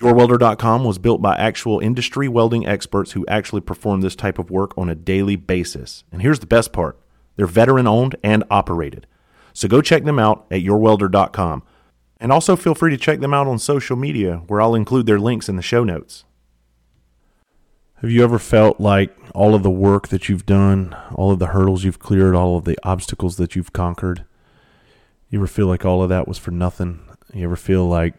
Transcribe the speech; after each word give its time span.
YourWelder.com 0.00 0.84
was 0.84 0.98
built 0.98 1.20
by 1.20 1.36
actual 1.36 1.80
industry 1.80 2.28
welding 2.28 2.66
experts 2.66 3.12
who 3.12 3.26
actually 3.26 3.60
perform 3.60 4.00
this 4.00 4.14
type 4.14 4.38
of 4.38 4.50
work 4.50 4.76
on 4.78 4.88
a 4.88 4.94
daily 4.94 5.34
basis. 5.34 6.04
And 6.12 6.22
here's 6.22 6.38
the 6.38 6.46
best 6.46 6.72
part 6.72 6.98
they're 7.36 7.46
veteran 7.46 7.86
owned 7.86 8.16
and 8.22 8.44
operated. 8.50 9.06
So 9.52 9.66
go 9.66 9.80
check 9.82 10.04
them 10.04 10.18
out 10.18 10.46
at 10.50 10.62
YourWelder.com. 10.62 11.64
And 12.20 12.32
also 12.32 12.56
feel 12.56 12.74
free 12.74 12.90
to 12.90 12.96
check 12.96 13.20
them 13.20 13.34
out 13.34 13.46
on 13.46 13.58
social 13.58 13.96
media, 13.96 14.42
where 14.46 14.60
I'll 14.60 14.74
include 14.74 15.06
their 15.06 15.20
links 15.20 15.48
in 15.48 15.56
the 15.56 15.62
show 15.62 15.84
notes. 15.84 16.24
Have 18.00 18.10
you 18.10 18.22
ever 18.22 18.38
felt 18.38 18.80
like 18.80 19.16
all 19.34 19.54
of 19.54 19.64
the 19.64 19.70
work 19.70 20.08
that 20.08 20.28
you've 20.28 20.46
done, 20.46 20.96
all 21.12 21.32
of 21.32 21.40
the 21.40 21.48
hurdles 21.48 21.82
you've 21.82 21.98
cleared, 21.98 22.34
all 22.34 22.56
of 22.56 22.64
the 22.64 22.78
obstacles 22.84 23.36
that 23.36 23.56
you've 23.56 23.72
conquered, 23.72 24.24
you 25.30 25.40
ever 25.40 25.48
feel 25.48 25.66
like 25.66 25.84
all 25.84 26.02
of 26.02 26.08
that 26.08 26.28
was 26.28 26.38
for 26.38 26.52
nothing? 26.52 27.00
You 27.34 27.44
ever 27.44 27.56
feel 27.56 27.86
like 27.86 28.14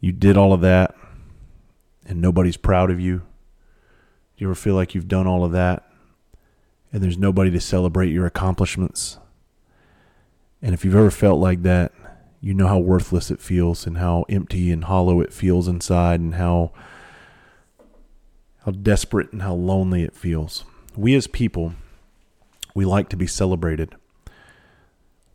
you 0.00 0.12
did 0.12 0.36
all 0.36 0.52
of 0.52 0.60
that 0.60 0.94
and 2.04 2.20
nobody's 2.20 2.56
proud 2.56 2.90
of 2.90 3.00
you? 3.00 3.18
Do 3.18 4.44
you 4.44 4.48
ever 4.48 4.54
feel 4.54 4.74
like 4.74 4.94
you've 4.94 5.08
done 5.08 5.26
all 5.26 5.44
of 5.44 5.52
that 5.52 5.88
and 6.92 7.02
there's 7.02 7.18
nobody 7.18 7.50
to 7.50 7.60
celebrate 7.60 8.10
your 8.10 8.26
accomplishments? 8.26 9.18
And 10.62 10.74
if 10.74 10.84
you've 10.84 10.94
ever 10.94 11.10
felt 11.10 11.40
like 11.40 11.62
that, 11.62 11.92
you 12.40 12.54
know 12.54 12.68
how 12.68 12.78
worthless 12.78 13.30
it 13.30 13.40
feels 13.40 13.86
and 13.86 13.98
how 13.98 14.24
empty 14.28 14.70
and 14.70 14.84
hollow 14.84 15.20
it 15.20 15.32
feels 15.32 15.68
inside 15.68 16.20
and 16.20 16.34
how 16.34 16.72
how 18.64 18.72
desperate 18.72 19.32
and 19.32 19.42
how 19.42 19.54
lonely 19.54 20.02
it 20.02 20.14
feels. 20.14 20.64
We 20.96 21.14
as 21.14 21.28
people, 21.28 21.74
we 22.74 22.84
like 22.84 23.08
to 23.10 23.16
be 23.16 23.26
celebrated. 23.26 23.94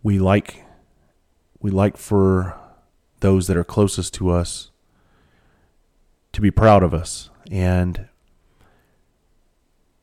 We 0.03 0.19
like 0.19 0.63
we 1.59 1.71
like 1.71 1.97
for 1.97 2.59
those 3.21 3.47
that 3.47 3.57
are 3.57 3.63
closest 3.63 4.13
to 4.15 4.29
us 4.29 4.71
to 6.33 6.41
be 6.41 6.51
proud 6.51 6.83
of 6.83 6.93
us. 6.93 7.29
And 7.49 8.07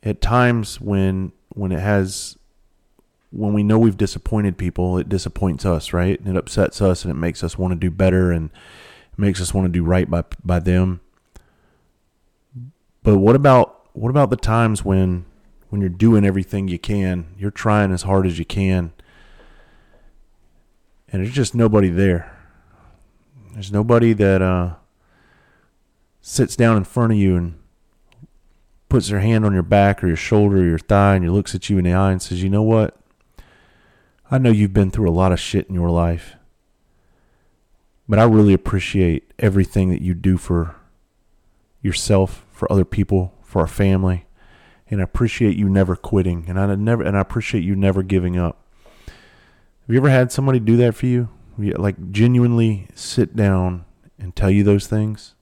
at 0.03 0.21
times 0.21 0.81
when 0.81 1.33
when 1.51 1.73
it 1.73 1.81
has 1.81 2.37
when 3.31 3.53
we 3.53 3.63
know 3.63 3.79
we've 3.79 3.97
disappointed 3.97 4.57
people, 4.57 4.97
it 4.97 5.09
disappoints 5.09 5.67
us, 5.67 5.93
right? 5.93 6.19
And 6.19 6.29
it 6.29 6.37
upsets 6.37 6.81
us 6.81 7.05
and 7.05 7.11
it 7.11 7.17
makes 7.17 7.45
us 7.45 7.59
want 7.59 7.73
to 7.73 7.77
do 7.77 7.91
better 7.91 8.33
and 8.33 8.51
makes 9.17 9.41
us 9.41 9.53
want 9.53 9.67
to 9.67 9.73
do 9.73 9.85
right 9.85 10.09
by 10.09 10.25
by 10.45 10.61
them. 10.61 11.01
But 13.03 13.19
what 13.19 13.37
about 13.37 13.89
what 13.93 14.11
about 14.11 14.31
the 14.31 14.37
times 14.37 14.85
when 14.85 15.27
when 15.69 15.81
you're 15.81 15.91
doing 15.91 16.25
everything 16.25 16.69
you 16.69 16.79
can, 16.79 17.35
you're 17.39 17.51
trying 17.51 17.93
as 17.93 18.03
hard 18.03 18.27
as 18.27 18.39
you 18.39 18.45
can, 18.45 18.93
and 21.13 21.23
there's 21.23 21.35
just 21.35 21.55
nobody 21.55 21.89
there. 21.89 22.38
There's 23.53 23.73
nobody 23.73 24.13
that 24.13 24.43
uh, 24.43 24.75
sits 26.21 26.57
down 26.57 26.77
in 26.77 26.85
front 26.85 27.13
of 27.13 27.19
you 27.19 27.37
and 27.37 27.59
puts 28.89 29.09
their 29.09 29.21
hand 29.21 29.45
on 29.45 29.53
your 29.53 29.63
back 29.63 30.03
or 30.03 30.07
your 30.07 30.17
shoulder 30.17 30.59
or 30.59 30.65
your 30.65 30.79
thigh 30.79 31.17
and 31.17 31.33
looks 31.33 31.55
at 31.55 31.69
you 31.69 31.79
in 31.79 31.85
the 31.85 31.93
eye 31.93 32.13
and 32.13 32.23
says, 32.23 32.43
"You 32.43 32.51
know 32.51 32.63
what? 32.63 32.97
I 34.31 34.39
know 34.39 34.51
you've 34.51 34.75
been 34.75 34.91
through 34.91 35.09
a 35.09 35.13
lot 35.13 35.33
of 35.33 35.41
shit 35.41 35.69
in 35.69 35.75
your 35.75 35.91
life, 35.91 36.37
but 38.09 38.19
I 38.19 38.25
really 38.25 38.53
appreciate 38.53 39.33
everything 39.39 39.89
that 39.91 40.03
you 40.03 40.15
do 40.15 40.37
for 40.37 40.77
yourself, 41.81 42.45
for 42.53 42.71
other 42.71 42.85
people, 42.85 43.35
for 43.43 43.61
our 43.61 43.67
family, 43.67 44.27
and 44.91 45.01
I 45.01 45.05
appreciate 45.05 45.57
you 45.57 45.69
never 45.69 45.97
quitting, 45.97 46.45
and 46.49 46.59
I 46.61 46.75
never 46.75 47.03
and 47.03 47.17
I 47.17 47.21
appreciate 47.21 47.65
you 47.65 47.75
never 47.75 48.03
giving 48.03 48.37
up. 48.37 48.65
Have 49.07 49.95
you 49.95 49.99
ever 49.99 50.11
had 50.11 50.31
somebody 50.31 50.61
do 50.61 50.77
that 50.77 50.95
for 50.95 51.07
you? 51.07 51.31
Like 51.59 52.13
genuinely 52.13 52.89
sit 52.95 53.35
down 53.35 53.85
and 54.19 54.35
tell 54.35 54.51
you 54.51 54.63
those 54.63 54.87
things? 54.87 55.35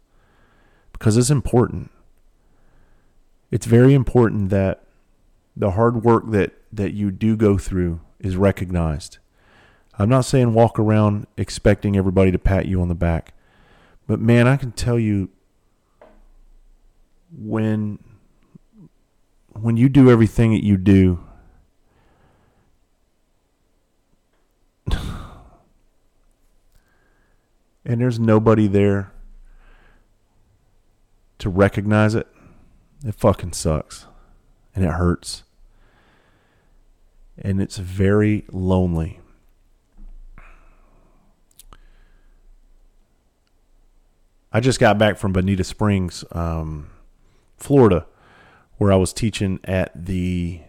Because 0.92 1.16
it's 1.16 1.30
important. 1.30 1.90
It's 3.50 3.66
very 3.66 3.94
important 3.94 4.48
that 4.50 4.84
the 5.56 5.72
hard 5.72 6.04
work 6.04 6.30
that 6.30 6.52
that 6.72 6.92
you 6.92 7.10
do 7.10 7.36
go 7.36 7.58
through 7.58 8.00
is 8.18 8.36
recognized. 8.36 9.18
I'm 9.98 10.08
not 10.08 10.24
saying 10.24 10.52
walk 10.52 10.78
around 10.78 11.26
expecting 11.36 11.96
everybody 11.96 12.30
to 12.30 12.38
pat 12.38 12.66
you 12.66 12.82
on 12.82 12.88
the 12.88 12.94
back. 12.94 13.34
But 14.06 14.20
man, 14.20 14.46
I 14.46 14.56
can 14.56 14.72
tell 14.72 14.98
you 14.98 15.30
when 17.36 17.98
when 19.52 19.76
you 19.76 19.88
do 19.88 20.10
everything 20.10 20.52
that 20.52 20.64
you 20.64 20.76
do 20.76 21.25
and 27.86 28.00
there's 28.00 28.18
nobody 28.18 28.66
there 28.66 29.12
to 31.38 31.48
recognize 31.48 32.16
it, 32.16 32.26
it 33.04 33.14
fucking 33.14 33.52
sucks. 33.52 34.06
And 34.74 34.84
it 34.84 34.90
hurts. 34.90 35.44
And 37.38 37.62
it's 37.62 37.78
very 37.78 38.44
lonely. 38.50 39.20
I 44.52 44.60
just 44.60 44.80
got 44.80 44.98
back 44.98 45.16
from 45.16 45.32
Bonita 45.32 45.64
Springs, 45.64 46.24
um, 46.32 46.90
Florida, 47.56 48.06
where 48.78 48.92
I 48.92 48.96
was 48.96 49.12
teaching 49.12 49.60
at 49.64 50.06
the 50.06 50.60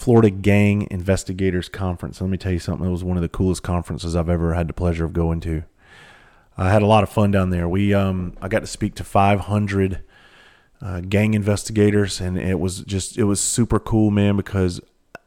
Florida 0.00 0.30
Gang 0.30 0.88
Investigators 0.90 1.68
Conference. 1.68 2.22
Let 2.22 2.30
me 2.30 2.38
tell 2.38 2.52
you 2.52 2.58
something. 2.58 2.88
It 2.88 2.90
was 2.90 3.04
one 3.04 3.18
of 3.18 3.22
the 3.22 3.28
coolest 3.28 3.62
conferences 3.62 4.16
I've 4.16 4.30
ever 4.30 4.54
had 4.54 4.66
the 4.66 4.72
pleasure 4.72 5.04
of 5.04 5.12
going 5.12 5.40
to. 5.40 5.64
I 6.56 6.70
had 6.70 6.80
a 6.80 6.86
lot 6.86 7.02
of 7.02 7.10
fun 7.10 7.30
down 7.30 7.50
there. 7.50 7.68
We 7.68 7.92
um, 7.92 8.34
I 8.40 8.48
got 8.48 8.60
to 8.60 8.66
speak 8.66 8.94
to 8.94 9.04
500 9.04 10.02
uh, 10.80 11.00
gang 11.02 11.34
investigators, 11.34 12.18
and 12.18 12.38
it 12.38 12.58
was 12.58 12.80
just 12.84 13.18
it 13.18 13.24
was 13.24 13.40
super 13.40 13.78
cool, 13.78 14.10
man. 14.10 14.38
Because 14.38 14.80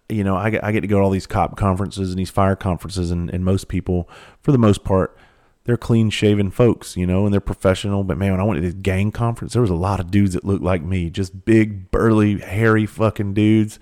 you 0.10 0.24
know 0.24 0.36
I 0.36 0.50
get, 0.50 0.64
I 0.64 0.72
get 0.72 0.82
to 0.82 0.88
go 0.88 0.98
to 0.98 1.04
all 1.04 1.12
these 1.12 1.28
cop 1.28 1.56
conferences 1.56 2.10
and 2.10 2.18
these 2.18 2.32
fire 2.32 2.56
conferences, 2.56 3.12
and, 3.12 3.30
and 3.30 3.46
most 3.46 3.68
people, 3.68 4.10
for 4.42 4.52
the 4.52 4.58
most 4.58 4.84
part, 4.84 5.16
they're 5.66 5.78
clean 5.78 6.10
shaven 6.10 6.50
folks, 6.50 6.98
you 6.98 7.06
know, 7.06 7.26
and 7.26 7.34
they're 7.34 7.42
professional. 7.42 8.04
But 8.04 8.18
man, 8.18 8.32
when 8.32 8.40
I 8.40 8.44
went 8.44 8.58
to 8.58 8.68
this 8.68 8.82
gang 8.82 9.12
conference, 9.12 9.54
there 9.54 9.62
was 9.62 9.70
a 9.70 9.76
lot 9.76 10.00
of 10.00 10.10
dudes 10.10 10.34
that 10.34 10.44
looked 10.44 10.64
like 10.64 10.82
me, 10.82 11.12
just 11.12 11.46
big, 11.46 11.92
burly, 11.92 12.40
hairy 12.40 12.88
fucking 12.88 13.36
dudes, 13.36 13.78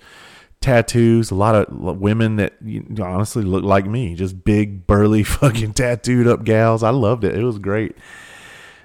tattoos. 0.62 1.30
A 1.30 1.34
lot 1.34 1.54
of 1.54 2.00
women 2.00 2.36
that 2.36 2.54
honestly 3.00 3.42
looked 3.42 3.66
like 3.66 3.86
me, 3.86 4.14
just 4.14 4.44
big, 4.44 4.86
burly, 4.86 5.22
fucking 5.24 5.74
tattooed 5.74 6.26
up 6.26 6.44
gals. 6.44 6.82
I 6.82 6.90
loved 6.90 7.24
it. 7.24 7.36
It 7.36 7.44
was 7.44 7.58
great. 7.58 7.96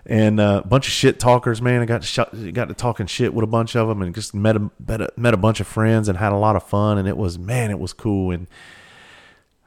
And 0.06 0.40
uh, 0.40 0.62
a 0.64 0.68
bunch 0.68 0.88
of 0.88 0.94
shit 0.94 1.20
talkers, 1.20 1.62
man. 1.62 1.82
I 1.82 1.86
got 1.86 2.02
to 2.02 2.52
got 2.54 2.70
to 2.70 2.74
talking 2.74 3.08
shit 3.08 3.34
with 3.34 3.44
a 3.44 3.48
bunch 3.48 3.76
of 3.76 3.90
them, 3.90 4.02
and 4.02 4.16
just 4.16 4.34
met 4.34 4.56
a, 4.56 4.72
met 4.86 5.02
a 5.02 5.12
met 5.18 5.34
a 5.34 5.38
bunch 5.38 5.60
of 5.60 5.68
friends 5.68 6.08
and 6.08 6.18
had 6.18 6.32
a 6.32 6.38
lot 6.38 6.56
of 6.56 6.64
fun. 6.64 6.98
And 6.98 7.08
it 7.08 7.18
was 7.18 7.38
man, 7.38 7.72
it 7.72 7.80
was 7.80 7.92
cool. 7.92 8.32
And 8.32 8.48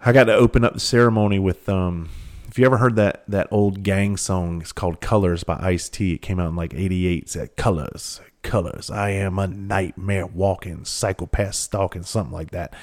I 0.04 0.12
got 0.12 0.24
to 0.24 0.34
open 0.34 0.64
up 0.64 0.72
the 0.72 0.80
ceremony 0.80 1.38
with 1.38 1.68
um, 1.68 2.08
if 2.48 2.58
you 2.58 2.64
ever 2.64 2.78
heard 2.78 2.96
that 2.96 3.22
that 3.28 3.48
old 3.50 3.82
gang 3.82 4.16
song, 4.16 4.62
it's 4.62 4.72
called 4.72 5.00
Colors 5.00 5.44
by 5.44 5.58
Ice 5.60 5.90
T. 5.90 6.14
It 6.14 6.22
came 6.22 6.40
out 6.40 6.48
in 6.48 6.56
like 6.56 6.72
'88. 6.74 7.22
It 7.22 7.28
said 7.28 7.56
Colors, 7.56 8.22
Colors. 8.42 8.90
I 8.90 9.10
am 9.10 9.38
a 9.38 9.46
nightmare 9.46 10.26
walking, 10.26 10.84
psychopath 10.84 11.54
stalking, 11.54 12.02
something 12.02 12.32
like 12.32 12.50
that. 12.52 12.74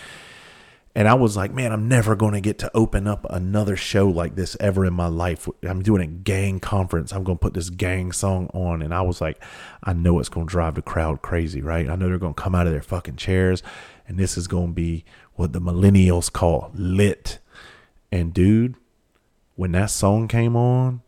And 0.98 1.07
I 1.07 1.13
was 1.13 1.38
like, 1.38 1.54
man, 1.54 1.71
I'm 1.71 1.88
never 1.88 2.15
going 2.15 2.33
to 2.33 2.42
get 2.42 2.57
to 2.57 2.71
open 2.75 3.06
up 3.06 3.24
another 3.30 3.75
show 3.75 4.07
like 4.07 4.36
this 4.36 4.57
ever 4.59 4.83
in 4.83 4.95
my 4.95 5.06
life. 5.06 5.48
I'm 5.62 5.83
doing 5.83 6.01
a 6.01 6.07
gang 6.07 6.59
conference. 6.59 7.13
I'm 7.13 7.24
going 7.24 7.38
to 7.38 7.42
put 7.42 7.54
this 7.54 7.69
gang 7.69 8.12
song 8.12 8.50
on. 8.51 8.81
And 8.81 8.92
I 8.92 9.04
was 9.04 9.21
like, 9.21 9.39
I 9.83 9.94
know 9.94 10.18
it's 10.19 10.27
going 10.27 10.48
to 10.48 10.51
drive 10.51 10.74
the 10.74 10.81
crowd 10.81 11.21
crazy, 11.21 11.62
right? 11.62 11.88
I 11.88 11.95
know 11.95 12.07
they're 12.07 12.18
going 12.18 12.33
to 12.33 12.42
come 12.42 12.56
out 12.56 12.65
of 12.65 12.74
their 12.74 12.81
fucking 12.81 13.18
chairs. 13.18 13.62
And 14.07 14.18
this 14.18 14.39
is 14.39 14.48
going 14.48 14.69
to 14.69 14.74
be 14.74 15.06
what 15.36 15.54
the 15.54 15.62
millennials 15.62 16.33
call 16.33 16.71
lit. 16.74 17.38
And 18.12 18.33
dude, 18.33 18.74
when 19.54 19.74
that 19.74 19.92
song 19.92 20.27
came 20.27 20.56
on, 20.56 21.04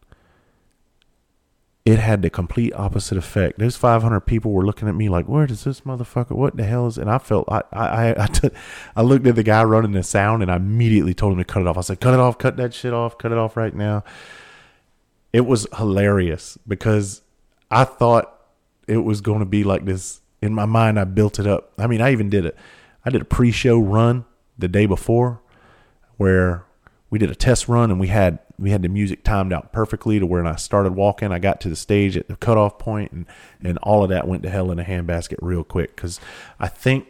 it 1.90 1.98
had 1.98 2.22
the 2.22 2.30
complete 2.30 2.72
opposite 2.76 3.18
effect. 3.18 3.58
Those 3.58 3.76
500 3.76 4.22
people 4.22 4.52
were 4.52 4.64
looking 4.64 4.88
at 4.88 4.94
me 4.94 5.10
like, 5.10 5.28
"Where 5.28 5.48
does 5.48 5.64
this 5.64 5.82
motherfucker? 5.82 6.32
What 6.36 6.56
the 6.56 6.64
hell 6.64 6.86
is?" 6.86 7.00
And 7.00 7.10
I 7.10 7.18
felt 7.18 7.50
I 7.50 7.64
I 7.72 8.24
I, 8.24 8.28
t- 8.32 8.52
I 8.96 9.02
looked 9.02 9.26
at 9.26 9.36
the 9.36 9.44
guy 9.44 9.64
running 9.64 9.94
the 9.94 10.04
sound, 10.04 10.44
and 10.44 10.52
I 10.52 10.58
immediately 10.58 11.16
told 11.16 11.34
him 11.34 11.40
to 11.40 11.46
cut 11.46 11.62
it 11.62 11.68
off. 11.68 11.80
I 11.80 11.82
said, 11.82 12.00
"Cut 12.00 12.14
it 12.14 12.20
off! 12.20 12.38
Cut 12.38 12.58
that 12.58 12.76
shit 12.76 12.94
off! 12.94 13.18
Cut 13.18 13.32
it 13.32 13.40
off 13.40 13.58
right 13.58 13.74
now!" 13.74 14.04
It 15.34 15.48
was 15.48 15.68
hilarious 15.78 16.60
because 16.68 17.24
I 17.72 17.86
thought 17.86 18.40
it 18.88 18.98
was 18.98 19.22
going 19.22 19.40
to 19.40 19.46
be 19.46 19.64
like 19.64 19.86
this. 19.86 20.22
In 20.44 20.54
my 20.54 20.66
mind, 20.66 21.00
I 21.00 21.06
built 21.06 21.40
it 21.40 21.48
up. 21.48 21.74
I 21.80 21.88
mean, 21.88 22.02
I 22.02 22.12
even 22.12 22.30
did 22.30 22.46
it. 22.46 22.56
I 23.04 23.10
did 23.10 23.22
a 23.22 23.26
pre-show 23.26 23.80
run 23.80 24.26
the 24.58 24.68
day 24.68 24.86
before, 24.86 25.42
where 26.18 26.66
we 27.10 27.18
did 27.18 27.32
a 27.32 27.36
test 27.36 27.68
run 27.68 27.90
and 27.90 28.00
we 28.00 28.08
had 28.08 28.40
we 28.60 28.72
had 28.72 28.82
the 28.82 28.90
music 28.90 29.24
timed 29.24 29.54
out 29.54 29.72
perfectly 29.72 30.20
to 30.20 30.26
where 30.26 30.46
I 30.46 30.56
started 30.56 30.96
walking, 30.96 31.32
I 31.32 31.40
got 31.40 31.62
to 31.62 31.70
the 31.70 31.76
stage 31.76 32.18
at 32.18 32.28
the 32.28 32.36
cutoff 32.36 32.78
point, 32.78 33.12
and 33.12 33.26
and 33.64 33.78
all 33.80 34.04
of 34.04 34.10
that 34.10 34.28
went 34.28 34.44
to 34.44 34.50
hell 34.50 34.72
in 34.72 34.80
a 34.80 34.84
handbasket 34.84 35.38
real 35.42 35.64
quick 35.64 35.96
because 35.96 36.20
I 36.60 36.68
think 36.68 37.08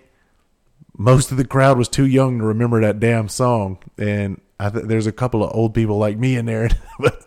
most 0.98 1.32
of 1.32 1.38
the 1.38 1.46
crowd 1.46 1.78
was 1.78 1.88
too 1.88 2.06
young 2.06 2.40
to 2.40 2.46
remember 2.46 2.82
that 2.82 3.00
damn 3.00 3.30
song, 3.30 3.80
and 3.98 4.40
I 4.60 4.70
th- 4.70 4.86
there's 4.86 5.08
a 5.08 5.12
couple 5.12 5.44
of 5.44 5.56
old 5.56 5.74
people 5.74 5.98
like 5.98 6.18
me 6.18 6.36
in 6.36 6.46
there. 6.46 6.70
but 7.00 7.26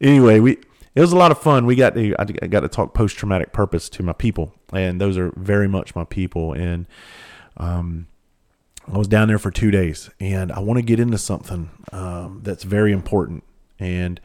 anyway, 0.00 0.40
we 0.40 0.58
it 0.94 1.00
was 1.00 1.12
a 1.12 1.16
lot 1.16 1.30
of 1.30 1.40
fun. 1.40 1.66
We 1.66 1.76
got 1.76 1.94
to 1.94 2.14
I 2.18 2.24
got 2.24 2.60
to 2.60 2.68
talk 2.68 2.94
post 2.94 3.16
traumatic 3.16 3.52
purpose 3.52 3.88
to 3.90 4.02
my 4.02 4.12
people, 4.12 4.54
and 4.72 5.00
those 5.00 5.16
are 5.16 5.32
very 5.36 5.68
much 5.68 5.94
my 5.94 6.04
people, 6.04 6.52
and 6.52 6.86
um 7.56 8.08
I 8.92 8.98
was 8.98 9.08
down 9.08 9.28
there 9.28 9.38
for 9.38 9.50
two 9.50 9.70
days, 9.70 10.10
and 10.20 10.52
I 10.52 10.60
want 10.60 10.78
to 10.78 10.82
get 10.82 11.00
into 11.00 11.16
something 11.16 11.70
um, 11.92 12.40
that's 12.42 12.64
very 12.64 12.92
important. 12.92 13.42
And 13.78 14.20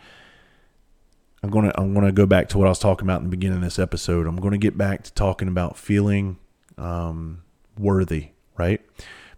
I'm 1.42 1.50
gonna 1.50 1.72
I'm 1.76 1.94
gonna 1.94 2.12
go 2.12 2.26
back 2.26 2.50
to 2.50 2.58
what 2.58 2.68
I 2.68 2.70
was 2.70 2.80
talking 2.80 3.06
about 3.06 3.20
in 3.20 3.26
the 3.26 3.32
beginning 3.32 3.58
of 3.58 3.64
this 3.64 3.80
episode. 3.80 4.28
I'm 4.28 4.38
gonna 4.38 4.58
get 4.58 4.78
back 4.78 5.04
to 5.04 5.14
talking 5.14 5.48
about 5.48 5.78
feeling 5.78 6.38
um, 6.78 7.44
worthy, 7.78 8.30
right? 8.58 8.82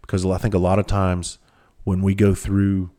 Because 0.00 0.26
I 0.26 0.38
think 0.38 0.54
a 0.54 0.58
lot 0.58 0.78
of 0.78 0.86
times 0.86 1.38
when 1.84 2.02
we 2.02 2.14
go 2.14 2.34
through 2.34 2.90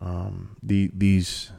um, 0.00 0.56
the 0.62 0.90
these 0.94 1.52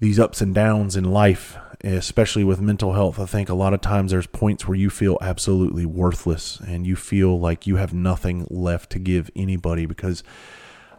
these 0.00 0.18
ups 0.18 0.40
and 0.40 0.54
downs 0.54 0.96
in 0.96 1.04
life, 1.04 1.56
especially 1.82 2.44
with 2.44 2.60
mental 2.60 2.94
health, 2.94 3.18
I 3.18 3.26
think 3.26 3.48
a 3.48 3.54
lot 3.54 3.74
of 3.74 3.80
times 3.80 4.10
there's 4.10 4.26
points 4.26 4.66
where 4.66 4.76
you 4.76 4.90
feel 4.90 5.18
absolutely 5.20 5.86
worthless 5.86 6.60
and 6.66 6.86
you 6.86 6.96
feel 6.96 7.38
like 7.38 7.66
you 7.66 7.76
have 7.76 7.94
nothing 7.94 8.46
left 8.50 8.90
to 8.90 8.98
give 8.98 9.30
anybody. 9.36 9.86
Because 9.86 10.22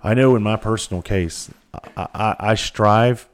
I 0.05 0.13
know 0.13 0.35
in 0.35 0.43
my 0.43 0.55
personal 0.55 1.01
case, 1.01 1.49
I, 1.73 2.07
I, 2.13 2.35
I 2.39 2.55
strive 2.55 3.27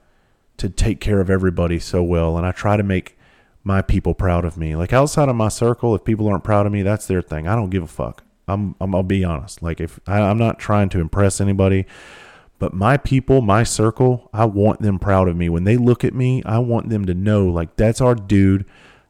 to 0.58 0.70
take 0.70 1.00
care 1.00 1.20
of 1.20 1.30
everybody 1.30 1.80
so 1.80 2.02
well, 2.02 2.38
and 2.38 2.46
I 2.46 2.52
try 2.52 2.78
to 2.78 2.84
make 2.84 3.18
my 3.64 3.82
people 3.82 4.14
proud 4.14 4.46
of 4.46 4.58
me. 4.58 4.76
Like 4.76 4.94
outside 4.94 5.30
of 5.30 5.36
my 5.36 5.50
circle, 5.50 5.94
if 5.96 6.04
people 6.04 6.28
aren't 6.28 6.44
proud 6.44 6.66
of 6.66 6.72
me, 6.72 6.82
that's 6.82 7.08
their 7.08 7.22
thing. 7.22 7.48
I 7.48 7.56
don't 7.56 7.70
give 7.70 7.84
a 7.84 7.88
fuck. 7.88 8.24
I'm, 8.48 8.76
I'm 8.80 8.96
I'll 8.96 9.04
be 9.04 9.24
honest. 9.24 9.62
Like 9.62 9.80
if 9.80 10.00
I, 10.08 10.20
I'm 10.20 10.38
not 10.38 10.60
trying 10.60 10.90
to 10.90 11.00
impress 11.00 11.42
anybody. 11.42 11.86
But 12.58 12.74
my 12.74 12.96
people, 12.96 13.42
my 13.42 13.64
circle, 13.64 14.30
I 14.32 14.46
want 14.46 14.82
them 14.82 15.00
proud 15.00 15.28
of 15.28 15.36
me. 15.36 15.50
When 15.50 15.64
they 15.64 15.78
look 15.78 16.04
at 16.04 16.14
me, 16.14 16.44
I 16.44 16.60
want 16.60 16.90
them 16.90 17.06
to 17.06 17.14
know 17.14 17.48
like 17.48 17.76
that's 17.76 18.02
our 18.02 18.14
dude. 18.14 18.66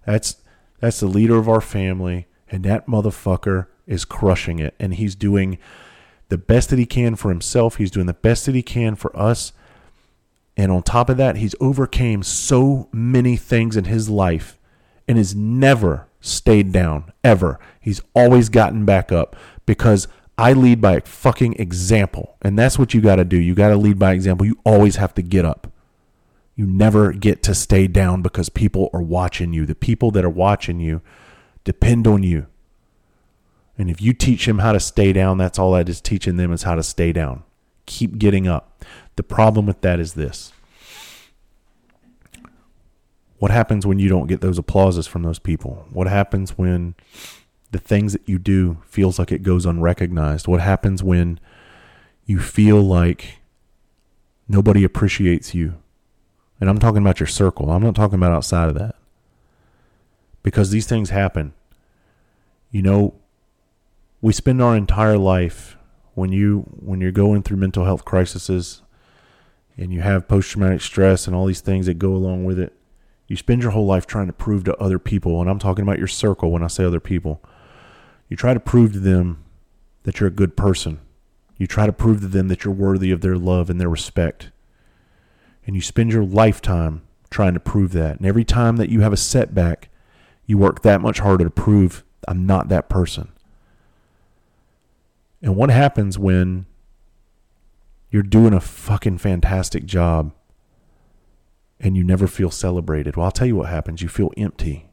That's 0.06 0.38
that's 0.80 1.02
the 1.02 1.07
leader 1.07 1.38
of 1.38 1.50
our 1.50 1.62
family 1.62 2.28
and 2.50 2.64
that 2.64 2.88
motherfucker 2.88 3.68
is 3.88 4.06
crushing 4.06 4.60
it 4.60 4.74
and 4.80 4.94
he's 4.94 5.16
doing 5.16 5.57
the 6.31 6.38
best 6.38 6.69
that 6.69 6.80
he 6.80 6.86
can 6.86 7.18
for 7.18 7.28
himself. 7.28 7.75
He's 7.75 7.92
doing 7.92 8.06
the 8.06 8.13
best 8.13 8.45
that 8.45 8.56
he 8.56 8.63
can 8.63 8.95
for 8.95 9.16
us. 9.16 9.51
And 10.56 10.72
on 10.72 10.81
top 10.81 11.10
of 11.10 11.18
that, 11.18 11.36
he's 11.36 11.56
overcame 11.60 12.24
so 12.24 12.88
many 12.94 13.36
things 13.36 13.75
in 13.75 13.83
his 13.83 14.10
life 14.10 14.57
and 15.10 15.18
has 15.18 15.36
never 15.36 16.07
stayed 16.22 16.72
down 16.72 17.12
ever. 17.22 17.60
He's 17.81 18.01
always 18.16 18.48
gotten 18.48 18.86
back 18.86 19.12
up 19.12 19.36
because 19.66 20.07
I 20.38 20.54
lead 20.54 20.80
by 20.80 21.01
fucking 21.01 21.56
example. 21.60 22.38
And 22.42 22.57
that's 22.57 22.80
what 22.80 22.94
you 22.94 23.01
got 23.01 23.18
to 23.18 23.25
do. 23.25 23.38
You 23.38 23.54
got 23.54 23.69
to 23.69 23.78
lead 23.78 24.00
by 24.00 24.13
example. 24.13 24.45
You 24.45 24.57
always 24.63 24.95
have 24.95 25.13
to 25.16 25.22
get 25.22 25.44
up. 25.44 25.68
You 26.56 26.66
never 26.66 27.12
get 27.12 27.44
to 27.44 27.54
stay 27.54 27.88
down 27.88 28.22
because 28.22 28.48
people 28.48 28.89
are 28.94 29.01
watching 29.01 29.51
you. 29.51 29.66
The 29.66 29.75
people 29.75 30.12
that 30.12 30.24
are 30.24 30.30
watching 30.30 30.80
you 30.80 31.01
depend 31.66 32.07
on 32.07 32.24
you. 32.24 32.48
And 33.77 33.89
if 33.89 34.01
you 34.01 34.13
teach 34.13 34.45
them 34.45 34.59
how 34.59 34.73
to 34.73 34.79
stay 34.79 35.13
down, 35.13 35.38
that's 35.38 35.57
all 35.57 35.71
that 35.73 35.89
is 35.89 36.01
teaching 36.01 36.38
them 36.38 36.51
is 36.51 36.63
how 36.63 36.75
to 36.75 36.83
stay 36.83 37.12
down. 37.12 37.44
Keep 37.85 38.18
getting 38.18 38.47
up. 38.47 38.83
The 39.15 39.23
problem 39.23 39.65
with 39.65 39.81
that 39.81 40.00
is 40.00 40.13
this. 40.13 40.53
What 43.39 43.50
happens 43.50 43.88
when 43.88 43.97
you 43.97 44.07
don't 44.07 44.27
get 44.27 44.41
those 44.41 44.59
applauses 44.59 45.07
from 45.07 45.23
those 45.23 45.39
people? 45.39 45.88
What 45.89 46.07
happens 46.07 46.57
when 46.57 46.94
the 47.71 47.79
things 47.79 48.13
that 48.13 48.27
you 48.27 48.38
do 48.38 48.77
feels 48.85 49.18
like 49.18 49.31
it 49.31 49.41
goes 49.41 49.65
unrecognized? 49.65 50.47
What 50.47 50.62
happens 50.62 51.01
when 51.01 51.39
you 52.25 52.39
feel 52.39 52.81
like 52.81 53.39
nobody 54.47 54.83
appreciates 54.83 55.56
you? 55.56 55.75
And 56.59 56.69
I'm 56.69 56.77
talking 56.77 57.01
about 57.01 57.19
your 57.19 57.25
circle. 57.25 57.71
I'm 57.71 57.81
not 57.81 57.95
talking 57.95 58.19
about 58.19 58.31
outside 58.31 58.69
of 58.69 58.75
that. 58.75 58.95
Because 60.44 60.69
these 60.69 60.85
things 60.85 61.09
happen. 61.09 61.53
You 62.69 62.83
know, 62.83 63.15
we 64.21 64.33
spend 64.33 64.62
our 64.62 64.75
entire 64.75 65.18
life 65.18 65.77
when 66.13 66.31
you 66.31 66.62
when 66.79 67.01
you're 67.01 67.12
going 67.12 67.41
through 67.41 67.57
mental 67.57 67.85
health 67.85 68.06
crises 68.06 68.81
and 69.77 69.91
you 69.91 70.01
have 70.01 70.27
post 70.27 70.51
traumatic 70.51 70.81
stress 70.81 71.25
and 71.25 71.35
all 71.35 71.45
these 71.45 71.62
things 71.62 71.88
that 71.88 71.95
go 71.95 72.13
along 72.13 72.45
with 72.45 72.59
it. 72.59 72.73
You 73.27 73.35
spend 73.35 73.62
your 73.62 73.71
whole 73.71 73.85
life 73.85 74.06
trying 74.06 74.27
to 74.27 74.33
prove 74.33 74.65
to 74.65 74.75
other 74.75 75.00
people, 75.00 75.39
and 75.39 75.50
I'm 75.50 75.57
talking 75.57 75.83
about 75.83 75.97
your 75.97 76.07
circle 76.07 76.51
when 76.51 76.63
I 76.63 76.68
say 76.68 76.83
other 76.83 77.00
people, 77.00 77.41
you 78.27 78.35
try 78.35 78.53
to 78.53 78.59
prove 78.59 78.94
to 78.94 79.00
them 79.00 79.44
that 80.03 80.19
you're 80.19 80.27
a 80.27 80.31
good 80.31 80.57
person. 80.57 81.00
You 81.57 81.65
try 81.65 81.85
to 81.85 81.94
prove 81.94 82.21
to 82.21 82.27
them 82.27 82.50
that 82.50 82.63
you're 82.63 82.73
worthy 82.73 83.12
of 83.12 83.21
their 83.21 83.38
love 83.38 83.69
and 83.69 83.79
their 83.79 83.89
respect. 83.89 84.51
And 85.65 85.75
you 85.75 85.81
spend 85.81 86.12
your 86.12 86.25
lifetime 86.25 87.03
trying 87.29 87.53
to 87.53 87.59
prove 87.59 87.94
that. 87.94 88.18
And 88.18 88.25
every 88.25 88.44
time 88.44 88.77
that 88.77 88.89
you 88.89 89.01
have 89.01 89.13
a 89.13 89.18
setback, 89.18 89.89
you 90.45 90.57
work 90.57 90.81
that 90.81 91.01
much 91.01 91.19
harder 91.19 91.45
to 91.45 91.50
prove 91.50 92.03
I'm 92.27 92.45
not 92.45 92.68
that 92.68 92.89
person. 92.89 93.31
And 95.42 95.56
what 95.56 95.69
happens 95.69 96.19
when 96.19 96.66
you're 98.10 98.24
doing 98.24 98.54
a 98.54 98.62
fucking 98.62 99.18
fantastic 99.18 99.86
job 99.86 100.33
and 101.80 101.98
you 101.98 102.04
never 102.04 102.28
feel 102.28 102.52
celebrated? 102.52 103.16
Well, 103.16 103.26
I'll 103.26 103.31
tell 103.31 103.48
you 103.48 103.56
what 103.56 103.69
happens. 103.69 104.02
You 104.02 104.10
feel 104.10 104.31
empty 104.38 104.92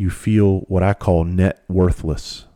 you 0.00 0.08
feel 0.08 0.60
what 0.60 0.82
I 0.82 0.94
call 0.94 1.24
net 1.24 1.62
worthless. 1.68 2.46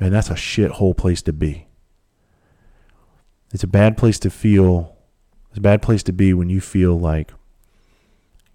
And 0.00 0.12
that's 0.12 0.28
a 0.28 0.34
shithole 0.34 0.96
place 0.96 1.22
to 1.22 1.32
be. 1.32 1.68
It's 3.54 3.62
a 3.62 3.68
bad 3.68 3.96
place 3.96 4.18
to 4.20 4.30
feel. 4.30 4.96
It's 5.50 5.58
a 5.58 5.60
bad 5.60 5.82
place 5.82 6.02
to 6.02 6.12
be 6.12 6.34
when 6.34 6.50
you 6.50 6.60
feel 6.60 6.98
like 6.98 7.32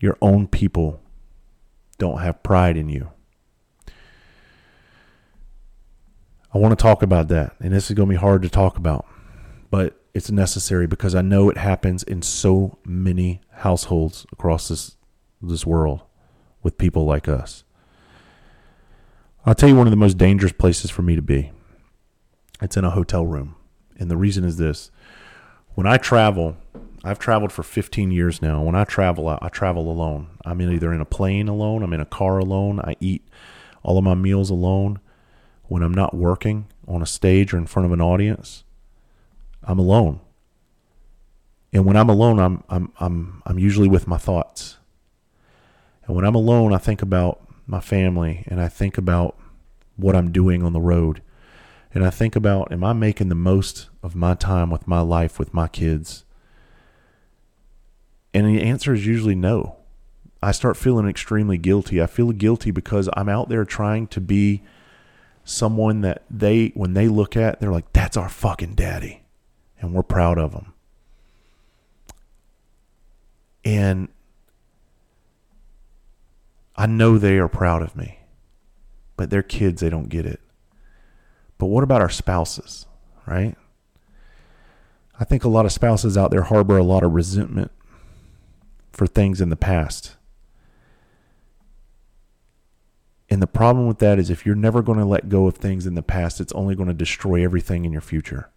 your 0.01 0.17
own 0.21 0.47
people 0.47 1.01
don't 1.97 2.19
have 2.19 2.43
pride 2.43 2.75
in 2.75 2.89
you. 2.89 3.09
I 6.55 6.57
want 6.57 6.71
to 6.71 6.81
talk 6.81 7.03
about 7.03 7.27
that, 7.27 7.53
and 7.59 7.73
this 7.73 7.89
is 7.89 7.97
going 7.97 8.07
to 8.07 8.13
be 8.13 8.17
hard 8.17 8.41
to 8.43 8.49
talk 8.49 8.77
about, 8.77 9.05
but 9.69 10.01
it's 10.13 10.31
necessary 10.31 10.87
because 10.87 11.13
I 11.13 11.21
know 11.21 11.49
it 11.49 11.57
happens 11.57 12.01
in 12.01 12.21
so 12.21 12.77
many 12.85 13.41
households 13.51 14.25
across 14.31 14.69
this 14.69 14.95
this 15.41 15.65
world 15.65 16.03
with 16.63 16.77
people 16.77 17.03
like 17.03 17.27
us. 17.27 17.65
I'll 19.45 19.53
tell 19.53 19.67
you 19.67 19.75
one 19.75 19.85
of 19.85 19.91
the 19.91 19.97
most 19.97 20.17
dangerous 20.17 20.53
places 20.53 20.89
for 20.89 21.01
me 21.01 21.17
to 21.17 21.21
be. 21.21 21.51
It's 22.61 22.77
in 22.77 22.85
a 22.85 22.89
hotel 22.89 23.25
room. 23.25 23.57
And 23.99 24.09
the 24.09 24.15
reason 24.15 24.45
is 24.45 24.55
this 24.55 24.91
when 25.73 25.85
I 25.85 25.97
travel, 25.97 26.55
I've 27.03 27.19
traveled 27.19 27.51
for 27.51 27.63
15 27.63 28.11
years 28.11 28.41
now. 28.41 28.63
When 28.63 28.75
I 28.75 28.85
travel, 28.85 29.27
I, 29.27 29.39
I 29.41 29.49
travel 29.49 29.91
alone. 29.91 30.29
I'm 30.45 30.61
either 30.61 30.93
in 30.93 31.01
a 31.01 31.05
plane 31.05 31.49
alone, 31.49 31.83
I'm 31.83 31.91
in 31.91 31.99
a 31.99 32.05
car 32.05 32.37
alone, 32.37 32.79
I 32.79 32.95
eat 33.01 33.27
all 33.83 33.97
of 33.97 34.05
my 34.05 34.15
meals 34.15 34.49
alone. 34.49 35.01
When 35.67 35.81
I'm 35.81 35.93
not 35.93 36.13
working 36.13 36.67
on 36.87 37.01
a 37.01 37.07
stage 37.07 37.53
or 37.53 37.57
in 37.57 37.65
front 37.65 37.85
of 37.85 37.91
an 37.91 38.01
audience, 38.01 38.63
I'm 39.63 39.79
alone. 39.79 40.19
And 41.73 41.85
when 41.85 41.97
I'm 41.97 42.09
alone, 42.09 42.39
I'm 42.39 42.63
I'm 42.69 42.91
I'm 42.99 43.41
I'm 43.45 43.59
usually 43.59 43.89
with 43.89 44.07
my 44.07 44.17
thoughts. 44.17 44.77
And 46.05 46.15
when 46.15 46.25
I'm 46.25 46.35
alone, 46.35 46.73
I 46.73 46.77
think 46.77 47.01
about 47.01 47.41
my 47.67 47.79
family 47.79 48.43
and 48.47 48.61
I 48.61 48.67
think 48.67 48.97
about 48.97 49.37
what 49.95 50.15
I'm 50.15 50.31
doing 50.31 50.63
on 50.63 50.73
the 50.73 50.81
road. 50.81 51.21
And 51.93 52.05
I 52.05 52.09
think 52.09 52.35
about, 52.35 52.71
am 52.71 52.83
I 52.83 52.93
making 52.93 53.29
the 53.29 53.35
most 53.35 53.89
of 54.03 54.15
my 54.15 54.35
time 54.35 54.69
with 54.69 54.87
my 54.87 54.99
life, 54.99 55.39
with 55.39 55.53
my 55.53 55.67
kids? 55.67 56.25
And 58.33 58.45
the 58.45 58.61
answer 58.61 58.93
is 58.93 59.07
usually 59.07 59.35
no. 59.35 59.77
I 60.43 60.51
start 60.51 60.77
feeling 60.77 61.07
extremely 61.07 61.57
guilty. 61.57 62.01
I 62.01 62.05
feel 62.05 62.31
guilty 62.33 62.69
because 62.69 63.09
I'm 63.13 63.29
out 63.29 63.47
there 63.47 63.63
trying 63.63 64.07
to 64.07 64.19
be 64.19 64.61
someone 65.45 66.01
that 66.01 66.23
they, 66.29 66.69
when 66.73 66.95
they 66.95 67.07
look 67.07 67.37
at, 67.37 67.61
they're 67.61 67.71
like, 67.71 67.93
that's 67.93 68.17
our 68.17 68.27
fucking 68.27 68.73
daddy. 68.73 69.21
And 69.79 69.93
we're 69.93 70.03
proud 70.03 70.37
of 70.37 70.53
him. 70.53 70.73
And 73.63 74.09
I 76.75 76.87
know 76.87 77.17
they 77.17 77.37
are 77.37 77.47
proud 77.47 77.81
of 77.81 77.95
me, 77.95 78.19
but 79.15 79.29
their 79.29 79.43
kids, 79.43 79.81
they 79.81 79.89
don't 79.89 80.09
get 80.09 80.25
it. 80.25 80.41
But 81.57 81.67
what 81.67 81.83
about 81.83 82.01
our 82.01 82.09
spouses, 82.09 82.85
right? 83.25 83.55
I 85.19 85.23
think 85.23 85.43
a 85.43 85.49
lot 85.49 85.65
of 85.65 85.71
spouses 85.71 86.17
out 86.17 86.31
there 86.31 86.43
harbor 86.43 86.77
a 86.77 86.83
lot 86.83 87.03
of 87.03 87.13
resentment 87.13 87.71
for 88.91 89.07
things 89.07 89.39
in 89.39 89.49
the 89.49 89.55
past. 89.55 90.14
And 93.35 93.41
the 93.41 93.47
problem 93.47 93.85
with 93.85 93.99
that 93.99 94.17
is 94.17 94.29
if 94.29 94.45
you're 94.45 94.55
never 94.55 94.81
going 94.81 94.97
to 94.97 95.03
let 95.03 95.27
go 95.27 95.45
of 95.45 95.55
things 95.57 95.85
in 95.85 95.93
the 95.93 96.01
past, 96.01 96.39
it's 96.39 96.53
only 96.53 96.73
going 96.73 96.87
to 96.87 96.93
destroy 96.93 97.43
everything 97.43 97.83
in 97.83 97.91
your 97.91 97.99
future. 97.99 98.49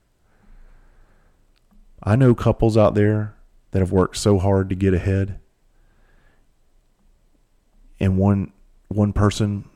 I 2.01 2.15
know 2.15 2.33
couples 2.33 2.77
out 2.77 2.95
there 2.95 3.35
that 3.73 3.81
have 3.81 3.91
worked 3.91 4.17
so 4.17 4.39
hard 4.39 4.69
to 4.69 4.77
get 4.77 4.95
ahead 4.95 5.41
and 7.99 8.19
one 8.19 8.53
one 8.87 9.13
person 9.13 9.69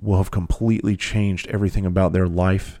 will 0.00 0.16
have 0.16 0.30
completely 0.30 0.96
changed 0.96 1.46
everything 1.48 1.84
about 1.84 2.14
their 2.14 2.26
life 2.26 2.80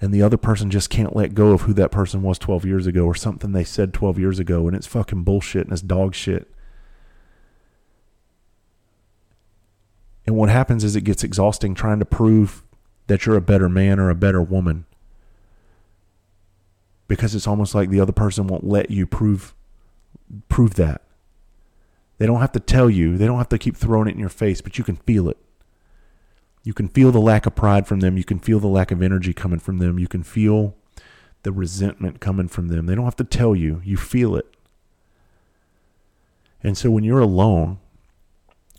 and 0.00 0.14
the 0.14 0.22
other 0.22 0.36
person 0.36 0.70
just 0.70 0.90
can't 0.90 1.16
let 1.16 1.34
go 1.34 1.48
of 1.48 1.62
who 1.62 1.72
that 1.72 1.90
person 1.90 2.22
was 2.22 2.38
12 2.38 2.64
years 2.64 2.86
ago 2.86 3.04
or 3.04 3.16
something 3.16 3.50
they 3.50 3.64
said 3.64 3.92
12 3.92 4.16
years 4.20 4.38
ago 4.38 4.68
and 4.68 4.76
it's 4.76 4.86
fucking 4.86 5.24
bullshit 5.24 5.64
and 5.64 5.72
it's 5.72 5.82
dog 5.82 6.14
shit 6.14 6.48
and 10.26 10.36
what 10.36 10.48
happens 10.48 10.84
is 10.84 10.94
it 10.94 11.02
gets 11.02 11.24
exhausting 11.24 11.74
trying 11.74 11.98
to 11.98 12.04
prove 12.04 12.62
that 13.06 13.26
you're 13.26 13.36
a 13.36 13.40
better 13.40 13.68
man 13.68 13.98
or 13.98 14.10
a 14.10 14.14
better 14.14 14.42
woman 14.42 14.86
because 17.08 17.34
it's 17.34 17.46
almost 17.46 17.74
like 17.74 17.90
the 17.90 18.00
other 18.00 18.12
person 18.12 18.46
won't 18.46 18.64
let 18.64 18.90
you 18.90 19.06
prove 19.06 19.54
prove 20.48 20.74
that 20.74 21.02
they 22.22 22.26
don't 22.26 22.40
have 22.40 22.52
to 22.52 22.60
tell 22.60 22.88
you, 22.88 23.18
they 23.18 23.26
don't 23.26 23.38
have 23.38 23.48
to 23.48 23.58
keep 23.58 23.76
throwing 23.76 24.06
it 24.06 24.12
in 24.12 24.20
your 24.20 24.28
face, 24.28 24.60
but 24.60 24.78
you 24.78 24.84
can 24.84 24.94
feel 24.94 25.28
it. 25.28 25.38
You 26.62 26.72
can 26.72 26.86
feel 26.86 27.10
the 27.10 27.20
lack 27.20 27.46
of 27.46 27.56
pride 27.56 27.88
from 27.88 27.98
them. 27.98 28.16
You 28.16 28.22
can 28.22 28.38
feel 28.38 28.60
the 28.60 28.68
lack 28.68 28.92
of 28.92 29.02
energy 29.02 29.32
coming 29.32 29.58
from 29.58 29.78
them. 29.78 29.98
You 29.98 30.06
can 30.06 30.22
feel 30.22 30.76
the 31.42 31.50
resentment 31.50 32.20
coming 32.20 32.46
from 32.46 32.68
them. 32.68 32.86
They 32.86 32.94
don't 32.94 33.06
have 33.06 33.16
to 33.16 33.24
tell 33.24 33.56
you, 33.56 33.82
you 33.84 33.96
feel 33.96 34.36
it. 34.36 34.46
And 36.62 36.78
so 36.78 36.92
when 36.92 37.02
you're 37.02 37.18
alone 37.18 37.80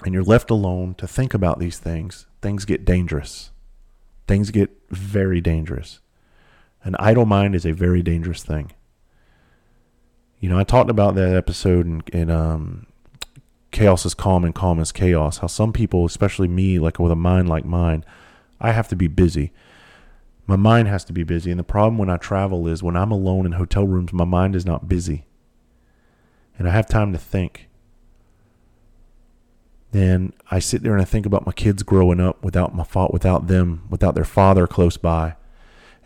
and 0.05 0.13
you're 0.13 0.23
left 0.23 0.49
alone 0.49 0.95
to 0.95 1.07
think 1.07 1.33
about 1.33 1.59
these 1.59 1.79
things, 1.79 2.27
things 2.41 2.65
get 2.65 2.85
dangerous. 2.85 3.51
Things 4.27 4.51
get 4.51 4.71
very 4.89 5.41
dangerous. 5.41 5.99
An 6.83 6.95
idle 6.99 7.25
mind 7.25 7.55
is 7.55 7.65
a 7.65 7.71
very 7.71 8.01
dangerous 8.01 8.43
thing. 8.43 8.71
You 10.39 10.49
know, 10.49 10.59
I 10.59 10.63
talked 10.63 10.89
about 10.89 11.15
that 11.15 11.35
episode 11.35 11.85
in, 11.85 12.03
in 12.11 12.29
um, 12.29 12.87
chaos 13.71 14.05
is 14.05 14.13
calm 14.13 14.43
and 14.43 14.53
calm 14.53 14.79
is 14.79 14.91
chaos. 14.91 15.37
How 15.39 15.47
some 15.47 15.73
people, 15.73 16.05
especially 16.05 16.47
me, 16.47 16.79
like 16.79 16.99
with 16.99 17.11
a 17.11 17.15
mind 17.15 17.49
like 17.49 17.65
mine, 17.65 18.05
I 18.59 18.71
have 18.71 18.87
to 18.89 18.95
be 18.95 19.07
busy. 19.07 19.51
My 20.45 20.57
mind 20.57 20.89
has 20.89 21.05
to 21.05 21.13
be 21.13 21.23
busy. 21.23 21.51
And 21.51 21.59
the 21.59 21.63
problem 21.63 21.97
when 21.97 22.09
I 22.09 22.17
travel 22.17 22.67
is 22.67 22.83
when 22.83 22.97
I'm 22.97 23.11
alone 23.11 23.45
in 23.45 23.53
hotel 23.53 23.87
rooms, 23.87 24.11
my 24.11 24.25
mind 24.25 24.55
is 24.55 24.65
not 24.65 24.89
busy. 24.89 25.25
And 26.57 26.67
I 26.67 26.71
have 26.71 26.87
time 26.87 27.13
to 27.13 27.17
think. 27.17 27.69
Then 29.93 30.33
I 30.49 30.57
sit 30.57 30.81
there 30.81 30.93
and 30.93 31.01
I 31.01 31.05
think 31.05 31.27
about 31.27 31.45
my 31.45 31.51
kids 31.51 31.83
growing 31.83 32.19
up 32.19 32.43
without 32.43 32.73
my 32.73 32.83
fault, 32.83 33.13
without 33.13 33.45
them, 33.45 33.83
without 33.91 34.15
their 34.15 34.25
father 34.25 34.65
close 34.65 34.97
by. 34.97 35.35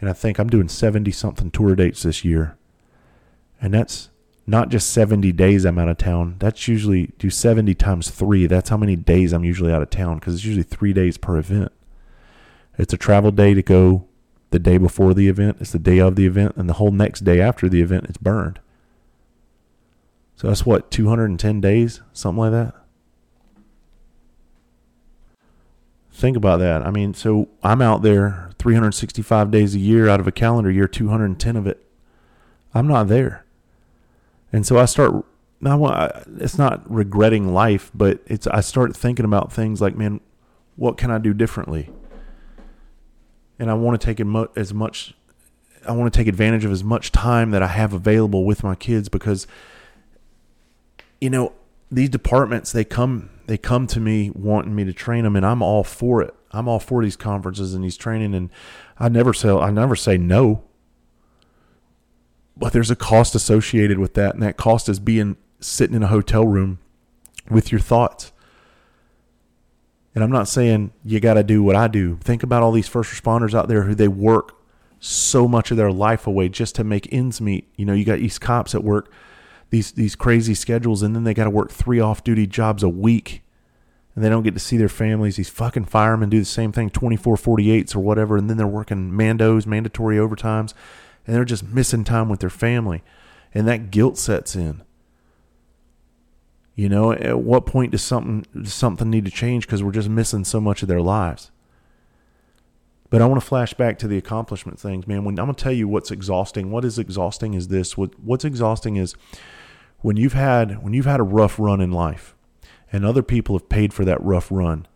And 0.01 0.09
I 0.09 0.13
think 0.13 0.37
I'm 0.37 0.49
doing 0.49 0.67
70 0.67 1.09
something 1.11 1.49
tour 1.49 1.73
dates 1.73 2.03
this 2.03 2.25
year. 2.25 2.57
And 3.61 3.73
that's 3.73 4.09
not 4.45 4.67
just 4.67 4.91
70 4.91 5.31
days 5.31 5.65
I'm 5.65 5.79
out 5.79 5.87
of 5.87 5.97
town. 5.97 6.35
That's 6.39 6.67
usually 6.67 7.13
do 7.17 7.29
70 7.29 7.73
times 7.75 8.09
three. 8.09 8.45
That's 8.45 8.69
how 8.69 8.77
many 8.77 8.97
days 8.97 9.31
I'm 9.31 9.45
usually 9.45 9.71
out 9.71 9.81
of 9.81 9.89
town 9.89 10.19
because 10.19 10.35
it's 10.35 10.43
usually 10.43 10.63
three 10.63 10.91
days 10.91 11.17
per 11.17 11.37
event. 11.37 11.71
It's 12.77 12.93
a 12.93 12.97
travel 12.97 13.31
day 13.31 13.53
to 13.53 13.63
go 13.63 14.05
the 14.49 14.59
day 14.59 14.77
before 14.77 15.13
the 15.13 15.29
event, 15.29 15.57
it's 15.59 15.71
the 15.71 15.79
day 15.79 15.99
of 15.99 16.15
the 16.15 16.25
event, 16.25 16.55
and 16.55 16.69
the 16.69 16.73
whole 16.73 16.91
next 16.91 17.21
day 17.21 17.41
after 17.41 17.67
the 17.67 17.81
event, 17.81 18.05
it's 18.07 18.17
burned. 18.17 18.59
So 20.35 20.47
that's 20.47 20.65
what, 20.65 20.91
210 20.91 21.59
days? 21.59 22.01
Something 22.13 22.39
like 22.39 22.51
that? 22.51 22.75
Think 26.17 26.35
about 26.35 26.57
that. 26.61 26.81
I 26.81 26.89
mean, 26.89 27.13
so 27.13 27.47
I'm 27.61 27.79
out 27.79 28.01
there 28.01 28.49
365 28.57 29.51
days 29.51 29.75
a 29.75 29.79
year 29.79 30.09
out 30.09 30.19
of 30.19 30.25
a 30.25 30.31
calendar 30.31 30.71
year, 30.71 30.87
210 30.87 31.55
of 31.55 31.67
it. 31.67 31.85
I'm 32.73 32.87
not 32.87 33.07
there. 33.07 33.45
And 34.51 34.65
so 34.65 34.79
I 34.79 34.85
start 34.85 35.13
I 35.13 35.21
now 35.61 36.11
it's 36.39 36.57
not 36.57 36.89
regretting 36.91 37.53
life, 37.53 37.91
but 37.93 38.19
it's 38.25 38.47
I 38.47 38.61
start 38.61 38.97
thinking 38.97 39.25
about 39.25 39.53
things 39.53 39.79
like, 39.79 39.95
man, 39.95 40.19
what 40.75 40.97
can 40.97 41.11
I 41.11 41.19
do 41.19 41.35
differently? 41.35 41.91
And 43.59 43.69
I 43.69 43.75
want 43.75 44.01
to 44.01 44.03
take 44.03 44.19
as 44.57 44.73
much 44.73 45.13
I 45.87 45.91
want 45.91 46.11
to 46.11 46.17
take 46.17 46.27
advantage 46.27 46.65
of 46.65 46.71
as 46.71 46.83
much 46.83 47.11
time 47.11 47.51
that 47.51 47.61
I 47.61 47.67
have 47.67 47.93
available 47.93 48.43
with 48.43 48.63
my 48.63 48.73
kids 48.73 49.07
because 49.07 49.45
you 51.21 51.29
know, 51.29 51.53
these 51.91 52.09
departments 52.09 52.71
they 52.71 52.83
come 52.83 53.29
they 53.47 53.57
come 53.57 53.87
to 53.87 53.99
me 53.99 54.31
wanting 54.33 54.75
me 54.75 54.85
to 54.85 54.93
train 54.93 55.23
them 55.23 55.35
and 55.35 55.45
I'm 55.45 55.61
all 55.61 55.83
for 55.83 56.21
it. 56.21 56.33
I'm 56.51 56.67
all 56.67 56.79
for 56.79 57.03
these 57.03 57.15
conferences 57.15 57.73
and 57.73 57.83
these 57.83 57.97
training 57.97 58.33
and 58.33 58.49
I 58.99 59.09
never 59.09 59.33
say 59.33 59.49
I 59.49 59.71
never 59.71 59.95
say 59.95 60.17
no 60.17 60.63
but 62.59 62.73
there's 62.73 62.91
a 62.91 62.95
cost 62.95 63.35
associated 63.35 63.99
with 63.99 64.15
that, 64.15 64.33
and 64.33 64.43
that 64.43 64.57
cost 64.57 64.89
is 64.89 64.99
being 64.99 65.37
sitting 65.59 65.95
in 65.95 66.03
a 66.03 66.07
hotel 66.07 66.45
room 66.45 66.79
with 67.49 67.71
your 67.71 67.79
thoughts. 67.79 68.31
And 70.15 70.23
I'm 70.23 70.31
not 70.31 70.47
saying 70.47 70.91
you 71.03 71.19
got 71.19 71.35
to 71.35 71.43
do 71.43 71.61
what 71.61 71.75
I 71.75 71.87
do. 71.87 72.17
Think 72.17 72.41
about 72.41 72.63
all 72.63 72.71
these 72.71 72.87
first 72.87 73.13
responders 73.13 73.53
out 73.53 73.67
there 73.67 73.83
who 73.83 73.93
they 73.93 74.07
work 74.07 74.55
so 74.99 75.47
much 75.47 75.69
of 75.69 75.77
their 75.77 75.91
life 75.91 76.25
away 76.25 76.49
just 76.49 76.73
to 76.75 76.83
make 76.83 77.11
ends 77.13 77.39
meet. 77.39 77.71
You 77.75 77.85
know, 77.85 77.93
you 77.93 78.03
got 78.03 78.17
these 78.17 78.39
cops 78.39 78.73
at 78.73 78.83
work 78.83 79.11
these 79.69 79.91
these 79.91 80.15
crazy 80.15 80.53
schedules, 80.53 81.01
and 81.01 81.15
then 81.15 81.23
they 81.23 81.33
got 81.33 81.45
to 81.45 81.49
work 81.49 81.71
three 81.71 81.99
off-duty 81.99 82.47
jobs 82.47 82.83
a 82.83 82.89
week, 82.89 83.43
and 84.15 84.23
they 84.23 84.29
don't 84.29 84.43
get 84.43 84.53
to 84.53 84.59
see 84.59 84.77
their 84.77 84.89
families. 84.89 85.35
These 85.35 85.49
fucking 85.49 85.85
firemen 85.85 86.29
do 86.29 86.39
the 86.39 86.45
same 86.45 86.71
thing, 86.71 86.89
24 86.89 87.35
48s 87.35 87.95
or 87.95 87.99
whatever, 87.99 88.37
and 88.37 88.49
then 88.49 88.57
they're 88.57 88.67
working 88.67 89.11
mandos, 89.11 89.65
mandatory 89.65 90.17
overtimes 90.17 90.73
and 91.27 91.35
they're 91.35 91.45
just 91.45 91.67
missing 91.67 92.05
time 92.05 92.29
with 92.29 92.39
their 92.39 92.49
family. 92.49 93.03
And 93.53 93.67
that 93.67 93.91
guilt 93.91 94.17
sets 94.17 94.55
in. 94.55 94.81
You 96.73 96.89
know, 96.89 97.11
at 97.11 97.39
what 97.39 97.65
point 97.65 97.91
does 97.91 98.03
something 98.03 98.45
does 98.55 98.73
something 98.73 99.09
need 99.09 99.25
to 99.25 99.31
change 99.31 99.65
because 99.65 99.83
we're 99.83 99.91
just 99.91 100.09
missing 100.09 100.43
so 100.43 100.61
much 100.61 100.81
of 100.81 100.87
their 100.87 101.01
lives? 101.01 101.51
But 103.09 103.21
I 103.21 103.25
want 103.25 103.41
to 103.41 103.47
flash 103.47 103.73
back 103.73 103.97
to 103.99 104.07
the 104.07 104.17
accomplishment 104.17 104.79
things, 104.79 105.07
man. 105.07 105.23
When 105.23 105.39
I'm 105.39 105.47
gonna 105.47 105.53
tell 105.53 105.71
you 105.71 105.87
what's 105.87 106.11
exhausting, 106.11 106.69
what 106.69 106.85
is 106.85 106.99
exhausting 106.99 107.55
is 107.55 107.69
this. 107.69 107.97
What 107.97 108.19
what's 108.19 108.45
exhausting 108.45 108.95
is 108.95 109.15
when 110.01 110.17
you've 110.17 110.33
had 110.33 110.83
when 110.83 110.93
you've 110.93 111.05
had 111.05 111.19
a 111.19 111.23
rough 111.23 111.59
run 111.59 111.81
in 111.81 111.91
life, 111.91 112.35
and 112.91 113.05
other 113.05 113.23
people 113.23 113.57
have 113.57 113.69
paid 113.69 113.93
for 113.93 114.05
that 114.05 114.21
rough 114.23 114.51
run, 114.51 114.87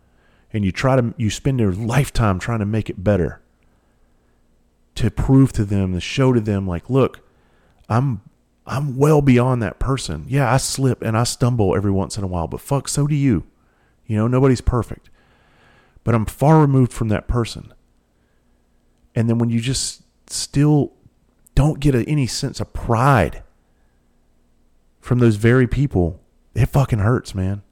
and 0.52 0.64
you 0.64 0.72
try 0.72 0.96
to 0.96 1.14
you 1.16 1.30
spend 1.30 1.60
your 1.60 1.72
lifetime 1.72 2.38
trying 2.38 2.60
to 2.60 2.66
make 2.66 2.88
it 2.88 3.02
better 3.02 3.40
to 4.94 5.10
prove 5.10 5.52
to 5.52 5.64
them, 5.64 5.94
to 5.94 6.00
show 6.00 6.32
to 6.32 6.40
them, 6.40 6.66
like, 6.66 6.90
look, 6.90 7.20
I'm 7.88 8.20
I'm 8.66 8.96
well 8.96 9.22
beyond 9.22 9.62
that 9.62 9.78
person. 9.78 10.24
Yeah, 10.28 10.52
I 10.52 10.56
slip 10.56 11.02
and 11.02 11.16
I 11.16 11.24
stumble 11.24 11.74
every 11.74 11.90
once 11.90 12.16
in 12.16 12.24
a 12.24 12.28
while, 12.28 12.46
but 12.46 12.60
fuck, 12.60 12.88
so 12.88 13.06
do 13.06 13.14
you. 13.14 13.44
You 14.06 14.16
know, 14.16 14.28
nobody's 14.28 14.60
perfect. 14.60 15.10
But 16.04 16.14
I'm 16.14 16.26
far 16.26 16.60
removed 16.60 16.92
from 16.92 17.08
that 17.08 17.28
person. 17.28 17.72
And 19.14 19.28
then 19.28 19.38
when 19.38 19.50
you 19.50 19.60
just 19.60 20.02
still 20.28 20.92
don't 21.54 21.80
get 21.80 21.94
a, 21.94 22.04
any 22.08 22.26
sense 22.26 22.60
of 22.60 22.72
pride 22.72 23.42
from 25.02 25.18
those 25.18 25.36
very 25.36 25.66
people, 25.66 26.20
it 26.54 26.66
fucking 26.66 27.00
hurts, 27.00 27.34
man. 27.34 27.62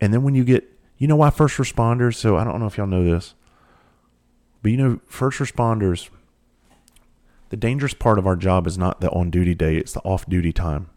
And 0.00 0.12
then 0.12 0.22
when 0.22 0.34
you 0.34 0.44
get, 0.44 0.78
you 0.98 1.08
know 1.08 1.16
why 1.16 1.30
first 1.30 1.56
responders, 1.56 2.14
so 2.14 2.36
I 2.36 2.44
don't 2.44 2.60
know 2.60 2.66
if 2.66 2.76
y'all 2.76 2.86
know 2.86 3.02
this, 3.02 3.34
but 4.62 4.70
you 4.70 4.76
know, 4.76 5.00
first 5.06 5.38
responders, 5.38 6.10
the 7.48 7.56
dangerous 7.56 7.94
part 7.94 8.18
of 8.18 8.26
our 8.26 8.36
job 8.36 8.66
is 8.66 8.76
not 8.76 9.00
the 9.00 9.10
on 9.10 9.30
duty 9.30 9.54
day, 9.54 9.76
it's 9.76 9.94
the 9.94 10.00
off 10.00 10.28
duty 10.28 10.52
time. 10.52 10.90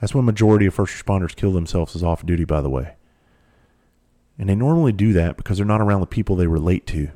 That's 0.00 0.14
when 0.14 0.24
majority 0.24 0.64
of 0.64 0.74
first 0.74 0.94
responders 0.94 1.36
kill 1.36 1.52
themselves 1.52 1.94
is 1.94 2.02
off 2.02 2.24
duty, 2.24 2.44
by 2.44 2.62
the 2.62 2.70
way. 2.70 2.94
And 4.38 4.48
they 4.48 4.54
normally 4.54 4.92
do 4.92 5.12
that 5.12 5.36
because 5.36 5.58
they're 5.58 5.66
not 5.66 5.80
around 5.82 6.00
the 6.00 6.06
people 6.06 6.36
they 6.36 6.46
relate 6.46 6.86
to. 6.88 7.10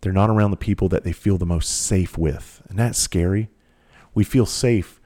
They're 0.00 0.12
not 0.12 0.30
around 0.30 0.50
the 0.50 0.56
people 0.56 0.88
that 0.88 1.04
they 1.04 1.12
feel 1.12 1.38
the 1.38 1.46
most 1.46 1.68
safe 1.68 2.18
with. 2.18 2.62
And 2.68 2.78
that's 2.78 2.98
scary. 2.98 3.48
We 4.14 4.24
feel 4.24 4.46
safe 4.46 4.97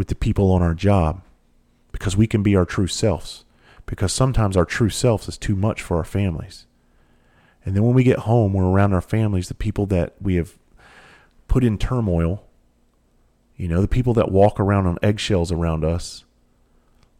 with 0.00 0.08
the 0.08 0.14
people 0.14 0.50
on 0.50 0.62
our 0.62 0.72
job 0.72 1.20
because 1.92 2.16
we 2.16 2.26
can 2.26 2.42
be 2.42 2.56
our 2.56 2.64
true 2.64 2.86
selves. 2.86 3.44
Because 3.84 4.14
sometimes 4.14 4.56
our 4.56 4.64
true 4.64 4.88
selves 4.88 5.28
is 5.28 5.36
too 5.36 5.54
much 5.54 5.82
for 5.82 5.98
our 5.98 6.04
families. 6.04 6.64
And 7.66 7.76
then 7.76 7.82
when 7.82 7.92
we 7.92 8.02
get 8.02 8.20
home, 8.20 8.54
we're 8.54 8.64
around 8.64 8.94
our 8.94 9.02
families, 9.02 9.48
the 9.48 9.54
people 9.54 9.84
that 9.88 10.14
we 10.18 10.36
have 10.36 10.56
put 11.48 11.62
in 11.62 11.76
turmoil, 11.76 12.46
you 13.58 13.68
know, 13.68 13.82
the 13.82 13.88
people 13.88 14.14
that 14.14 14.30
walk 14.30 14.58
around 14.58 14.86
on 14.86 14.96
eggshells 15.02 15.52
around 15.52 15.84
us, 15.84 16.24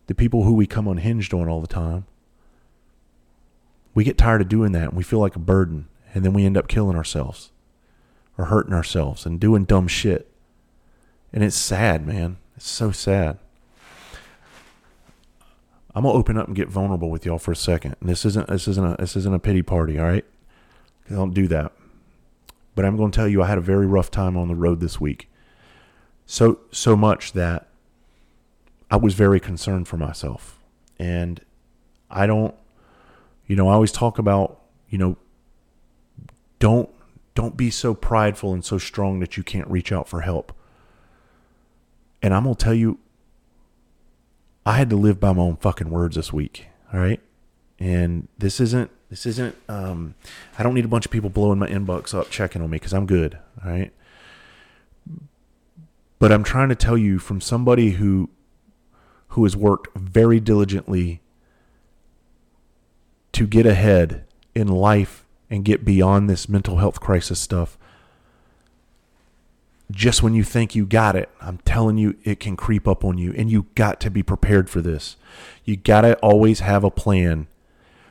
the 0.07 0.15
people 0.15 0.45
who 0.45 0.55
we 0.55 0.67
come 0.67 0.89
unhinged 0.89 1.35
on 1.35 1.51
all 1.51 1.61
the 1.61 1.67
time. 1.67 2.07
We 3.93 4.05
get 4.05 4.17
tired 4.17 4.41
of 4.41 4.49
doing 4.49 4.73
that 4.73 4.89
and 4.89 4.97
we 4.97 5.03
feel 5.03 5.21
like 5.21 5.37
a 5.37 5.39
burden. 5.39 5.87
And 6.15 6.25
then 6.25 6.33
we 6.33 6.47
end 6.47 6.57
up 6.57 6.67
killing 6.67 6.97
ourselves 6.97 7.53
or 8.39 8.47
hurting 8.47 8.73
ourselves 8.73 9.27
and 9.27 9.39
doing 9.39 9.67
dumb 9.67 9.87
shit. 9.87 10.33
And 11.31 11.45
it's 11.45 11.59
sad, 11.59 12.07
man. 12.07 12.39
It's 12.61 12.69
so 12.69 12.91
sad. 12.91 13.39
I'm 15.95 16.03
gonna 16.03 16.13
open 16.13 16.37
up 16.37 16.47
and 16.47 16.55
get 16.55 16.69
vulnerable 16.69 17.09
with 17.09 17.25
y'all 17.25 17.39
for 17.39 17.53
a 17.53 17.57
second. 17.57 17.97
And 18.01 18.11
this 18.11 18.27
isn't 18.27 18.49
this 18.49 18.69
isn't 18.69 18.85
a 18.85 18.97
this 18.99 19.17
isn't 19.17 19.35
a 19.35 19.39
pity 19.39 19.63
party, 19.63 19.99
all 19.99 20.05
right? 20.05 20.27
I 21.09 21.15
don't 21.15 21.33
do 21.33 21.49
that. 21.49 21.73
But 22.75 22.85
I'm 22.85 22.99
gonna 22.99 23.13
tell 23.13 23.27
you 23.27 23.43
I 23.43 23.47
had 23.47 23.57
a 23.57 23.63
very 23.63 23.87
rough 23.87 24.11
time 24.11 24.37
on 24.37 24.49
the 24.49 24.55
road 24.55 24.81
this 24.81 25.01
week. 25.01 25.31
So 26.27 26.59
so 26.71 26.97
much 26.97 27.33
that 27.33 27.67
I 28.91 28.97
was 28.97 29.15
very 29.15 29.41
concerned 29.41 29.89
for 29.89 29.97
myself. 29.97 30.61
And 30.99 31.41
I 32.11 32.27
don't 32.27 32.55
you 33.47 33.57
know, 33.57 33.69
I 33.69 33.73
always 33.73 33.91
talk 33.91 34.19
about, 34.19 34.61
you 34.91 34.99
know, 34.99 35.17
don't 36.59 36.91
don't 37.35 37.57
be 37.57 37.71
so 37.71 37.95
prideful 37.95 38.53
and 38.53 38.63
so 38.63 38.77
strong 38.77 39.21
that 39.21 39.39
you 39.39 39.43
can't 39.43 39.67
reach 39.69 39.93
out 39.93 40.07
for 40.07 40.21
help. 40.21 40.53
And 42.23 42.35
I'm 42.35 42.45
going 42.45 42.55
to 42.55 42.65
tell 42.65 42.75
you 42.75 42.99
I 44.67 44.77
had 44.77 44.91
to 44.91 44.97
live 44.97 45.19
by 45.19 45.33
my 45.33 45.43
own 45.43 45.57
fucking 45.57 45.91
words 45.91 46.17
this 46.17 46.33
week. 46.33 46.67
All 46.93 47.01
right. 47.01 47.21
And 47.79 48.29
this 48.39 48.61
isn't, 48.61 48.91
this 49.09 49.25
isn't, 49.25 49.57
um, 49.69 50.15
I 50.59 50.63
don't 50.63 50.75
need 50.75 50.85
a 50.85 50.89
bunch 50.89 51.07
of 51.07 51.11
people 51.11 51.31
blowing 51.31 51.59
my 51.59 51.67
inbox 51.67 52.15
up 52.15 52.31
checking 52.31 52.61
on 52.63 52.71
me 52.71 52.77
because 52.77 52.93
I'm 52.93 53.07
good. 53.07 53.39
All 53.65 53.71
right. 53.71 53.93
But 56.19 56.31
I'm 56.31 56.45
trying 56.45 56.69
to 56.69 56.75
tell 56.75 56.99
you 56.99 57.19
from 57.19 57.41
somebody 57.41 57.93
who, 57.93 58.29
who 59.29 59.45
has 59.45 59.57
worked 59.57 59.97
very 59.97 60.41
diligently 60.41 61.23
to 63.33 63.47
get 63.47 63.65
ahead 63.65 64.27
in 64.55 64.69
life 64.69 65.25
and 65.49 65.65
get 65.65 65.85
beyond 65.85 66.29
this 66.29 66.49
mental 66.49 66.77
health 66.77 67.01
crisis 67.01 67.41
stuff 67.41 67.79
just 69.91 70.23
when 70.23 70.35
you 70.35 70.45
think 70.45 70.75
you 70.75 70.87
got 70.87 71.17
it, 71.17 71.29
I'm 71.41 71.59
telling 71.59 71.99
you, 71.99 72.17
it 72.25 72.41
can 72.41 72.57
creep 72.57 72.87
up 72.87 73.05
on 73.05 73.19
you. 73.19 73.33
And 73.37 73.51
you 73.51 73.67
got 73.75 74.01
to 74.01 74.11
be 74.11 74.23
prepared 74.23 74.69
for 74.71 74.81
this. 74.81 75.17
You 75.65 75.77
got 75.77 76.03
to 76.03 76.17
always 76.17 76.61
have 76.61 76.85
a 76.85 76.91
plan 76.91 77.47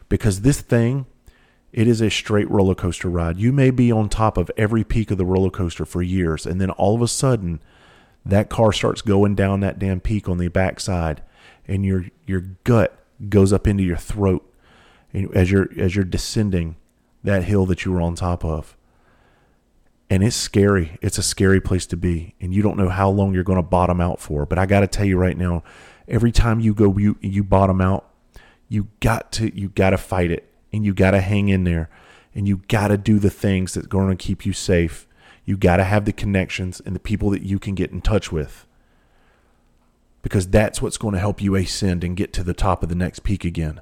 because 0.09 0.41
this 0.41 0.62
thing, 0.62 1.05
it 1.71 1.88
is 1.88 2.01
a 2.01 2.09
straight 2.09 2.50
roller 2.50 2.75
coaster 2.75 3.09
ride. 3.09 3.38
You 3.38 3.53
may 3.53 3.69
be 3.69 3.91
on 3.91 4.09
top 4.09 4.38
of 4.38 4.50
every 4.57 4.83
peak 4.83 5.12
of 5.12 5.17
the 5.17 5.25
roller 5.25 5.51
coaster 5.51 5.86
for 5.86 6.01
years. 6.01 6.45
And 6.45 6.59
then 6.59 6.71
all 6.71 6.95
of 6.95 7.01
a 7.01 7.07
sudden, 7.07 7.62
that 8.25 8.50
car 8.50 8.74
starts 8.74 9.01
going 9.01 9.36
down 9.36 9.59
that 9.62 9.79
damn 9.79 10.00
peak 10.00 10.27
on 10.27 10.38
the 10.38 10.48
backside 10.48 11.21
and 11.67 11.86
your, 11.86 12.05
your 12.25 12.41
gut 12.63 12.98
goes 13.29 13.53
up 13.53 13.67
into 13.67 13.83
your 13.83 13.98
throat 13.98 14.45
as 15.33 15.51
you're, 15.51 15.69
as 15.77 15.95
you're 15.95 16.05
descending 16.05 16.75
that 17.24 17.43
hill 17.43 17.65
that 17.67 17.86
you 17.86 17.91
were 17.91 18.01
on 18.01 18.15
top 18.15 18.43
of 18.43 18.75
and 20.09 20.23
it's 20.23 20.35
scary. 20.35 20.97
It's 21.01 21.17
a 21.17 21.23
scary 21.23 21.61
place 21.61 21.85
to 21.87 21.97
be, 21.97 22.33
and 22.41 22.53
you 22.53 22.61
don't 22.61 22.77
know 22.77 22.89
how 22.89 23.09
long 23.09 23.33
you're 23.33 23.43
going 23.43 23.57
to 23.57 23.63
bottom 23.63 24.01
out 24.01 24.19
for. 24.19 24.45
But 24.45 24.57
I 24.57 24.65
got 24.65 24.79
to 24.79 24.87
tell 24.87 25.05
you 25.05 25.17
right 25.17 25.37
now, 25.37 25.63
every 26.07 26.31
time 26.31 26.59
you 26.59 26.73
go 26.73 26.97
you 26.97 27.17
you 27.21 27.43
bottom 27.43 27.79
out, 27.79 28.09
you 28.67 28.87
got 28.99 29.31
to 29.33 29.55
you 29.57 29.69
got 29.69 29.91
to 29.91 29.97
fight 29.97 30.31
it, 30.31 30.51
and 30.73 30.83
you 30.83 30.93
got 30.93 31.11
to 31.11 31.21
hang 31.21 31.49
in 31.49 31.63
there, 31.63 31.89
and 32.33 32.47
you 32.47 32.61
got 32.67 32.87
to 32.87 32.97
do 32.97 33.19
the 33.19 33.29
things 33.29 33.75
that's 33.75 33.88
going 33.88 34.10
to 34.10 34.15
keep 34.15 34.45
you 34.45 34.53
safe. 34.53 35.07
You 35.45 35.57
got 35.57 35.77
to 35.77 35.84
have 35.84 36.05
the 36.05 36.13
connections 36.13 36.79
and 36.79 36.95
the 36.95 36.99
people 36.99 37.29
that 37.31 37.43
you 37.43 37.60
can 37.60 37.75
get 37.75 37.91
in 37.91 38.01
touch 38.01 38.31
with. 38.31 38.65
Because 40.21 40.47
that's 40.47 40.81
what's 40.81 40.97
going 40.97 41.13
to 41.13 41.19
help 41.19 41.41
you 41.41 41.55
ascend 41.55 42.03
and 42.03 42.15
get 42.15 42.34
to 42.34 42.43
the 42.43 42.53
top 42.53 42.84
of 42.84 42.89
the 42.89 42.95
next 42.95 43.19
peak 43.19 43.45
again. 43.45 43.81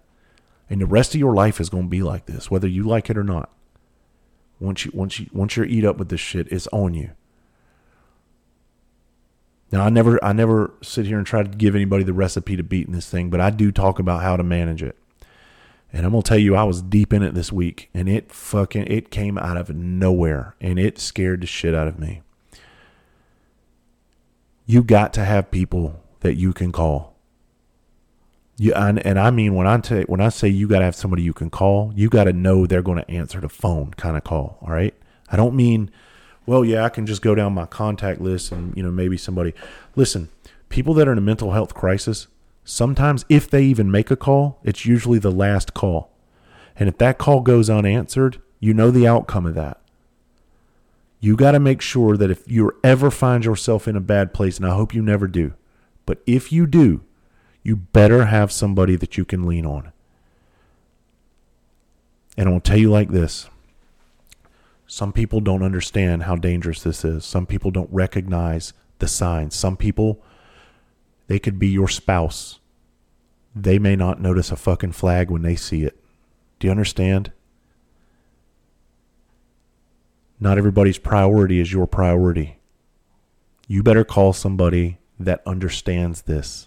And 0.70 0.80
the 0.80 0.86
rest 0.86 1.14
of 1.14 1.20
your 1.20 1.34
life 1.34 1.60
is 1.60 1.70
going 1.70 1.86
to 1.86 1.90
be 1.90 2.04
like 2.04 2.26
this, 2.26 2.52
whether 2.52 2.68
you 2.68 2.84
like 2.84 3.10
it 3.10 3.18
or 3.18 3.24
not. 3.24 3.50
Once 4.60 4.86
you 4.86 4.92
once 4.94 5.20
you 5.20 5.28
once 5.32 5.56
you're 5.56 5.66
eat 5.66 5.86
up 5.86 5.98
with 5.98 6.10
this 6.10 6.20
shit, 6.20 6.52
it's 6.52 6.68
on 6.68 6.94
you. 6.94 7.12
Now 9.72 9.84
I 9.84 9.90
never 9.90 10.24
I 10.24 10.34
never 10.34 10.74
sit 10.82 11.06
here 11.06 11.18
and 11.18 11.28
try 11.28 11.44
to 11.44 11.50
give 11.50 11.76
anybody 11.76 12.04
the 12.04 12.14
recipe 12.14 12.56
to 12.56 12.64
beating 12.64 12.94
this 12.94 13.10
thing, 13.10 13.30
but 13.30 13.42
I 13.42 13.50
do 13.50 13.72
talk 13.72 14.00
about 14.00 14.22
how 14.22 14.38
to 14.38 14.44
manage 14.44 14.82
it. 14.82 14.98
And 15.92 16.06
I'm 16.06 16.12
gonna 16.12 16.24
tell 16.24 16.38
you, 16.38 16.56
I 16.56 16.64
was 16.64 16.82
deep 16.82 17.14
in 17.14 17.24
it 17.24 17.34
this 17.34 17.52
week, 17.52 17.90
and 17.94 18.10
it 18.10 18.32
fucking 18.32 18.88
it 18.88 19.12
came 19.12 19.38
out 19.38 19.58
of 19.58 19.76
nowhere, 19.76 20.56
and 20.60 20.80
it 20.80 21.00
scared 21.00 21.42
the 21.42 21.48
shit 21.48 21.76
out 21.76 21.88
of 21.88 22.00
me. 22.00 22.22
You 24.66 24.84
got 24.84 25.14
to 25.14 25.24
have 25.26 25.52
people 25.52 26.02
that 26.22 26.36
you 26.36 26.54
can 26.54 26.72
call. 26.72 27.17
You 28.60 28.74
and, 28.74 29.06
and 29.06 29.20
I 29.20 29.30
mean 29.30 29.54
when 29.54 29.68
I 29.68 29.80
t- 29.80 30.04
when 30.04 30.20
I 30.20 30.30
say 30.30 30.48
you 30.48 30.68
got 30.68 30.80
to 30.80 30.86
have 30.86 30.96
somebody 30.96 31.22
you 31.22 31.34
can 31.34 31.50
call, 31.50 31.94
you 31.96 32.10
got 32.10 32.24
to 32.24 32.34
know 32.34 32.66
they're 32.66 32.82
going 32.82 32.98
to 32.98 33.10
answer 33.10 33.40
the 33.40 33.50
phone 33.50 33.92
kind 33.92 34.18
of 34.18 34.24
call. 34.24 34.58
All 34.62 34.72
right. 34.72 34.96
I 35.30 35.36
don't 35.36 35.56
mean, 35.56 35.92
well, 36.46 36.66
yeah, 36.66 36.84
I 36.84 36.90
can 36.90 37.06
just 37.06 37.22
go 37.22 37.36
down 37.36 37.54
my 37.54 37.66
contact 37.66 38.20
list 38.20 38.52
and 38.52 38.76
you 38.76 38.82
know 38.82 38.92
maybe 38.92 39.18
somebody. 39.18 39.54
Listen, 39.96 40.30
people 40.70 40.94
that 40.96 41.08
are 41.08 41.12
in 41.12 41.18
a 41.18 41.22
mental 41.22 41.52
health 41.52 41.76
crisis, 41.76 42.28
sometimes 42.64 43.26
if 43.30 43.50
they 43.50 43.64
even 43.64 43.92
make 43.92 44.10
a 44.10 44.16
call, 44.16 44.60
it's 44.64 44.86
usually 44.86 45.20
the 45.20 45.32
last 45.32 45.74
call, 45.74 46.12
and 46.76 46.90
if 46.90 46.98
that 46.98 47.20
call 47.20 47.42
goes 47.42 47.70
unanswered, 47.70 48.42
you 48.60 48.74
know 48.74 48.90
the 48.90 49.08
outcome 49.08 49.46
of 49.46 49.56
that. 49.56 49.80
You 51.20 51.36
got 51.36 51.52
to 51.52 51.60
make 51.60 51.82
sure 51.82 52.16
that 52.18 52.32
if 52.32 52.50
you 52.50 52.72
ever 52.84 53.12
find 53.12 53.44
yourself 53.44 53.88
in 53.88 53.96
a 53.96 54.02
bad 54.02 54.34
place, 54.34 54.58
and 54.58 54.66
I 54.66 54.74
hope 54.74 54.94
you 54.94 55.02
never 55.02 55.28
do, 55.28 55.54
but 56.06 56.22
if 56.26 56.52
you 56.52 56.66
do, 56.66 57.02
you 57.68 57.76
better 57.76 58.28
have 58.28 58.50
somebody 58.50 58.96
that 58.96 59.18
you 59.18 59.26
can 59.26 59.46
lean 59.46 59.66
on. 59.66 59.92
And 62.38 62.48
I'll 62.48 62.62
tell 62.62 62.78
you 62.78 62.90
like 62.90 63.10
this 63.10 63.50
some 64.88 65.12
people 65.12 65.42
don't 65.42 65.62
understand 65.62 66.24
how 66.24 66.38
dangerous 66.38 66.82
this 66.82 67.04
is. 67.04 67.26
Some 67.26 67.46
people 67.46 67.70
don't 67.70 67.90
recognize 67.92 68.72
the 69.00 69.08
signs. 69.10 69.54
Some 69.54 69.76
people, 69.76 70.24
they 71.28 71.40
could 71.40 71.60
be 71.60 71.68
your 71.68 71.90
spouse. 71.90 72.60
They 73.54 73.80
may 73.80 73.98
not 73.98 74.22
notice 74.22 74.50
a 74.50 74.56
fucking 74.56 74.94
flag 74.94 75.30
when 75.30 75.42
they 75.42 75.58
see 75.58 75.84
it. 75.84 76.00
Do 76.60 76.68
you 76.68 76.72
understand? 76.72 77.34
Not 80.40 80.58
everybody's 80.58 81.00
priority 81.00 81.60
is 81.60 81.74
your 81.74 81.86
priority. 81.86 82.60
You 83.68 83.84
better 83.84 84.06
call 84.06 84.32
somebody 84.32 85.00
that 85.20 85.42
understands 85.46 86.22
this 86.22 86.67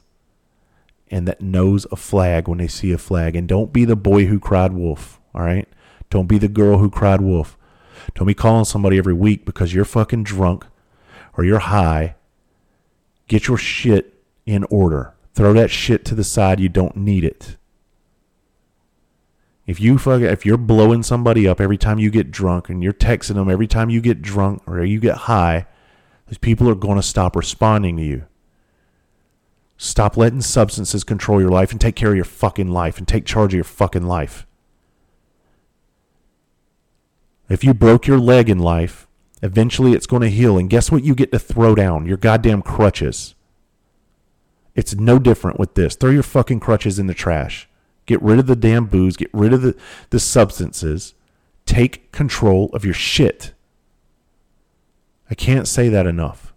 and 1.11 1.27
that 1.27 1.41
knows 1.41 1.87
a 1.91 1.97
flag 1.97 2.47
when 2.47 2.59
they 2.59 2.69
see 2.69 2.93
a 2.93 2.99
flag. 2.99 3.35
And 3.35 3.49
don't 3.49 3.73
be 3.73 3.85
the 3.85 3.97
boy 3.97 4.27
who 4.27 4.39
cried 4.39 4.73
wolf, 4.73 5.21
all 5.35 5.43
right? 5.43 5.69
Don't 6.09 6.27
be 6.27 6.39
the 6.39 6.49
girl 6.49 6.79
who 6.79 6.91
cried 6.91 7.21
wolf. 7.21 7.57
Don't 8.15 8.27
be 8.27 8.35
calling 8.35 8.65
somebody 8.65 8.99
every 8.99 9.15
week 9.15 9.45
because 9.45 9.75
you're 9.75 9.85
fucking 9.85 10.25
drunk 10.25 10.67
or 11.37 11.45
you're 11.45 11.59
high. 11.59 12.15
Get 13.29 13.49
your 13.49 13.57
shit 13.57 14.15
in 14.47 14.65
order. 14.65 15.15
Throw 15.35 15.53
that 15.53 15.71
shit 15.71 16.05
to 16.07 16.15
the 16.15 16.25
side. 16.25 16.61
You 16.61 16.69
don't 16.69 16.97
need 16.97 17.25
it. 17.25 17.57
If 19.67 19.79
you 19.81 19.99
fuck, 19.99 20.23
if 20.23 20.45
you're 20.45 20.57
blowing 20.57 21.05
somebody 21.05 21.47
up 21.47 21.61
every 21.61 21.79
time 21.79 21.99
you 22.01 22.11
get 22.11 22.33
drunk 22.33 22.69
and 22.69 22.83
you're 22.83 22.93
texting 22.93 23.35
them 23.35 23.49
every 23.49 23.69
time 23.69 23.89
you 23.89 24.01
get 24.01 24.21
drunk 24.21 24.63
or 24.67 24.85
you 24.85 24.99
get 24.99 25.17
high, 25.17 25.67
these 26.27 26.39
people 26.39 26.69
are 26.69 26.75
going 26.75 26.97
to 26.97 27.03
stop 27.03 27.37
responding 27.37 27.97
to 27.97 28.03
you. 28.03 28.27
Stop 29.83 30.19
letting 30.19 30.43
substances 30.43 31.05
control 31.05 31.41
your 31.41 31.49
life 31.49 31.73
and 31.73 31.81
take 31.81 31.97
care 31.97 32.11
of 32.11 32.15
your 32.15 32.27
fucking 32.27 32.71
life 32.71 32.99
and 32.99 33.09
take 33.09 33.25
charge 33.25 33.55
of 33.55 33.57
your 33.57 33.65
fucking 33.65 34.03
life. 34.03 34.47
If 37.49 37.65
you 37.65 37.73
broke 37.73 38.07
your 38.07 38.19
leg 38.19 38.51
in 38.51 38.59
life, 38.59 39.09
eventually 39.41 39.95
it's 39.95 40.07
going 40.07 40.21
to 40.21 40.29
heal. 40.29 40.59
And 40.59 40.69
guess 40.69 40.93
what 40.93 41.03
you 41.03 41.15
get 41.15 41.33
to 41.33 41.39
throw 41.39 41.75
down? 41.75 42.05
Your 42.05 42.19
goddamn 42.19 42.61
crutches. 42.61 43.35
It's 44.75 44.95
no 44.97 45.19
different 45.19 45.59
with 45.59 45.73
this. 45.73 45.97
Throw 45.97 46.11
your 46.11 46.23
fucking 46.25 46.61
crutches 46.61 46.99
in 46.99 47.07
the 47.07 47.15
trash. 47.15 47.67
Get 48.05 48.21
rid 48.21 48.39
of 48.39 48.49
the 48.49 48.57
damn 48.57 48.85
booze. 48.85 49.17
Get 49.17 49.31
rid 49.33 49.55
of 49.55 49.63
the, 49.63 49.75
the 50.11 50.21
substances. 50.21 51.15
Take 51.65 52.13
control 52.13 52.69
of 52.75 52.85
your 52.85 52.93
shit. 52.93 53.55
I 55.31 55.35
can't 55.35 55.67
say 55.67 55.89
that 55.89 56.07
enough. 56.07 56.53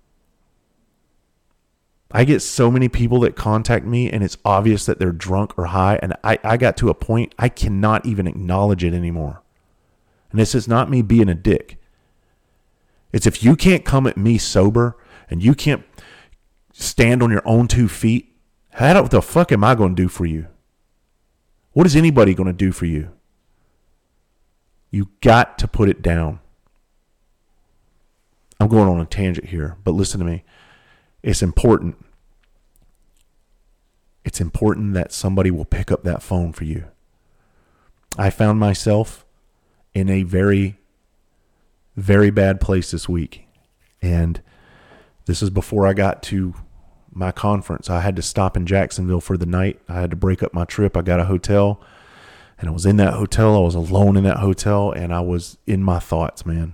I 2.15 2.26
get 2.26 2.41
so 2.41 2.69
many 2.69 2.88
people 2.89 3.19
that 3.21 3.36
contact 3.36 3.86
me 3.86 4.10
and 4.12 4.23
it's 4.23 4.38
obvious 4.45 4.86
that 4.86 4.99
they're 4.99 5.12
drunk 5.12 5.58
or 5.58 5.65
high. 5.65 5.97
And 6.02 6.13
I, 6.23 6.38
I 6.43 6.58
got 6.58 6.78
to 6.78 6.89
a 6.89 6.93
point 6.93 7.34
I 7.39 7.49
cannot 7.49 8.06
even 8.06 8.28
acknowledge 8.28 8.84
it 8.84 8.93
anymore. 8.93 9.41
And 10.30 10.39
this 10.39 10.54
is 10.54 10.67
not 10.67 10.91
me 10.91 11.02
being 11.02 11.28
a 11.28 11.34
dick. 11.34 11.82
It's 13.12 13.26
if 13.26 13.43
you 13.43 13.56
can't 13.56 13.84
come 13.84 14.06
at 14.06 14.15
me 14.15 14.38
sober 14.38 14.95
and 15.28 15.43
you 15.43 15.56
can't 15.56 15.84
stand 16.71 17.23
on 17.23 17.32
your 17.32 17.41
own 17.45 17.67
two 17.67 17.88
feet, 17.88 18.36
how 18.73 19.02
the 19.04 19.21
fuck 19.21 19.52
am 19.52 19.63
I 19.63 19.73
going 19.73 19.95
to 19.95 20.02
do 20.02 20.08
for 20.08 20.26
you? 20.26 20.47
What 21.71 21.88
is 21.88 21.95
anybody 21.95 22.36
going 22.36 22.47
to 22.47 22.54
do 22.54 22.71
for 22.71 22.86
you? 22.86 23.12
You 24.91 25.10
got 25.21 25.58
to 25.58 25.67
put 25.67 25.89
it 25.89 26.04
down. 26.04 26.39
I'm 28.60 28.67
going 28.67 28.88
on 28.88 28.99
a 28.99 29.06
tangent 29.06 29.47
here, 29.47 29.78
but 29.84 29.91
listen 29.91 30.19
to 30.19 30.26
me. 30.26 30.43
It's 31.23 31.41
important. 31.41 31.95
It's 34.25 34.41
important 34.41 34.93
that 34.93 35.12
somebody 35.12 35.49
will 35.51 35.65
pick 35.65 35.91
up 35.91 36.03
that 36.03 36.21
phone 36.21 36.53
for 36.53 36.65
you. 36.65 36.86
I 38.17 38.29
found 38.29 38.59
myself 38.59 39.25
in 39.93 40.09
a 40.09 40.23
very, 40.23 40.77
very 41.95 42.29
bad 42.29 42.59
place 42.62 42.91
this 42.91 43.09
week. 43.09 43.47
And 44.01 44.41
this 45.25 45.41
is 45.41 45.49
before 45.49 45.88
I 45.88 45.93
got 45.93 46.21
to 46.23 46.53
my 47.12 47.31
conference. 47.31 47.89
I 47.89 48.01
had 48.01 48.15
to 48.17 48.21
stop 48.21 48.57
in 48.57 48.65
Jacksonville 48.65 49.21
for 49.21 49.38
the 49.38 49.45
night. 49.45 49.79
I 49.88 50.01
had 50.01 50.09
to 50.09 50.15
break 50.15 50.43
up 50.43 50.53
my 50.53 50.65
trip. 50.65 50.97
I 50.97 51.01
got 51.01 51.19
a 51.19 51.25
hotel 51.25 51.81
and 52.59 52.69
I 52.69 52.71
was 52.71 52.86
in 52.86 52.97
that 52.97 53.13
hotel. 53.13 53.55
I 53.55 53.59
was 53.59 53.75
alone 53.75 54.17
in 54.17 54.23
that 54.25 54.38
hotel 54.38 54.91
and 54.91 55.13
I 55.13 55.21
was 55.21 55.57
in 55.65 55.83
my 55.83 55.99
thoughts, 55.99 56.45
man. 56.45 56.73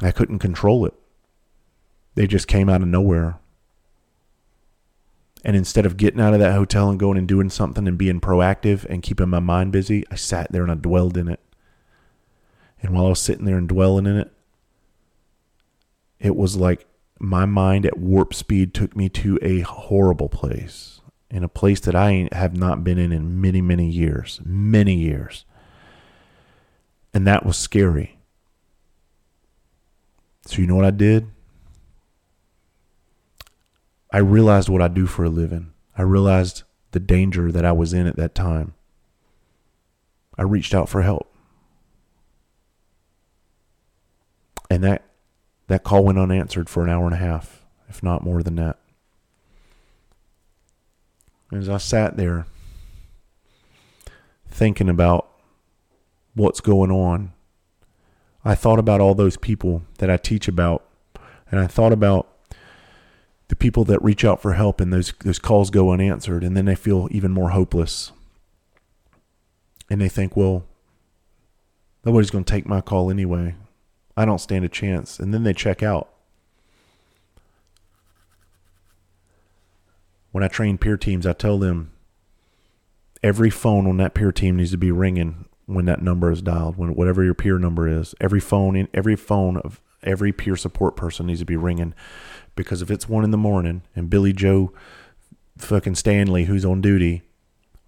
I 0.00 0.10
couldn't 0.10 0.40
control 0.40 0.84
it. 0.86 0.94
They 2.14 2.26
just 2.26 2.46
came 2.46 2.68
out 2.68 2.82
of 2.82 2.88
nowhere. 2.88 3.38
And 5.44 5.56
instead 5.56 5.84
of 5.84 5.96
getting 5.96 6.20
out 6.20 6.32
of 6.32 6.40
that 6.40 6.54
hotel 6.54 6.88
and 6.88 6.98
going 6.98 7.18
and 7.18 7.28
doing 7.28 7.50
something 7.50 7.86
and 7.86 7.98
being 7.98 8.20
proactive 8.20 8.84
and 8.86 9.02
keeping 9.02 9.28
my 9.28 9.40
mind 9.40 9.72
busy, 9.72 10.04
I 10.10 10.14
sat 10.14 10.50
there 10.50 10.62
and 10.62 10.72
I 10.72 10.76
dwelled 10.76 11.18
in 11.18 11.28
it. 11.28 11.40
And 12.80 12.94
while 12.94 13.06
I 13.06 13.10
was 13.10 13.20
sitting 13.20 13.44
there 13.44 13.58
and 13.58 13.68
dwelling 13.68 14.06
in 14.06 14.16
it, 14.16 14.32
it 16.18 16.34
was 16.36 16.56
like 16.56 16.86
my 17.18 17.44
mind 17.44 17.84
at 17.84 17.98
warp 17.98 18.32
speed 18.32 18.72
took 18.72 18.96
me 18.96 19.08
to 19.10 19.38
a 19.42 19.60
horrible 19.60 20.28
place, 20.28 21.00
in 21.30 21.44
a 21.44 21.48
place 21.48 21.80
that 21.80 21.94
I 21.94 22.28
have 22.32 22.56
not 22.56 22.84
been 22.84 22.98
in 22.98 23.12
in 23.12 23.40
many, 23.40 23.60
many 23.60 23.88
years, 23.88 24.40
many 24.44 24.94
years. 24.94 25.44
And 27.12 27.26
that 27.26 27.44
was 27.44 27.56
scary. 27.56 28.18
So, 30.46 30.60
you 30.60 30.66
know 30.66 30.76
what 30.76 30.84
I 30.84 30.90
did? 30.90 31.30
I 34.14 34.18
realized 34.18 34.68
what 34.68 34.80
I 34.80 34.86
do 34.86 35.06
for 35.06 35.24
a 35.24 35.28
living. 35.28 35.72
I 35.98 36.02
realized 36.02 36.62
the 36.92 37.00
danger 37.00 37.50
that 37.50 37.64
I 37.64 37.72
was 37.72 37.92
in 37.92 38.06
at 38.06 38.14
that 38.14 38.32
time. 38.32 38.74
I 40.38 40.42
reached 40.42 40.72
out 40.72 40.88
for 40.88 41.02
help. 41.02 41.34
And 44.70 44.84
that 44.84 45.02
that 45.66 45.82
call 45.82 46.04
went 46.04 46.20
unanswered 46.20 46.70
for 46.70 46.84
an 46.84 46.90
hour 46.90 47.06
and 47.06 47.14
a 47.14 47.18
half, 47.18 47.64
if 47.88 48.04
not 48.04 48.22
more 48.22 48.40
than 48.40 48.54
that. 48.54 48.78
As 51.52 51.68
I 51.68 51.78
sat 51.78 52.16
there 52.16 52.46
thinking 54.46 54.88
about 54.88 55.28
what's 56.34 56.60
going 56.60 56.92
on, 56.92 57.32
I 58.44 58.54
thought 58.54 58.78
about 58.78 59.00
all 59.00 59.16
those 59.16 59.36
people 59.36 59.82
that 59.98 60.08
I 60.08 60.18
teach 60.18 60.46
about, 60.46 60.84
and 61.50 61.58
I 61.58 61.66
thought 61.66 61.92
about 61.92 62.28
the 63.48 63.56
people 63.56 63.84
that 63.84 64.02
reach 64.02 64.24
out 64.24 64.40
for 64.40 64.54
help 64.54 64.80
and 64.80 64.92
those 64.92 65.12
those 65.20 65.38
calls 65.38 65.70
go 65.70 65.90
unanswered 65.90 66.42
and 66.42 66.56
then 66.56 66.64
they 66.64 66.74
feel 66.74 67.08
even 67.10 67.30
more 67.30 67.50
hopeless. 67.50 68.12
And 69.90 70.00
they 70.00 70.08
think 70.08 70.36
well 70.36 70.64
nobody's 72.04 72.30
going 72.30 72.44
to 72.44 72.52
take 72.52 72.66
my 72.66 72.80
call 72.80 73.10
anyway. 73.10 73.54
I 74.16 74.24
don't 74.24 74.40
stand 74.40 74.64
a 74.64 74.68
chance. 74.68 75.18
And 75.18 75.34
then 75.34 75.42
they 75.42 75.52
check 75.52 75.82
out. 75.82 76.10
When 80.32 80.42
i 80.42 80.48
train 80.48 80.78
peer 80.78 80.96
teams 80.96 81.26
i 81.28 81.32
tell 81.32 81.58
them 81.58 81.92
every 83.22 83.50
phone 83.50 83.86
on 83.86 83.98
that 83.98 84.14
peer 84.14 84.32
team 84.32 84.56
needs 84.56 84.72
to 84.72 84.76
be 84.76 84.90
ringing 84.90 85.44
when 85.66 85.86
that 85.86 86.02
number 86.02 86.30
is 86.30 86.42
dialed 86.42 86.76
when 86.76 86.94
whatever 86.94 87.24
your 87.24 87.34
peer 87.34 87.58
number 87.58 87.88
is. 87.88 88.14
Every 88.20 88.40
phone 88.40 88.76
in 88.76 88.88
every 88.92 89.16
phone 89.16 89.56
of 89.58 89.80
every 90.04 90.32
peer 90.32 90.56
support 90.56 90.96
person 90.96 91.26
needs 91.26 91.40
to 91.40 91.46
be 91.46 91.56
ringing 91.56 91.94
because 92.56 92.82
if 92.82 92.90
it's 92.90 93.08
one 93.08 93.24
in 93.24 93.30
the 93.30 93.36
morning 93.36 93.82
and 93.96 94.10
Billy 94.10 94.32
Joe 94.32 94.72
fucking 95.58 95.94
Stanley, 95.94 96.44
who's 96.44 96.64
on 96.64 96.80
duty, 96.80 97.22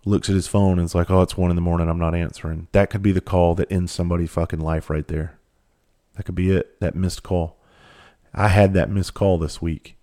looks 0.04 0.28
at 0.28 0.34
his 0.34 0.48
phone 0.48 0.78
and 0.78 0.86
it's 0.86 0.94
like, 0.94 1.10
oh, 1.10 1.22
it's 1.22 1.36
one 1.36 1.50
in 1.50 1.56
the 1.56 1.62
morning, 1.62 1.88
I'm 1.88 1.98
not 1.98 2.14
answering. 2.14 2.68
That 2.72 2.90
could 2.90 3.02
be 3.02 3.12
the 3.12 3.20
call 3.20 3.54
that 3.56 3.70
ends 3.70 3.92
somebody's 3.92 4.30
fucking 4.30 4.60
life 4.60 4.88
right 4.88 5.06
there. 5.06 5.38
That 6.14 6.24
could 6.24 6.34
be 6.34 6.50
it, 6.50 6.80
that 6.80 6.94
missed 6.94 7.22
call. 7.22 7.56
I 8.32 8.48
had 8.48 8.74
that 8.74 8.90
missed 8.90 9.14
call 9.14 9.38
this 9.38 9.60
week. 9.60 9.96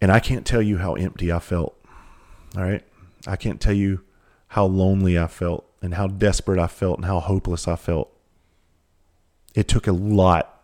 And 0.00 0.12
I 0.12 0.20
can't 0.20 0.46
tell 0.46 0.62
you 0.62 0.78
how 0.78 0.94
empty 0.94 1.32
I 1.32 1.40
felt. 1.40 1.76
All 2.56 2.62
right? 2.62 2.84
I 3.26 3.36
can't 3.36 3.60
tell 3.60 3.72
you 3.72 4.02
how 4.48 4.64
lonely 4.64 5.18
I 5.18 5.26
felt 5.26 5.64
and 5.82 5.94
how 5.94 6.06
desperate 6.06 6.58
I 6.58 6.66
felt 6.66 6.98
and 6.98 7.06
how 7.06 7.20
hopeless 7.20 7.66
I 7.66 7.76
felt. 7.76 8.12
It 9.54 9.68
took 9.68 9.86
a 9.86 9.92
lot 9.92 10.58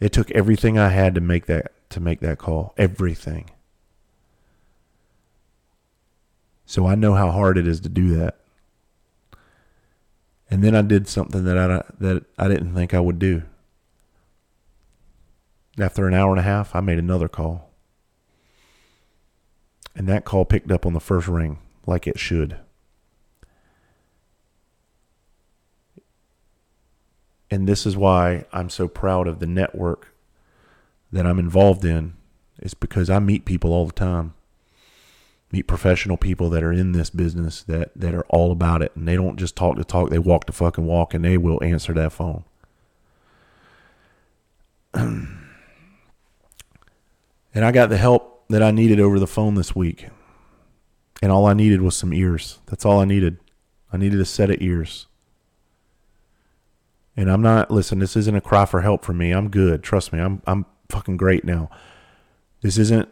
it 0.00 0.12
took 0.12 0.30
everything 0.30 0.78
I 0.78 0.88
had 0.90 1.14
to 1.16 1.20
make 1.20 1.46
that 1.46 1.72
to 1.90 2.00
make 2.00 2.20
that 2.20 2.38
call. 2.38 2.74
Everything. 2.76 3.50
So 6.66 6.86
I 6.86 6.94
know 6.94 7.14
how 7.14 7.30
hard 7.30 7.58
it 7.58 7.66
is 7.66 7.80
to 7.80 7.88
do 7.88 8.14
that. 8.16 8.36
And 10.50 10.62
then 10.62 10.74
I 10.74 10.82
did 10.82 11.08
something 11.08 11.44
that 11.44 11.58
I 11.58 11.82
that 11.98 12.24
I 12.38 12.48
didn't 12.48 12.74
think 12.74 12.94
I 12.94 13.00
would 13.00 13.18
do. 13.18 13.42
After 15.78 16.06
an 16.06 16.14
hour 16.14 16.30
and 16.30 16.40
a 16.40 16.44
half, 16.44 16.74
I 16.74 16.80
made 16.80 16.98
another 16.98 17.28
call. 17.28 17.70
And 19.94 20.08
that 20.08 20.24
call 20.24 20.44
picked 20.44 20.70
up 20.70 20.86
on 20.86 20.92
the 20.92 21.00
first 21.00 21.26
ring 21.26 21.58
like 21.86 22.06
it 22.06 22.18
should. 22.18 22.56
And 27.50 27.66
this 27.66 27.86
is 27.86 27.96
why 27.96 28.44
I'm 28.52 28.70
so 28.70 28.88
proud 28.88 29.26
of 29.26 29.38
the 29.38 29.46
network 29.46 30.14
that 31.10 31.26
I'm 31.26 31.38
involved 31.38 31.84
in 31.84 32.14
is 32.60 32.74
because 32.74 33.08
I 33.08 33.18
meet 33.18 33.44
people 33.44 33.72
all 33.72 33.86
the 33.86 33.92
time. 33.92 34.34
Meet 35.50 35.66
professional 35.66 36.18
people 36.18 36.50
that 36.50 36.62
are 36.62 36.72
in 36.72 36.92
this 36.92 37.08
business 37.08 37.62
that, 37.62 37.90
that 37.96 38.14
are 38.14 38.26
all 38.28 38.52
about 38.52 38.82
it 38.82 38.92
and 38.94 39.08
they 39.08 39.16
don't 39.16 39.38
just 39.38 39.56
talk 39.56 39.76
to 39.76 39.84
talk, 39.84 40.10
they 40.10 40.18
walk 40.18 40.44
the 40.44 40.52
fucking 40.52 40.84
walk 40.84 41.14
and 41.14 41.24
they 41.24 41.38
will 41.38 41.62
answer 41.64 41.94
that 41.94 42.12
phone. 42.12 42.44
and 44.94 45.38
I 47.54 47.72
got 47.72 47.88
the 47.88 47.96
help 47.96 48.44
that 48.48 48.62
I 48.62 48.70
needed 48.70 49.00
over 49.00 49.18
the 49.18 49.26
phone 49.26 49.54
this 49.54 49.74
week. 49.74 50.08
And 51.22 51.32
all 51.32 51.46
I 51.46 51.54
needed 51.54 51.80
was 51.80 51.96
some 51.96 52.12
ears. 52.12 52.58
That's 52.66 52.84
all 52.84 53.00
I 53.00 53.04
needed. 53.04 53.38
I 53.90 53.96
needed 53.96 54.20
a 54.20 54.26
set 54.26 54.50
of 54.50 54.60
ears. 54.60 55.06
And 57.18 57.28
I'm 57.28 57.42
not 57.42 57.68
listen, 57.68 57.98
this 57.98 58.16
isn't 58.16 58.36
a 58.36 58.40
cry 58.40 58.64
for 58.64 58.82
help 58.82 59.04
for 59.04 59.12
me. 59.12 59.32
I'm 59.32 59.48
good. 59.48 59.82
Trust 59.82 60.12
me. 60.12 60.20
I'm 60.20 60.40
I'm 60.46 60.66
fucking 60.88 61.16
great 61.16 61.44
now. 61.44 61.68
This 62.60 62.78
isn't 62.78 63.08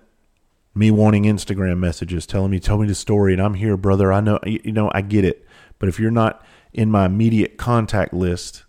me 0.76 0.92
wanting 0.92 1.24
Instagram 1.24 1.78
messages 1.78 2.24
telling 2.24 2.52
me 2.52 2.60
tell 2.60 2.78
me 2.78 2.86
the 2.86 2.94
story 2.94 3.32
and 3.32 3.42
I'm 3.42 3.54
here, 3.54 3.76
brother. 3.76 4.12
I 4.12 4.20
know 4.20 4.38
you 4.46 4.70
know, 4.70 4.92
I 4.94 5.00
get 5.00 5.24
it. 5.24 5.44
But 5.80 5.88
if 5.88 5.98
you're 5.98 6.12
not 6.12 6.46
in 6.72 6.88
my 6.88 7.06
immediate 7.06 7.56
contact 7.56 8.14
list, 8.14 8.62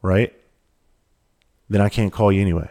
right? 0.00 0.32
Then 1.68 1.82
I 1.82 1.90
can't 1.90 2.10
call 2.10 2.32
you 2.32 2.40
anyway. 2.40 2.70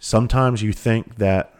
Sometimes 0.00 0.60
you 0.60 0.72
think 0.72 1.18
that 1.18 1.54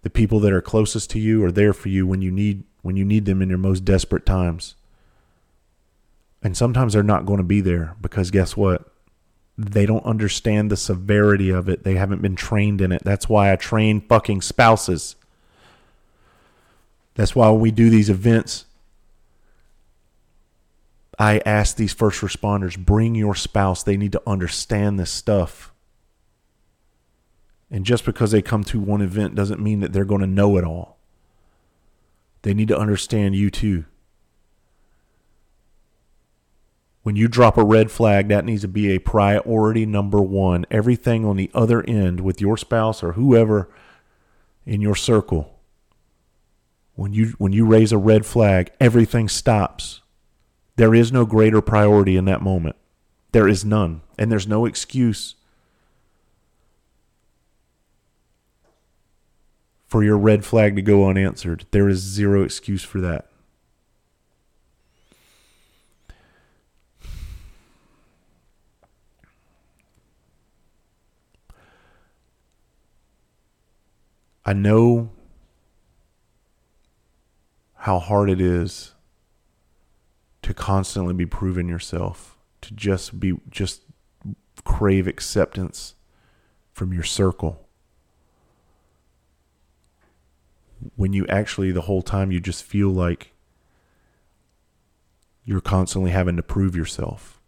the 0.00 0.08
people 0.08 0.40
that 0.40 0.52
are 0.54 0.62
closest 0.62 1.10
to 1.10 1.18
you 1.18 1.44
are 1.44 1.52
there 1.52 1.74
for 1.74 1.90
you 1.90 2.06
when 2.06 2.22
you 2.22 2.30
need 2.30 2.64
when 2.80 2.96
you 2.96 3.04
need 3.04 3.26
them 3.26 3.42
in 3.42 3.50
your 3.50 3.58
most 3.58 3.84
desperate 3.84 4.24
times. 4.24 4.76
And 6.42 6.56
sometimes 6.56 6.92
they're 6.92 7.02
not 7.02 7.26
going 7.26 7.38
to 7.38 7.44
be 7.44 7.60
there 7.60 7.94
because 8.00 8.30
guess 8.30 8.56
what? 8.56 8.90
They 9.56 9.86
don't 9.86 10.04
understand 10.04 10.70
the 10.70 10.76
severity 10.76 11.50
of 11.50 11.68
it. 11.68 11.84
They 11.84 11.94
haven't 11.94 12.22
been 12.22 12.36
trained 12.36 12.80
in 12.80 12.90
it. 12.90 13.02
That's 13.04 13.28
why 13.28 13.52
I 13.52 13.56
train 13.56 14.00
fucking 14.00 14.42
spouses. 14.42 15.14
That's 17.14 17.36
why 17.36 17.50
when 17.50 17.60
we 17.60 17.70
do 17.70 17.90
these 17.90 18.10
events, 18.10 18.64
I 21.18 21.40
ask 21.44 21.76
these 21.76 21.92
first 21.92 22.22
responders 22.22 22.78
bring 22.78 23.14
your 23.14 23.34
spouse. 23.34 23.82
They 23.82 23.96
need 23.96 24.12
to 24.12 24.22
understand 24.26 24.98
this 24.98 25.10
stuff. 25.10 25.72
And 27.70 27.84
just 27.86 28.04
because 28.04 28.32
they 28.32 28.42
come 28.42 28.64
to 28.64 28.80
one 28.80 29.02
event 29.02 29.34
doesn't 29.34 29.60
mean 29.60 29.80
that 29.80 29.92
they're 29.92 30.04
going 30.04 30.20
to 30.22 30.26
know 30.26 30.56
it 30.56 30.64
all. 30.64 30.98
They 32.42 32.54
need 32.54 32.68
to 32.68 32.78
understand 32.78 33.36
you 33.36 33.50
too. 33.50 33.84
When 37.02 37.16
you 37.16 37.28
drop 37.28 37.58
a 37.58 37.64
red 37.64 37.90
flag, 37.90 38.28
that 38.28 38.44
needs 38.44 38.62
to 38.62 38.68
be 38.68 38.90
a 38.90 39.00
priority 39.00 39.86
number 39.86 40.20
one. 40.22 40.66
Everything 40.70 41.24
on 41.24 41.36
the 41.36 41.50
other 41.54 41.82
end 41.84 42.20
with 42.20 42.40
your 42.40 42.56
spouse 42.56 43.02
or 43.02 43.12
whoever 43.14 43.68
in 44.66 44.80
your 44.80 44.94
circle 44.94 45.58
When 46.94 47.12
you 47.12 47.34
when 47.38 47.52
you 47.52 47.66
raise 47.66 47.92
a 47.92 47.98
red 47.98 48.26
flag, 48.26 48.70
everything 48.80 49.28
stops. 49.28 50.02
There 50.76 50.94
is 50.94 51.12
no 51.12 51.26
greater 51.26 51.60
priority 51.60 52.16
in 52.16 52.26
that 52.26 52.42
moment. 52.42 52.76
There 53.32 53.48
is 53.48 53.64
none, 53.64 54.02
and 54.18 54.30
there's 54.30 54.46
no 54.46 54.66
excuse 54.66 55.36
for 59.86 60.04
your 60.04 60.18
red 60.18 60.44
flag 60.44 60.76
to 60.76 60.82
go 60.82 61.08
unanswered. 61.08 61.66
There 61.70 61.88
is 61.88 61.98
zero 61.98 62.42
excuse 62.42 62.84
for 62.84 63.00
that. 63.00 63.28
I 74.44 74.52
know 74.52 75.10
how 77.74 77.98
hard 77.98 78.30
it 78.30 78.40
is 78.40 78.94
to 80.42 80.52
constantly 80.52 81.14
be 81.14 81.26
proving 81.26 81.68
yourself, 81.68 82.36
to 82.62 82.74
just 82.74 83.20
be 83.20 83.34
just 83.50 83.82
crave 84.64 85.06
acceptance 85.06 85.94
from 86.72 86.92
your 86.92 87.04
circle. 87.04 87.68
When 90.96 91.12
you 91.12 91.26
actually 91.28 91.70
the 91.70 91.82
whole 91.82 92.02
time 92.02 92.32
you 92.32 92.40
just 92.40 92.64
feel 92.64 92.90
like 92.90 93.32
you're 95.44 95.60
constantly 95.60 96.10
having 96.10 96.36
to 96.36 96.42
prove 96.42 96.74
yourself. 96.74 97.40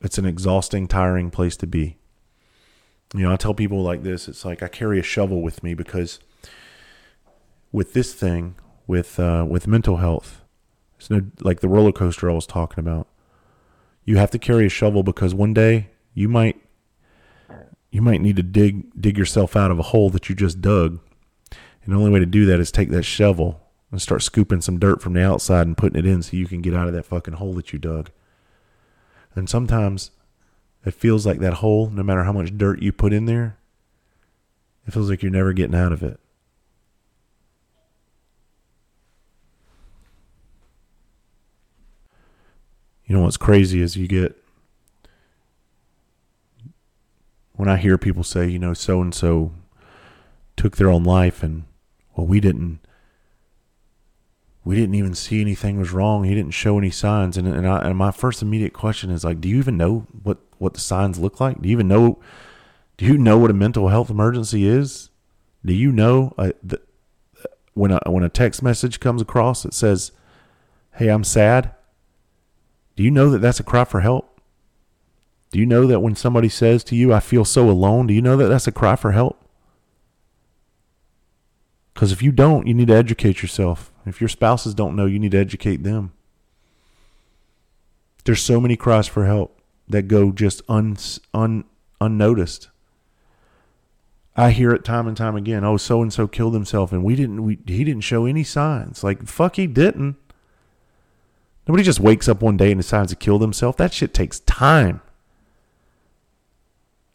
It's 0.00 0.18
an 0.18 0.26
exhausting, 0.26 0.86
tiring 0.86 1.30
place 1.30 1.56
to 1.58 1.66
be. 1.66 1.98
You 3.14 3.22
know, 3.22 3.32
I 3.32 3.36
tell 3.36 3.54
people 3.54 3.82
like 3.82 4.02
this 4.02 4.28
it's 4.28 4.44
like 4.44 4.62
I 4.62 4.68
carry 4.68 4.98
a 4.98 5.02
shovel 5.02 5.42
with 5.42 5.62
me 5.62 5.74
because 5.74 6.18
with 7.72 7.94
this 7.94 8.12
thing, 8.12 8.56
with 8.86 9.18
uh, 9.18 9.46
with 9.48 9.66
mental 9.66 9.96
health, 9.98 10.42
it's 10.98 11.10
no, 11.10 11.22
like 11.40 11.60
the 11.60 11.68
roller 11.68 11.92
coaster 11.92 12.30
I 12.30 12.34
was 12.34 12.46
talking 12.46 12.80
about. 12.80 13.08
You 14.04 14.16
have 14.16 14.30
to 14.32 14.38
carry 14.38 14.66
a 14.66 14.70
shovel 14.70 15.02
because 15.02 15.34
one 15.34 15.54
day 15.54 15.90
you 16.14 16.28
might 16.28 16.60
you 17.90 18.02
might 18.02 18.20
need 18.20 18.36
to 18.36 18.42
dig 18.42 19.00
dig 19.00 19.16
yourself 19.16 19.56
out 19.56 19.70
of 19.70 19.78
a 19.78 19.84
hole 19.84 20.10
that 20.10 20.28
you 20.28 20.34
just 20.34 20.60
dug. 20.60 20.98
And 21.84 21.94
the 21.94 21.98
only 21.98 22.10
way 22.10 22.18
to 22.18 22.26
do 22.26 22.44
that 22.46 22.60
is 22.60 22.70
take 22.70 22.90
that 22.90 23.04
shovel 23.04 23.62
and 23.90 24.02
start 24.02 24.22
scooping 24.22 24.60
some 24.60 24.78
dirt 24.78 25.00
from 25.00 25.14
the 25.14 25.24
outside 25.24 25.66
and 25.66 25.76
putting 25.76 25.98
it 25.98 26.04
in 26.06 26.22
so 26.22 26.36
you 26.36 26.46
can 26.46 26.60
get 26.60 26.74
out 26.74 26.88
of 26.88 26.92
that 26.94 27.06
fucking 27.06 27.34
hole 27.34 27.54
that 27.54 27.72
you 27.72 27.78
dug. 27.78 28.10
And 29.34 29.48
sometimes 29.48 30.10
it 30.84 30.94
feels 30.94 31.26
like 31.26 31.40
that 31.40 31.54
hole, 31.54 31.90
no 31.90 32.02
matter 32.02 32.24
how 32.24 32.32
much 32.32 32.56
dirt 32.56 32.80
you 32.80 32.92
put 32.92 33.12
in 33.12 33.26
there, 33.26 33.58
it 34.86 34.92
feels 34.92 35.10
like 35.10 35.22
you're 35.22 35.32
never 35.32 35.52
getting 35.52 35.74
out 35.74 35.92
of 35.92 36.02
it. 36.02 36.18
You 43.04 43.16
know 43.16 43.22
what's 43.22 43.38
crazy 43.38 43.80
is 43.80 43.96
you 43.96 44.06
get 44.06 44.36
when 47.54 47.68
I 47.68 47.76
hear 47.78 47.98
people 47.98 48.22
say, 48.22 48.46
you 48.46 48.58
know, 48.58 48.74
so 48.74 49.00
and 49.00 49.14
so 49.14 49.52
took 50.56 50.76
their 50.76 50.90
own 50.90 51.04
life 51.04 51.42
and 51.42 51.64
well 52.14 52.26
we 52.26 52.38
didn't 52.40 52.80
we 54.64 54.74
didn't 54.74 54.94
even 54.94 55.14
see 55.14 55.40
anything 55.40 55.78
was 55.78 55.92
wrong. 55.92 56.24
He 56.24 56.34
didn't 56.34 56.52
show 56.52 56.78
any 56.78 56.90
signs. 56.90 57.36
And 57.36 57.48
and, 57.48 57.66
I, 57.66 57.78
and 57.88 57.96
my 57.96 58.10
first 58.10 58.42
immediate 58.42 58.72
question 58.72 59.10
is 59.10 59.24
like, 59.24 59.40
do 59.40 59.48
you 59.48 59.56
even 59.58 59.76
know 59.76 60.06
what 60.22 60.38
what 60.58 60.74
the 60.74 60.80
signs 60.80 61.18
look 61.18 61.40
like? 61.40 61.62
Do 61.62 61.68
you 61.68 61.72
even 61.72 61.88
know? 61.88 62.18
Do 62.96 63.04
you 63.06 63.16
know 63.16 63.38
what 63.38 63.50
a 63.50 63.54
mental 63.54 63.88
health 63.88 64.10
emergency 64.10 64.66
is? 64.66 65.10
Do 65.64 65.72
you 65.72 65.92
know 65.92 66.34
uh, 66.36 66.50
the, 66.62 66.80
when 67.74 67.92
a 67.92 68.00
when 68.06 68.24
a 68.24 68.28
text 68.28 68.62
message 68.62 69.00
comes 69.00 69.22
across 69.22 69.62
that 69.62 69.74
says, 69.74 70.12
"Hey, 70.94 71.08
I'm 71.08 71.24
sad." 71.24 71.74
Do 72.96 73.04
you 73.04 73.10
know 73.12 73.30
that 73.30 73.38
that's 73.38 73.60
a 73.60 73.64
cry 73.64 73.84
for 73.84 74.00
help? 74.00 74.40
Do 75.52 75.60
you 75.60 75.66
know 75.66 75.86
that 75.86 76.00
when 76.00 76.16
somebody 76.16 76.48
says 76.48 76.82
to 76.84 76.96
you, 76.96 77.12
"I 77.12 77.20
feel 77.20 77.44
so 77.44 77.70
alone," 77.70 78.08
do 78.08 78.14
you 78.14 78.22
know 78.22 78.36
that 78.36 78.48
that's 78.48 78.66
a 78.66 78.72
cry 78.72 78.96
for 78.96 79.12
help? 79.12 79.44
Because 81.94 82.12
if 82.12 82.22
you 82.22 82.32
don't, 82.32 82.66
you 82.66 82.74
need 82.74 82.88
to 82.88 82.94
educate 82.94 83.42
yourself. 83.42 83.92
If 84.08 84.20
your 84.20 84.28
spouses 84.28 84.74
don't 84.74 84.96
know, 84.96 85.06
you 85.06 85.18
need 85.18 85.32
to 85.32 85.38
educate 85.38 85.82
them. 85.82 86.12
There's 88.24 88.42
so 88.42 88.60
many 88.60 88.76
cries 88.76 89.06
for 89.06 89.26
help 89.26 89.60
that 89.88 90.08
go 90.08 90.32
just 90.32 90.62
un, 90.68 90.96
un, 91.32 91.64
unnoticed. 92.00 92.68
I 94.36 94.50
hear 94.50 94.72
it 94.72 94.84
time 94.84 95.08
and 95.08 95.16
time 95.16 95.34
again. 95.34 95.64
Oh, 95.64 95.76
so 95.76 96.00
and 96.00 96.12
so 96.12 96.28
killed 96.28 96.54
himself, 96.54 96.92
and 96.92 97.02
we 97.02 97.16
didn't. 97.16 97.42
We 97.42 97.58
he 97.66 97.82
didn't 97.82 98.02
show 98.02 98.24
any 98.24 98.44
signs. 98.44 99.02
Like 99.02 99.26
fuck, 99.26 99.56
he 99.56 99.66
didn't. 99.66 100.16
Nobody 101.66 101.82
just 101.82 102.00
wakes 102.00 102.28
up 102.28 102.40
one 102.40 102.56
day 102.56 102.70
and 102.70 102.78
decides 102.78 103.10
to 103.10 103.16
kill 103.16 103.38
themselves. 103.38 103.76
That 103.78 103.92
shit 103.92 104.14
takes 104.14 104.40
time. 104.40 105.00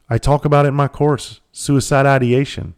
I 0.09 0.17
talk 0.17 0.45
about 0.45 0.65
it 0.65 0.69
in 0.69 0.75
my 0.75 0.87
course, 0.87 1.39
suicide 1.51 2.05
ideation. 2.05 2.75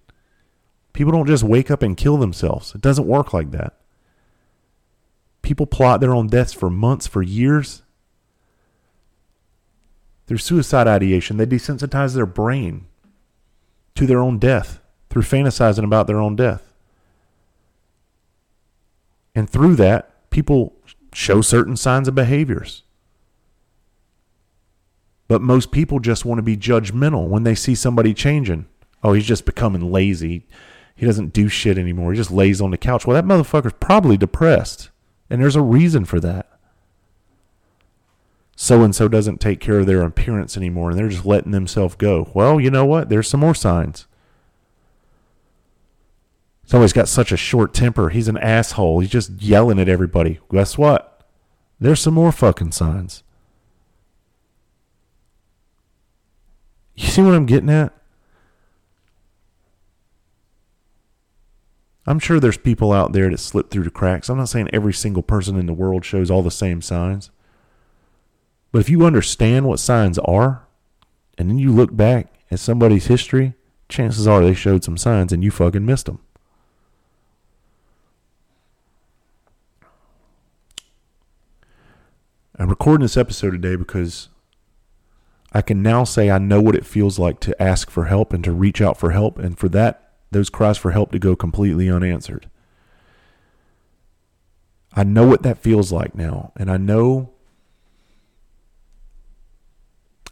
People 0.94 1.12
don't 1.12 1.28
just 1.28 1.44
wake 1.44 1.70
up 1.72 1.82
and 1.82 1.98
kill 1.98 2.16
themselves. 2.16 2.74
It 2.76 2.82
doesn't 2.82 3.08
work 3.08 3.34
like 3.34 3.52
that. 3.52 3.74
People 5.46 5.68
plot 5.68 6.02
their 6.02 6.16
own 6.16 6.26
deaths 6.26 6.54
for 6.54 6.72
months, 6.72 7.06
for 7.06 7.22
years. 7.22 7.84
Through 10.26 10.40
suicide 10.40 10.88
ideation, 10.88 11.38
they 11.38 11.46
desensitize 11.46 12.16
their 12.16 12.26
brain 12.26 12.88
to 13.94 14.08
their 14.08 14.20
own 14.20 14.40
death 14.40 14.80
through 15.12 15.22
fantasizing 15.22 15.84
about 15.84 16.08
their 16.08 16.20
own 16.20 16.36
death. 16.36 16.74
And 19.36 19.48
through 19.48 19.76
that, 19.76 20.32
people 20.32 20.74
show 21.14 21.42
certain 21.42 21.78
signs 21.78 22.08
of 22.08 22.16
behaviors. 22.16 22.82
But 25.28 25.44
most 25.44 25.72
people 25.72 26.00
just 26.00 26.26
want 26.26 26.40
to 26.40 26.44
be 26.44 26.58
judgmental 26.58 27.28
when 27.28 27.44
they 27.44 27.54
see 27.54 27.76
somebody 27.76 28.16
changing. 28.16 28.66
Oh, 29.04 29.14
he's 29.14 29.28
just 29.28 29.46
becoming 29.46 29.92
lazy. 29.92 30.48
He 30.96 31.06
doesn't 31.06 31.34
do 31.34 31.50
shit 31.50 31.78
anymore. 31.78 32.14
He 32.14 32.18
just 32.18 32.32
lays 32.32 32.62
on 32.62 32.72
the 32.72 32.80
couch. 32.80 33.06
Well, 33.06 33.14
that 33.14 33.32
motherfucker's 33.32 33.76
probably 33.80 34.18
depressed. 34.18 34.90
And 35.30 35.42
there's 35.42 35.56
a 35.56 35.62
reason 35.62 36.06
for 36.06 36.20
that. 36.20 36.50
So 38.56 38.84
and 38.84 38.96
so 38.96 39.08
doesn't 39.08 39.42
take 39.42 39.60
care 39.60 39.80
of 39.80 39.86
their 39.86 40.02
appearance 40.02 40.56
anymore 40.56 40.90
and 40.90 40.98
they're 40.98 41.10
just 41.10 41.26
letting 41.26 41.52
themselves 41.52 41.96
go. 41.96 42.32
Well, 42.34 42.60
you 42.60 42.72
know 42.72 42.86
what? 42.86 43.10
There's 43.10 43.28
some 43.28 43.42
more 43.42 43.56
signs. 43.56 44.08
Somebody's 46.66 46.94
got 46.94 47.08
such 47.08 47.32
a 47.32 47.38
short 47.38 47.74
temper. 47.74 48.10
He's 48.10 48.28
an 48.28 48.38
asshole. 48.38 49.00
He's 49.00 49.12
just 49.12 49.42
yelling 49.42 49.80
at 49.80 49.90
everybody. 49.90 50.40
Guess 50.52 50.78
what? 50.78 51.28
There's 51.80 52.00
some 52.00 52.14
more 52.14 52.32
fucking 52.32 52.72
signs. 52.72 53.24
You 56.96 57.08
see 57.08 57.22
what 57.22 57.36
I'm 57.36 57.46
getting 57.46 57.70
at? 57.70 57.94
I'm 62.08 62.20
sure 62.20 62.40
there's 62.40 62.58
people 62.58 62.94
out 62.94 63.14
there 63.14 63.30
that 63.30 63.40
slip 63.40 63.72
through 63.72 63.84
the 63.84 63.90
cracks. 63.90 64.30
I'm 64.30 64.38
not 64.38 64.50
saying 64.50 64.70
every 64.72 64.94
single 64.94 65.24
person 65.24 65.58
in 65.58 65.66
the 65.66 65.74
world 65.74 66.06
shows 66.06 66.30
all 66.30 66.44
the 66.44 66.52
same 66.52 66.82
signs. 66.82 67.32
But 68.72 68.80
if 68.80 68.90
you 68.90 69.06
understand 69.06 69.68
what 69.68 69.80
signs 69.80 70.20
are, 70.20 70.68
and 71.38 71.50
then 71.50 71.58
you 71.58 71.72
look 71.72 71.96
back 71.96 72.34
at 72.52 72.60
somebody's 72.60 73.08
history, 73.08 73.54
chances 73.90 74.28
are 74.28 74.42
they 74.42 74.54
showed 74.54 74.84
some 74.84 74.98
signs 74.98 75.34
and 75.34 75.44
you 75.44 75.52
fucking 75.52 75.86
missed 75.86 76.06
them. 76.06 76.20
I'm 82.58 82.70
recording 82.70 83.04
this 83.04 83.18
episode 83.18 83.52
today 83.52 83.76
because 83.76 84.30
I 85.52 85.62
can 85.62 85.82
now 85.82 86.04
say 86.04 86.30
I 86.30 86.38
know 86.38 86.62
what 86.62 86.76
it 86.76 86.86
feels 86.86 87.18
like 87.20 87.40
to 87.42 87.62
ask 87.62 87.90
for 87.90 88.06
help 88.06 88.32
and 88.32 88.44
to 88.44 88.52
reach 88.52 88.82
out 88.82 88.98
for 88.98 89.12
help. 89.12 89.40
And 89.40 89.58
for 89.58 89.68
that, 89.70 90.05
those 90.32 90.50
cries 90.50 90.78
for 90.78 90.92
help 90.92 91.12
to 91.12 91.20
go 91.20 91.36
completely 91.36 91.90
unanswered. 91.90 92.50
I 94.94 95.04
know 95.04 95.28
what 95.28 95.44
that 95.44 95.58
feels 95.58 95.92
like 95.92 96.16
now, 96.16 96.52
and 96.56 96.72
I 96.72 96.78
know 96.78 97.32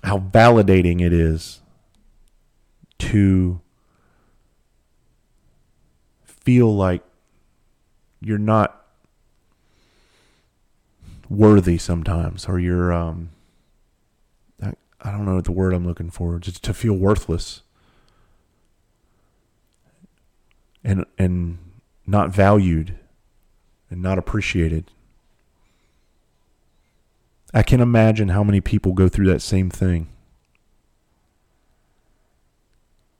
how 0.04 0.20
validating 0.20 1.02
it 1.02 1.14
is 1.14 1.62
to 3.00 3.62
feel 6.24 6.76
like 6.76 7.04
you're 8.22 8.38
not 8.38 8.86
worthy 11.30 11.78
sometimes 11.78 12.46
or 12.46 12.60
you're 12.60 12.92
um 12.94 13.30
I, 14.62 14.74
I 15.02 15.12
don't 15.12 15.26
know 15.26 15.40
the 15.42 15.52
word 15.52 15.74
I'm 15.74 15.88
looking 15.88 16.10
for 16.10 16.38
just 16.38 16.64
to 16.64 16.74
feel 16.74 16.94
worthless 16.94 17.64
and 20.84 21.06
and 21.18 21.58
not 22.06 22.30
valued 22.30 22.96
and 23.90 24.02
not 24.02 24.18
appreciated. 24.18 24.92
I 27.54 27.62
can 27.64 27.80
imagine 27.80 28.30
how 28.30 28.44
many 28.44 28.62
people 28.62 28.94
go 28.94 29.08
through 29.08 29.28
that 29.28 29.42
same 29.42 29.70
thing. 29.70 30.10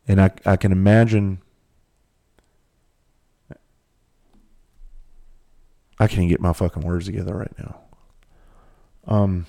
And 0.08 0.20
I, 0.20 0.32
I 0.46 0.56
can 0.58 0.72
imagine 0.72 1.40
I 6.00 6.08
can't 6.08 6.28
get 6.28 6.42
my 6.42 6.52
fucking 6.52 6.82
words 6.82 7.06
together 7.06 7.34
right 7.36 7.54
now. 7.58 7.80
Um, 9.08 9.46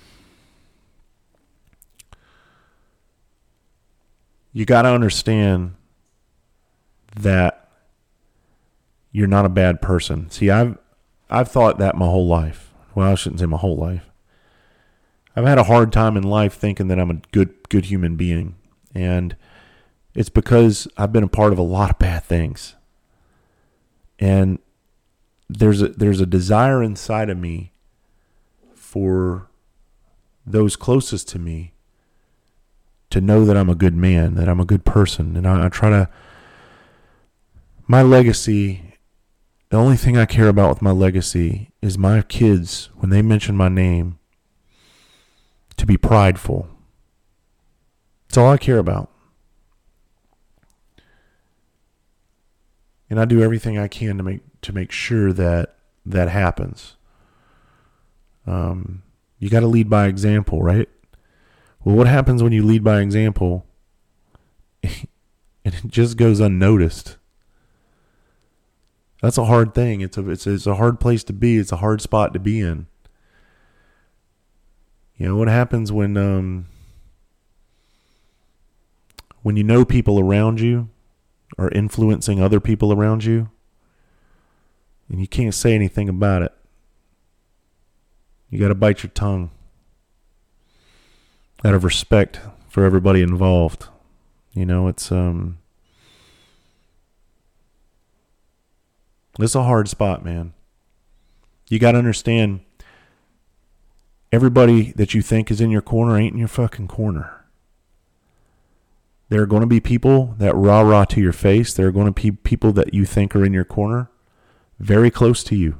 you 4.53 4.65
got 4.65 4.83
to 4.83 4.89
understand 4.89 5.75
that 7.17 7.64
you're 9.15 9.27
not 9.27 9.45
a 9.45 9.49
bad 9.49 9.81
person. 9.81 10.29
See, 10.29 10.49
I've 10.49 10.77
I've 11.29 11.49
thought 11.49 11.77
that 11.79 11.95
my 11.95 12.05
whole 12.05 12.27
life. 12.27 12.73
Well, 12.93 13.09
I 13.09 13.15
shouldn't 13.15 13.39
say 13.39 13.45
my 13.45 13.57
whole 13.57 13.77
life. 13.77 14.09
I've 15.37 15.45
had 15.45 15.57
a 15.57 15.63
hard 15.63 15.93
time 15.93 16.17
in 16.17 16.23
life 16.23 16.53
thinking 16.53 16.89
that 16.89 16.99
I'm 16.99 17.09
a 17.09 17.21
good 17.31 17.69
good 17.69 17.85
human 17.85 18.17
being, 18.17 18.55
and 18.93 19.37
it's 20.13 20.27
because 20.27 20.89
I've 20.97 21.13
been 21.13 21.23
a 21.23 21.29
part 21.29 21.53
of 21.53 21.59
a 21.59 21.63
lot 21.63 21.89
of 21.91 21.97
bad 21.97 22.25
things. 22.25 22.75
And 24.19 24.59
there's 25.47 25.81
a 25.81 25.87
there's 25.89 26.19
a 26.19 26.25
desire 26.25 26.83
inside 26.83 27.29
of 27.29 27.37
me 27.37 27.71
for 28.73 29.47
those 30.45 30.75
closest 30.75 31.29
to 31.29 31.39
me 31.39 31.73
to 33.11 33.21
know 33.21 33.45
that 33.45 33.55
I'm 33.55 33.69
a 33.69 33.75
good 33.75 33.95
man, 33.95 34.35
that 34.35 34.49
I'm 34.49 34.59
a 34.59 34.65
good 34.65 34.83
person, 34.83 35.37
and 35.37 35.47
I, 35.47 35.67
I 35.67 35.69
try 35.69 35.89
to. 35.89 36.09
My 37.87 38.01
legacy, 38.01 38.94
the 39.75 39.81
only 39.81 39.97
thing 39.97 40.15
I 40.15 40.25
care 40.25 40.47
about 40.47 40.69
with 40.69 40.81
my 40.81 40.91
legacy 40.91 41.69
is 41.81 41.97
my 41.97 42.21
kids 42.21 42.89
when 42.95 43.09
they 43.09 43.21
mention 43.21 43.57
my 43.57 43.67
name 43.67 44.19
to 45.75 45.85
be 45.85 45.97
prideful. 45.97 46.69
That's 48.25 48.37
all 48.37 48.49
I 48.49 48.55
care 48.55 48.77
about. 48.77 49.11
And 53.09 53.19
I 53.19 53.25
do 53.25 53.43
everything 53.43 53.77
I 53.77 53.89
can 53.89 54.15
to 54.15 54.23
make 54.23 54.61
to 54.61 54.71
make 54.71 54.93
sure 54.93 55.33
that 55.33 55.75
that 56.05 56.29
happens. 56.29 56.95
Um, 58.47 59.03
you 59.39 59.49
got 59.49 59.59
to 59.59 59.67
lead 59.67 59.89
by 59.89 60.07
example, 60.07 60.63
right? 60.63 60.87
Well, 61.83 61.97
what 61.97 62.07
happens 62.07 62.41
when 62.41 62.53
you 62.53 62.63
lead 62.63 62.81
by 62.81 63.01
example 63.01 63.65
and 64.83 64.93
it 65.65 65.85
just 65.87 66.15
goes 66.15 66.39
unnoticed? 66.39 67.17
That's 69.25 69.39
a 69.39 69.45
hard 69.45 69.73
thing. 69.73 70.01
It's 70.01 70.19
a 70.19 70.29
it's, 70.29 70.45
it's 70.45 70.67
a 70.67 70.75
hard 70.75 70.99
place 70.99 71.23
to 71.23 71.33
be. 71.33 71.57
It's 71.57 71.71
a 71.71 71.77
hard 71.77 71.99
spot 71.99 72.31
to 72.33 72.39
be 72.39 72.59
in. 72.59 72.85
You 75.17 75.29
know 75.29 75.35
what 75.35 75.47
happens 75.47 75.91
when 75.91 76.15
um 76.15 76.67
when 79.41 79.57
you 79.57 79.63
know 79.63 79.83
people 79.83 80.19
around 80.19 80.59
you 80.61 80.89
are 81.57 81.71
influencing 81.71 82.39
other 82.39 82.59
people 82.59 82.93
around 82.93 83.23
you 83.23 83.49
and 85.09 85.19
you 85.19 85.27
can't 85.27 85.55
say 85.55 85.73
anything 85.73 86.07
about 86.07 86.43
it. 86.43 86.53
You 88.51 88.59
got 88.59 88.67
to 88.67 88.75
bite 88.75 89.01
your 89.01 89.09
tongue 89.09 89.49
out 91.63 91.73
of 91.73 91.83
respect 91.83 92.41
for 92.69 92.85
everybody 92.85 93.23
involved. 93.23 93.87
You 94.53 94.67
know, 94.67 94.87
it's 94.87 95.11
um 95.11 95.57
it's 99.43 99.55
a 99.55 99.63
hard 99.63 99.87
spot, 99.89 100.23
man. 100.23 100.53
You 101.69 101.79
got 101.79 101.93
to 101.93 101.97
understand 101.97 102.61
everybody 104.31 104.91
that 104.93 105.13
you 105.13 105.21
think 105.21 105.51
is 105.51 105.61
in 105.61 105.71
your 105.71 105.81
corner 105.81 106.17
ain't 106.17 106.33
in 106.33 106.39
your 106.39 106.47
fucking 106.47 106.87
corner. 106.87 107.45
There 109.29 109.41
are 109.41 109.47
going 109.47 109.61
to 109.61 109.67
be 109.67 109.79
people 109.79 110.35
that 110.37 110.55
rah 110.55 110.81
rah 110.81 111.05
to 111.05 111.21
your 111.21 111.33
face. 111.33 111.73
There 111.73 111.87
are 111.87 111.91
going 111.91 112.13
to 112.13 112.21
be 112.21 112.31
people 112.31 112.71
that 112.73 112.93
you 112.93 113.05
think 113.05 113.35
are 113.35 113.43
in 113.43 113.53
your 113.53 113.65
corner, 113.65 114.09
very 114.79 115.09
close 115.09 115.43
to 115.45 115.55
you, 115.55 115.79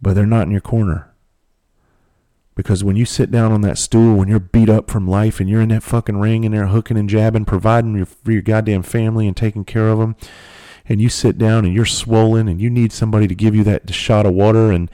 but 0.00 0.14
they're 0.14 0.26
not 0.26 0.46
in 0.46 0.52
your 0.52 0.60
corner. 0.60 1.12
Because 2.54 2.82
when 2.82 2.96
you 2.96 3.04
sit 3.04 3.30
down 3.30 3.52
on 3.52 3.60
that 3.62 3.78
stool, 3.78 4.16
when 4.16 4.28
you're 4.28 4.40
beat 4.40 4.68
up 4.68 4.90
from 4.90 5.06
life 5.06 5.38
and 5.38 5.48
you're 5.48 5.60
in 5.60 5.68
that 5.68 5.82
fucking 5.82 6.18
ring 6.18 6.44
and 6.44 6.52
they're 6.52 6.66
hooking 6.66 6.96
and 6.96 7.08
jabbing, 7.08 7.44
providing 7.44 7.96
your, 7.96 8.06
for 8.06 8.32
your 8.32 8.42
goddamn 8.42 8.82
family 8.82 9.28
and 9.28 9.36
taking 9.36 9.64
care 9.64 9.88
of 9.88 9.98
them, 9.98 10.16
and 10.88 11.02
you 11.02 11.08
sit 11.08 11.36
down 11.36 11.64
and 11.64 11.74
you're 11.74 11.84
swollen 11.84 12.48
and 12.48 12.60
you 12.60 12.70
need 12.70 12.92
somebody 12.92 13.28
to 13.28 13.34
give 13.34 13.54
you 13.54 13.62
that 13.64 13.92
shot 13.92 14.24
of 14.24 14.32
water 14.32 14.72
and 14.72 14.90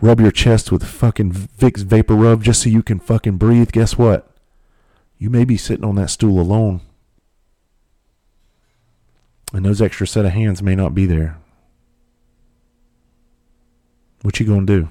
rub 0.00 0.20
your 0.20 0.30
chest 0.30 0.70
with 0.70 0.84
fucking 0.84 1.32
Vicks 1.32 1.82
VapoRub 1.82 2.42
just 2.42 2.62
so 2.62 2.68
you 2.68 2.82
can 2.82 3.00
fucking 3.00 3.38
breathe, 3.38 3.72
guess 3.72 3.96
what? 3.96 4.30
You 5.16 5.30
may 5.30 5.44
be 5.44 5.56
sitting 5.56 5.84
on 5.84 5.94
that 5.96 6.10
stool 6.10 6.38
alone. 6.38 6.82
And 9.52 9.64
those 9.64 9.80
extra 9.80 10.06
set 10.06 10.26
of 10.26 10.32
hands 10.32 10.62
may 10.62 10.74
not 10.74 10.94
be 10.94 11.06
there. 11.06 11.38
What 14.22 14.38
you 14.38 14.46
going 14.46 14.66
to 14.66 14.80
do? 14.80 14.88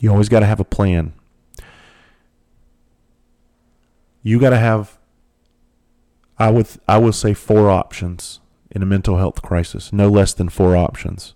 You 0.00 0.10
always 0.10 0.28
got 0.28 0.40
to 0.40 0.46
have 0.46 0.58
a 0.58 0.64
plan. 0.64 1.12
You 4.24 4.40
got 4.40 4.50
to 4.50 4.58
have 4.58 4.98
I 6.38 6.50
would 6.50 6.68
I 6.88 6.98
will 6.98 7.12
say 7.12 7.34
four 7.34 7.70
options 7.70 8.40
in 8.70 8.82
a 8.82 8.86
mental 8.86 9.18
health 9.18 9.42
crisis, 9.42 9.92
no 9.92 10.08
less 10.08 10.32
than 10.32 10.48
four 10.48 10.76
options. 10.76 11.34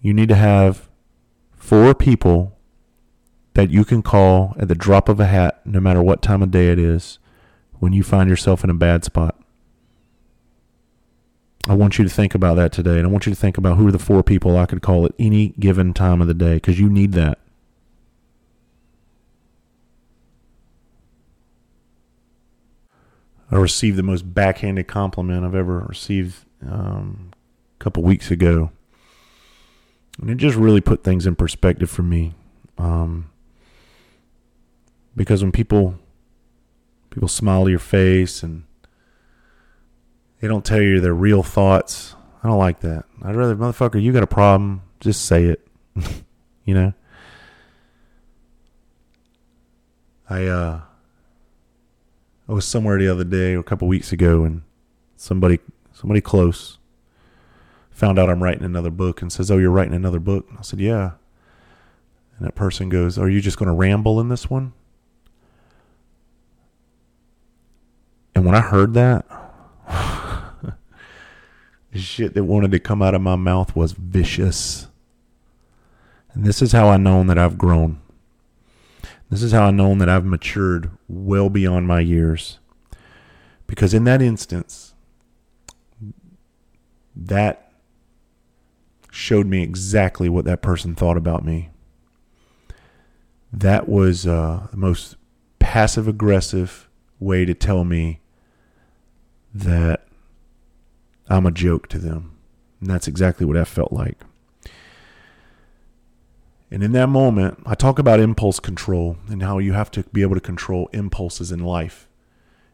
You 0.00 0.12
need 0.12 0.28
to 0.28 0.34
have 0.34 0.88
four 1.56 1.94
people 1.94 2.58
that 3.54 3.70
you 3.70 3.84
can 3.84 4.02
call 4.02 4.54
at 4.58 4.68
the 4.68 4.74
drop 4.74 5.08
of 5.08 5.18
a 5.18 5.26
hat 5.26 5.60
no 5.64 5.80
matter 5.80 6.02
what 6.02 6.22
time 6.22 6.42
of 6.42 6.50
day 6.50 6.68
it 6.68 6.78
is 6.78 7.18
when 7.78 7.92
you 7.92 8.02
find 8.02 8.28
yourself 8.28 8.62
in 8.64 8.70
a 8.70 8.74
bad 8.74 9.04
spot. 9.04 9.36
I 11.68 11.74
want 11.74 11.98
you 11.98 12.04
to 12.04 12.10
think 12.10 12.34
about 12.34 12.54
that 12.54 12.72
today, 12.72 12.98
and 12.98 13.06
I 13.06 13.10
want 13.10 13.26
you 13.26 13.34
to 13.34 13.38
think 13.38 13.58
about 13.58 13.76
who 13.76 13.86
are 13.88 13.92
the 13.92 13.98
four 13.98 14.22
people 14.22 14.56
I 14.56 14.66
could 14.66 14.80
call 14.80 15.04
at 15.04 15.12
any 15.18 15.48
given 15.60 15.92
time 15.92 16.20
of 16.22 16.28
the 16.28 16.34
day 16.34 16.54
because 16.54 16.80
you 16.80 16.88
need 16.88 17.12
that. 17.12 17.38
I 23.50 23.56
received 23.56 23.96
the 23.96 24.02
most 24.02 24.34
backhanded 24.34 24.86
compliment 24.88 25.44
I've 25.44 25.54
ever 25.54 25.80
received 25.80 26.44
um, 26.66 27.30
a 27.78 27.84
couple 27.84 28.02
weeks 28.02 28.30
ago, 28.30 28.70
and 30.20 30.30
it 30.30 30.36
just 30.36 30.56
really 30.56 30.80
put 30.80 31.02
things 31.02 31.26
in 31.26 31.34
perspective 31.34 31.90
for 31.90 32.02
me. 32.02 32.34
Um, 32.76 33.30
because 35.16 35.42
when 35.42 35.52
people 35.52 35.98
people 37.10 37.28
smile 37.28 37.64
to 37.64 37.70
your 37.70 37.78
face 37.78 38.42
and 38.42 38.64
they 40.40 40.46
don't 40.48 40.64
tell 40.64 40.80
you 40.80 41.00
their 41.00 41.14
real 41.14 41.42
thoughts. 41.42 42.14
I 42.42 42.48
don't 42.48 42.58
like 42.58 42.80
that. 42.80 43.04
I'd 43.22 43.34
rather, 43.34 43.56
motherfucker, 43.56 44.00
you 44.00 44.12
got 44.12 44.22
a 44.22 44.28
problem, 44.28 44.82
just 45.00 45.24
say 45.24 45.44
it. 45.44 45.66
you 46.64 46.74
know? 46.74 46.92
I, 50.30 50.46
uh, 50.46 50.80
I 52.48 52.52
was 52.52 52.64
somewhere 52.64 52.98
the 52.98 53.08
other 53.08 53.24
day 53.24 53.54
or 53.54 53.60
a 53.60 53.64
couple 53.64 53.88
weeks 53.88 54.12
ago 54.12 54.44
and 54.44 54.62
somebody, 55.16 55.58
somebody 55.92 56.20
close 56.20 56.78
found 57.98 58.16
out 58.16 58.30
I'm 58.30 58.42
writing 58.42 58.64
another 58.64 58.92
book 58.92 59.20
and 59.20 59.32
says, 59.32 59.50
Oh, 59.50 59.58
you're 59.58 59.72
writing 59.72 59.92
another 59.92 60.20
book? 60.20 60.46
And 60.48 60.58
I 60.58 60.62
said, 60.62 60.78
Yeah. 60.78 61.12
And 62.38 62.46
that 62.46 62.54
person 62.54 62.88
goes, 62.88 63.18
Are 63.18 63.28
you 63.28 63.40
just 63.40 63.58
going 63.58 63.66
to 63.66 63.72
ramble 63.72 64.20
in 64.20 64.28
this 64.28 64.48
one? 64.48 64.72
And 68.36 68.46
when 68.46 68.54
I 68.54 68.60
heard 68.60 68.94
that, 68.94 69.26
the 71.92 71.98
shit 71.98 72.34
that 72.34 72.44
wanted 72.44 72.70
to 72.70 72.78
come 72.78 73.02
out 73.02 73.16
of 73.16 73.20
my 73.20 73.34
mouth 73.34 73.74
was 73.74 73.92
vicious. 73.92 74.86
And 76.32 76.44
this 76.44 76.62
is 76.62 76.70
how 76.70 76.88
I 76.88 76.98
know 76.98 77.24
that 77.24 77.36
I've 77.36 77.58
grown. 77.58 78.00
This 79.30 79.42
is 79.42 79.52
how 79.52 79.64
I 79.64 79.70
know 79.70 79.94
that 79.96 80.08
I've 80.08 80.24
matured 80.24 80.90
well 81.06 81.50
beyond 81.50 81.86
my 81.86 82.00
years. 82.00 82.58
Because 83.66 83.92
in 83.92 84.04
that 84.04 84.22
instance, 84.22 84.94
that 87.14 87.72
showed 89.10 89.46
me 89.46 89.62
exactly 89.62 90.28
what 90.28 90.44
that 90.46 90.62
person 90.62 90.94
thought 90.94 91.16
about 91.16 91.44
me. 91.44 91.70
That 93.52 93.88
was 93.88 94.26
uh, 94.26 94.68
the 94.70 94.76
most 94.76 95.16
passive 95.58 96.08
aggressive 96.08 96.88
way 97.18 97.44
to 97.44 97.54
tell 97.54 97.84
me 97.84 98.20
that 99.52 100.06
I'm 101.28 101.46
a 101.46 101.50
joke 101.50 101.88
to 101.88 101.98
them. 101.98 102.38
And 102.80 102.88
that's 102.88 103.08
exactly 103.08 103.44
what 103.44 103.54
that 103.54 103.68
felt 103.68 103.92
like. 103.92 104.18
And 106.70 106.82
in 106.82 106.92
that 106.92 107.08
moment, 107.08 107.62
I 107.64 107.74
talk 107.74 107.98
about 107.98 108.20
impulse 108.20 108.60
control 108.60 109.16
and 109.28 109.42
how 109.42 109.58
you 109.58 109.72
have 109.72 109.90
to 109.92 110.02
be 110.12 110.22
able 110.22 110.34
to 110.34 110.40
control 110.40 110.90
impulses 110.92 111.50
in 111.50 111.60
life. 111.60 112.08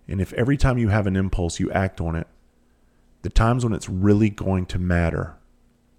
And 0.08 0.20
if 0.20 0.32
every 0.32 0.56
time 0.56 0.78
you 0.78 0.88
have 0.88 1.06
an 1.06 1.16
impulse, 1.16 1.60
you 1.60 1.70
act 1.70 2.00
on 2.00 2.16
it, 2.16 2.26
the 3.22 3.30
times 3.30 3.64
when 3.64 3.72
it's 3.72 3.88
really 3.88 4.30
going 4.30 4.66
to 4.66 4.78
matter, 4.78 5.36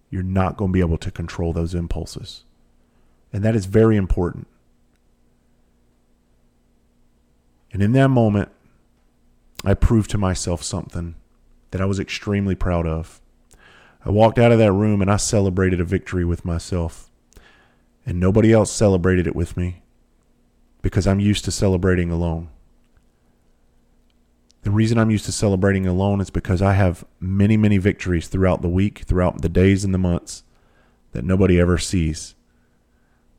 you're 0.10 0.24
not 0.24 0.58
going 0.58 0.72
to 0.72 0.74
be 0.74 0.82
able 0.82 0.98
to 1.00 1.10
control 1.10 1.54
those 1.54 1.74
impulses. 1.74 2.44
And 3.34 3.44
that 3.44 3.56
is 3.56 3.66
very 3.66 3.98
important. 3.98 4.48
And 7.72 7.82
in 7.82 7.94
that 7.94 8.10
moment, 8.10 8.50
I 9.66 9.74
proved 9.74 10.10
to 10.12 10.18
myself 10.18 10.64
something 10.64 11.16
that 11.72 11.82
I 11.82 11.86
was 11.86 12.00
extremely 12.00 12.56
proud 12.56 12.86
of. 12.86 13.20
I 14.06 14.12
walked 14.12 14.38
out 14.38 14.52
of 14.52 14.60
that 14.60 14.72
room 14.72 15.02
and 15.02 15.10
I 15.10 15.18
celebrated 15.18 15.82
a 15.82 15.84
victory 15.84 16.24
with 16.24 16.46
myself. 16.46 17.05
And 18.06 18.20
nobody 18.20 18.54
else 18.54 18.72
celebrated 18.72 19.28
it 19.28 19.36
with 19.36 19.58
me 19.58 19.82
because 20.82 21.08
I'm 21.08 21.20
used 21.20 21.46
to 21.46 21.52
celebrating 21.52 22.12
alone. 22.12 22.50
The 24.62 24.72
reason 24.72 24.98
I'm 24.98 25.12
used 25.12 25.26
to 25.26 25.32
celebrating 25.32 25.86
alone 25.86 26.22
is 26.22 26.30
because 26.30 26.62
I 26.62 26.74
have 26.74 27.06
many, 27.20 27.56
many 27.58 27.78
victories 27.78 28.28
throughout 28.28 28.62
the 28.62 28.70
week, 28.70 29.00
throughout 29.00 29.42
the 29.42 29.50
days 29.50 29.84
and 29.84 29.94
the 29.94 30.00
months 30.00 30.44
that 31.12 31.24
nobody 31.24 31.60
ever 31.60 31.78
sees. 31.78 32.36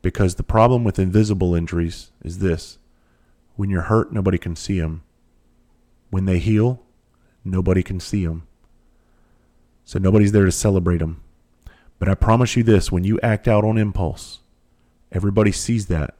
Because 0.01 0.35
the 0.35 0.43
problem 0.43 0.83
with 0.83 0.99
invisible 0.99 1.53
injuries 1.53 2.11
is 2.23 2.39
this 2.39 2.77
when 3.55 3.69
you're 3.69 3.81
hurt, 3.81 4.13
nobody 4.13 4.37
can 4.37 4.55
see 4.55 4.79
them. 4.79 5.03
When 6.09 6.25
they 6.25 6.39
heal, 6.39 6.81
nobody 7.43 7.83
can 7.83 7.99
see 7.99 8.25
them. 8.25 8.47
So 9.83 9.99
nobody's 9.99 10.31
there 10.31 10.45
to 10.45 10.51
celebrate 10.51 10.99
them. 10.99 11.21
But 11.99 12.07
I 12.07 12.15
promise 12.15 12.55
you 12.55 12.63
this 12.63 12.91
when 12.91 13.03
you 13.03 13.19
act 13.21 13.47
out 13.47 13.65
on 13.65 13.77
impulse, 13.77 14.39
everybody 15.11 15.51
sees 15.51 15.87
that, 15.87 16.15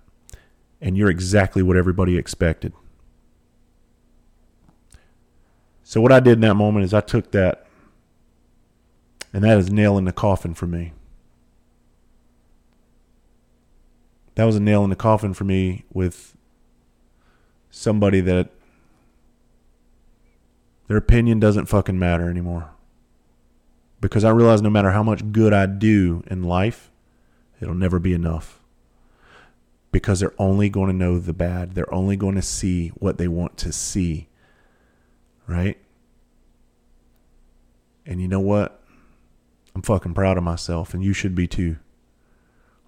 and 0.81 0.97
you're 0.97 1.09
exactly 1.09 1.61
what 1.61 1.77
everybody 1.77 2.17
expected. 2.17 2.73
So, 5.83 6.01
what 6.01 6.11
I 6.11 6.19
did 6.19 6.33
in 6.33 6.41
that 6.41 6.55
moment 6.55 6.85
is 6.85 6.93
I 6.93 7.01
took 7.01 7.31
that, 7.31 7.65
and 9.33 9.43
that 9.43 9.57
is 9.57 9.71
nail 9.71 9.97
in 9.97 10.05
the 10.05 10.11
coffin 10.11 10.53
for 10.53 10.67
me. 10.67 10.93
That 14.35 14.43
was 14.43 14.55
a 14.55 14.59
nail 14.59 14.83
in 14.83 14.89
the 14.89 14.95
coffin 14.95 15.33
for 15.33 15.45
me 15.45 15.85
with 15.91 16.35
somebody 17.71 18.21
that 18.21 18.49
their 20.87 20.97
opinion 20.97 21.39
doesn't 21.39 21.65
fucking 21.65 21.97
matter 21.97 22.29
anymore. 22.29 22.71
Because 23.99 24.23
I 24.23 24.29
realize 24.29 24.61
no 24.61 24.69
matter 24.69 24.91
how 24.91 25.03
much 25.03 25.31
good 25.31 25.53
I 25.53 25.65
do 25.65 26.23
in 26.27 26.43
life, 26.43 26.91
it'll 27.59 27.73
never 27.73 27.97
be 27.97 28.13
enough. 28.13 28.59
Because 29.91 30.19
they're 30.19 30.33
only 30.37 30.69
going 30.69 30.87
to 30.87 30.95
know 30.95 31.17
the 31.19 31.33
bad. 31.33 31.73
They're 31.73 31.93
only 31.93 32.15
going 32.15 32.35
to 32.35 32.41
see 32.41 32.89
what 32.89 33.17
they 33.17 33.27
want 33.27 33.57
to 33.57 33.71
see. 33.71 34.27
Right? 35.47 35.77
And 38.05 38.21
you 38.21 38.27
know 38.27 38.39
what? 38.39 38.81
I'm 39.75 39.81
fucking 39.81 40.13
proud 40.13 40.37
of 40.37 40.43
myself, 40.43 40.93
and 40.93 41.03
you 41.03 41.13
should 41.13 41.35
be 41.35 41.47
too. 41.47 41.77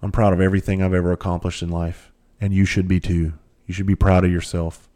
I'm 0.02 0.12
proud 0.12 0.32
of 0.32 0.40
everything 0.40 0.82
I've 0.82 0.94
ever 0.94 1.12
accomplished 1.12 1.62
in 1.62 1.68
life, 1.68 2.10
and 2.40 2.52
you 2.52 2.64
should 2.64 2.88
be 2.88 3.00
too. 3.00 3.34
You 3.66 3.74
should 3.74 3.86
be 3.86 3.94
proud 3.94 4.24
of 4.24 4.32
yourself. 4.32 4.88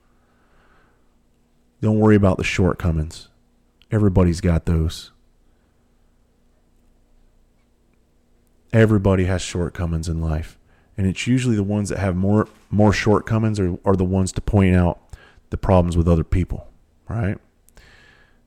Don't 1.80 1.98
worry 1.98 2.16
about 2.16 2.38
the 2.38 2.44
shortcomings. 2.44 3.28
Everybody's 3.90 4.40
got 4.40 4.64
those. 4.64 5.12
Everybody 8.72 9.26
has 9.26 9.42
shortcomings 9.42 10.08
in 10.08 10.20
life. 10.20 10.58
And 10.96 11.06
it's 11.06 11.26
usually 11.26 11.56
the 11.56 11.64
ones 11.64 11.88
that 11.88 11.98
have 11.98 12.14
more 12.14 12.48
more 12.70 12.92
shortcomings 12.92 13.58
are, 13.58 13.76
are 13.84 13.96
the 13.96 14.04
ones 14.04 14.32
to 14.32 14.40
point 14.40 14.76
out 14.76 15.00
the 15.50 15.56
problems 15.56 15.96
with 15.96 16.08
other 16.08 16.24
people. 16.24 16.68
Right? 17.08 17.38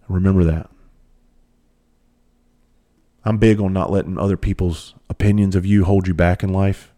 Remember 0.07 0.43
that. 0.45 0.69
I'm 3.25 3.37
big 3.37 3.59
on 3.59 3.73
not 3.73 3.91
letting 3.91 4.17
other 4.17 4.37
people's 4.37 4.95
opinions 5.09 5.55
of 5.55 5.65
you 5.65 5.83
hold 5.83 6.07
you 6.07 6.13
back 6.13 6.43
in 6.43 6.53
life. 6.53 6.93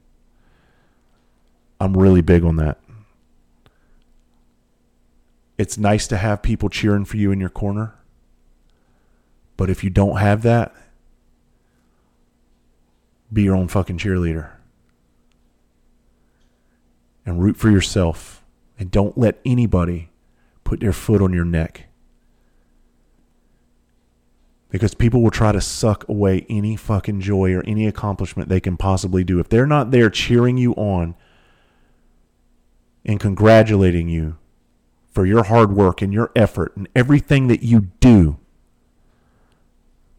I'm 1.80 1.97
really 1.97 2.22
big 2.22 2.43
on 2.43 2.58
that. 2.58 2.80
It's 5.58 5.78
nice 5.78 6.08
to 6.08 6.18
have 6.18 6.41
people 6.43 6.70
cheering 6.70 7.06
for 7.06 7.18
you 7.18 7.32
in 7.32 7.39
your 7.39 7.50
corner. 7.50 7.95
But 9.58 9.70
if 9.70 9.84
you 9.84 9.89
don't 9.89 10.18
have 10.18 10.41
that, 10.43 10.74
be 13.34 13.43
your 13.43 13.56
own 13.56 13.68
fucking 13.68 13.97
cheerleader. 13.97 14.52
And 17.30 17.44
root 17.44 17.58
for 17.58 17.70
yourself. 17.70 18.44
And 18.80 18.90
don't 18.90 19.16
let 19.16 19.40
anybody 19.46 20.10
put 20.64 20.80
their 20.80 20.92
foot 20.92 21.22
on 21.22 21.32
your 21.32 21.46
neck. 21.46 21.86
Because 24.70 24.96
people 24.96 25.22
will 25.22 25.30
try 25.30 25.52
to 25.52 25.62
suck 25.62 26.10
away 26.10 26.48
any 26.50 26.76
fucking 26.76 27.22
joy 27.22 27.54
or 27.54 27.62
any 27.66 27.86
accomplishment 27.86 28.50
they 28.50 28.60
can 28.60 28.78
possibly 28.78 29.24
do. 29.24 29.40
If 29.40 29.48
they're 29.48 29.68
not 29.68 29.92
there 29.92 30.10
cheering 30.10 30.58
you 30.58 30.74
on 30.74 31.14
and 33.06 33.20
congratulating 33.20 34.10
you 34.10 34.38
for 35.12 35.24
your 35.24 35.44
hard 35.44 35.72
work 35.72 36.02
and 36.02 36.12
your 36.12 36.32
effort 36.36 36.76
and 36.76 36.90
everything 36.96 37.48
that 37.48 37.62
you 37.62 37.90
do, 38.00 38.40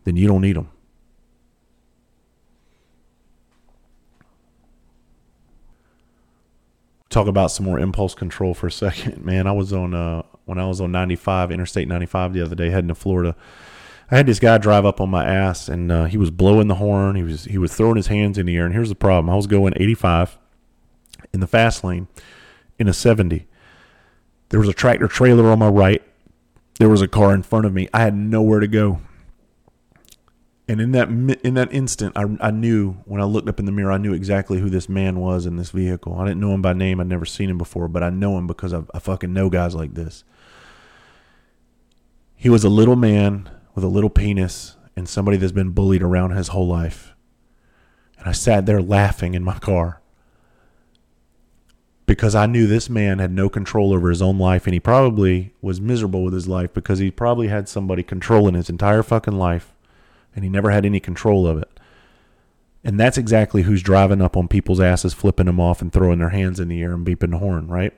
then 0.05 0.15
you 0.15 0.29
don't 0.29 0.43
need 0.43 0.55
them. 0.55 0.71
Talk 7.11 7.27
about 7.27 7.51
some 7.51 7.67
more 7.67 7.79
impulse 7.79 8.15
control 8.15 8.55
for 8.55 8.69
a 8.69 8.73
second, 8.87 9.25
man. 9.25 9.47
I 9.47 9.53
was 9.53 9.73
on 9.73 9.95
uh, 9.95 10.23
when 10.47 10.59
I 10.59 10.67
was 10.67 10.81
on 10.81 10.91
95, 10.91 11.53
Interstate 11.53 11.87
95 11.87 12.33
the 12.33 12.43
other 12.43 12.55
day, 12.55 12.71
heading 12.71 12.89
to 12.89 12.95
Florida. 12.95 13.37
I 14.11 14.17
had 14.17 14.27
this 14.27 14.41
guy 14.41 14.59
drive 14.59 14.85
up 14.85 15.01
on 15.01 15.11
my 15.11 15.25
ass, 15.25 15.69
and 15.69 15.93
uh, 15.93 16.05
he 16.07 16.17
was 16.17 16.31
blowing 16.31 16.67
the 16.67 16.77
horn. 16.77 17.15
He 17.15 17.23
was 17.23 17.45
he 17.45 17.59
was 17.59 17.75
throwing 17.75 17.97
his 17.97 18.09
hands 18.09 18.39
in 18.39 18.47
the 18.47 18.57
air. 18.57 18.65
And 18.65 18.75
here's 18.75 18.89
the 18.89 18.95
problem: 18.95 19.31
I 19.31 19.37
was 19.37 19.47
going 19.47 19.75
85 19.77 20.39
in 21.33 21.41
the 21.41 21.47
fast 21.47 21.85
lane 21.85 22.09
in 22.81 22.89
a 22.89 22.93
70, 22.93 23.47
there 24.49 24.59
was 24.59 24.69
a 24.69 24.73
tractor 24.73 25.07
trailer 25.07 25.51
on 25.51 25.59
my 25.59 25.69
right. 25.69 26.03
There 26.79 26.89
was 26.89 27.03
a 27.03 27.09
car 27.09 27.35
in 27.35 27.43
front 27.43 27.67
of 27.67 27.75
me. 27.75 27.89
I 27.93 28.01
had 28.01 28.17
nowhere 28.17 28.59
to 28.59 28.67
go. 28.67 29.01
And 30.71 30.81
in 30.81 30.93
that 30.93 31.09
in 31.09 31.55
that 31.55 31.73
instant, 31.73 32.13
I, 32.15 32.27
I 32.41 32.53
knew 32.53 32.93
when 33.05 33.21
I 33.21 33.25
looked 33.25 33.49
up 33.49 33.59
in 33.59 33.67
the 33.67 33.73
mirror, 33.73 33.91
I 33.91 33.99
knew 33.99 34.13
exactly 34.13 34.61
who 34.61 34.71
this 34.71 34.89
man 34.89 35.19
was 35.19 35.45
in 35.45 35.57
this 35.57 35.71
vehicle. 35.71 36.15
I 36.15 36.25
didn't 36.25 36.39
know 36.39 36.55
him 36.55 36.63
by 36.63 36.75
name. 36.75 37.01
I'd 37.01 37.09
never 37.09 37.25
seen 37.25 37.51
him 37.51 37.59
before, 37.59 37.89
but 37.89 38.05
I 38.05 38.11
know 38.11 38.39
him 38.39 38.47
because 38.47 38.73
I, 38.73 38.83
I 38.95 39.01
fucking 39.01 39.33
know 39.33 39.51
guys 39.51 39.75
like 39.75 39.95
this. 39.95 40.23
He 42.37 42.49
was 42.49 42.63
a 42.63 42.69
little 42.69 42.95
man 42.95 43.51
with 43.75 43.83
a 43.83 43.89
little 43.89 44.11
penis 44.11 44.77
and 44.95 45.09
somebody 45.09 45.39
that's 45.39 45.51
been 45.51 45.71
bullied 45.71 46.05
around 46.05 46.37
his 46.37 46.47
whole 46.47 46.69
life. 46.69 47.17
And 48.21 48.29
I 48.29 48.33
sat 48.33 48.65
there 48.65 48.81
laughing 48.81 49.35
in 49.35 49.43
my 49.43 49.59
car 49.59 50.01
because 52.07 52.37
I 52.37 52.47
knew 52.47 52.69
this 52.69 52.89
man 52.89 53.19
had 53.19 53.33
no 53.33 53.49
control 53.49 53.93
over 53.93 54.09
his 54.09 54.23
own 54.23 54.39
life 54.39 54.69
and 54.69 54.75
he 54.75 54.79
probably 54.79 55.53
was 55.61 55.81
miserable 55.81 56.23
with 56.23 56.35
his 56.35 56.47
life 56.47 56.73
because 56.73 57.01
he 57.01 57.11
probably 57.11 57.49
had 57.49 57.69
somebody 57.69 58.05
controlling 58.05 58.55
his 58.55 58.71
entire 58.71 59.03
fucking 59.03 59.35
life 59.35 59.75
and 60.35 60.45
he 60.45 60.51
never 60.51 60.71
had 60.71 60.87
any 60.87 61.01
control 61.01 61.47
of 61.47 61.59
it. 61.59 61.69
And 62.83 62.99
that's 62.99 63.19
exactly 63.19 63.63
who's 63.63 63.83
driving 63.83 64.23
up 64.23 64.37
on 64.37 64.49
people's 64.49 64.81
asses, 64.81 65.13
flipping 65.13 65.47
them 65.47 65.61
off 65.61 65.83
and 65.83 65.93
throwing 65.93 66.19
their 66.19 66.31
hands 66.31 66.59
in 66.59 66.69
the 66.69 66.83
air 66.83 66.93
and 66.93 67.07
beeping 67.07 67.31
the 67.31 67.39
horn, 67.39 67.69
right? 67.69 67.93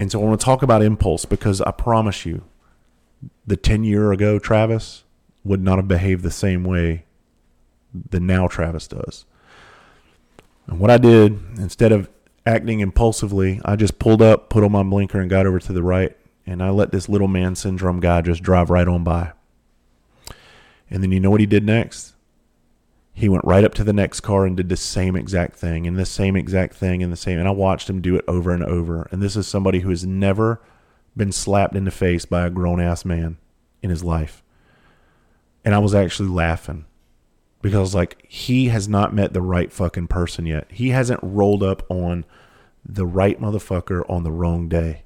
And 0.00 0.10
so 0.10 0.20
I 0.20 0.24
want 0.24 0.40
to 0.40 0.44
talk 0.44 0.62
about 0.62 0.82
impulse 0.82 1.24
because 1.24 1.60
I 1.60 1.70
promise 1.70 2.26
you, 2.26 2.44
the 3.46 3.56
10 3.56 3.84
year 3.84 4.12
ago 4.12 4.38
Travis 4.38 5.04
would 5.44 5.62
not 5.62 5.78
have 5.78 5.88
behaved 5.88 6.22
the 6.22 6.30
same 6.30 6.64
way 6.64 7.04
the 8.10 8.20
now 8.20 8.46
Travis 8.48 8.86
does. 8.86 9.24
And 10.66 10.78
what 10.78 10.90
I 10.90 10.98
did, 10.98 11.40
instead 11.56 11.92
of 11.92 12.10
acting 12.44 12.80
impulsively, 12.80 13.60
I 13.64 13.76
just 13.76 13.98
pulled 13.98 14.20
up, 14.20 14.50
put 14.50 14.62
on 14.62 14.72
my 14.72 14.82
blinker, 14.82 15.20
and 15.20 15.30
got 15.30 15.46
over 15.46 15.58
to 15.58 15.72
the 15.72 15.82
right. 15.82 16.16
And 16.46 16.62
I 16.62 16.70
let 16.70 16.92
this 16.92 17.08
little 17.08 17.28
man 17.28 17.54
syndrome 17.54 18.00
guy 18.00 18.20
just 18.20 18.42
drive 18.42 18.70
right 18.70 18.86
on 18.86 19.04
by. 19.04 19.32
And 20.90 21.02
then 21.02 21.12
you 21.12 21.20
know 21.20 21.30
what 21.30 21.40
he 21.40 21.46
did 21.46 21.64
next? 21.64 22.14
He 23.12 23.28
went 23.28 23.44
right 23.44 23.64
up 23.64 23.74
to 23.74 23.84
the 23.84 23.92
next 23.92 24.20
car 24.20 24.46
and 24.46 24.56
did 24.56 24.68
the 24.68 24.76
same 24.76 25.16
exact 25.16 25.56
thing 25.56 25.86
and 25.86 25.98
the 25.98 26.06
same 26.06 26.36
exact 26.36 26.74
thing 26.74 27.02
and 27.02 27.12
the 27.12 27.16
same. 27.16 27.38
And 27.38 27.48
I 27.48 27.50
watched 27.50 27.90
him 27.90 28.00
do 28.00 28.14
it 28.14 28.24
over 28.28 28.52
and 28.52 28.62
over. 28.62 29.08
And 29.10 29.20
this 29.20 29.34
is 29.34 29.46
somebody 29.46 29.80
who 29.80 29.90
has 29.90 30.06
never 30.06 30.62
been 31.16 31.32
slapped 31.32 31.74
in 31.74 31.84
the 31.84 31.90
face 31.90 32.24
by 32.24 32.46
a 32.46 32.50
grown 32.50 32.80
ass 32.80 33.04
man 33.04 33.38
in 33.82 33.90
his 33.90 34.04
life. 34.04 34.42
And 35.64 35.74
I 35.74 35.78
was 35.78 35.94
actually 35.94 36.28
laughing 36.28 36.86
because 37.60 37.94
like 37.94 38.24
he 38.28 38.68
has 38.68 38.88
not 38.88 39.12
met 39.12 39.32
the 39.32 39.42
right 39.42 39.72
fucking 39.72 40.06
person 40.06 40.46
yet. 40.46 40.70
He 40.70 40.90
hasn't 40.90 41.20
rolled 41.20 41.64
up 41.64 41.82
on 41.90 42.24
the 42.84 43.04
right 43.04 43.40
motherfucker 43.40 44.08
on 44.08 44.22
the 44.22 44.30
wrong 44.30 44.68
day. 44.68 45.02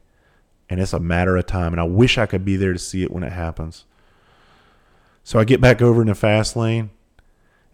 And 0.69 0.81
it's 0.81 0.93
a 0.93 1.01
matter 1.01 1.37
of 1.37 1.47
time 1.47 1.73
and 1.73 1.81
I 1.81 1.85
wish 1.85 2.19
I 2.19 2.27
could 2.27 2.45
be 2.45 2.57
there 2.57 2.75
to 2.75 2.79
see 2.79 3.03
it 3.03 3.11
when 3.11 3.25
it 3.25 3.33
happens. 3.33 3.87
So 5.25 5.39
I 5.39 5.45
get 5.45 5.61
back 5.61 5.81
over 5.81 6.01
in 6.01 6.09
the 6.09 6.15
fast 6.15 6.57
lane 6.57 6.91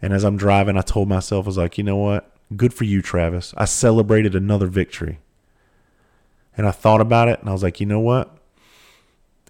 and 0.01 0.13
as 0.13 0.25
I'm 0.25 0.37
driving 0.37 0.77
I 0.77 0.83
told 0.83 1.09
myself 1.09 1.47
I 1.47 1.49
was 1.49 1.59
like, 1.59 1.79
"You 1.79 1.85
know 1.85 1.97
what? 1.97 2.31
Good 2.57 2.73
for 2.75 2.85
you, 2.85 3.03
Travis. 3.03 3.55
I 3.57 3.65
celebrated 3.65 4.35
another 4.35 4.67
victory." 4.67 5.21
And 6.57 6.67
I 6.67 6.71
thought 6.73 7.01
about 7.01 7.29
it 7.29 7.41
and 7.41 7.49
I 7.49 7.53
was 7.53 7.63
like, 7.63 7.81
"You 7.81 7.87
know 7.87 8.01
what? 8.01 8.39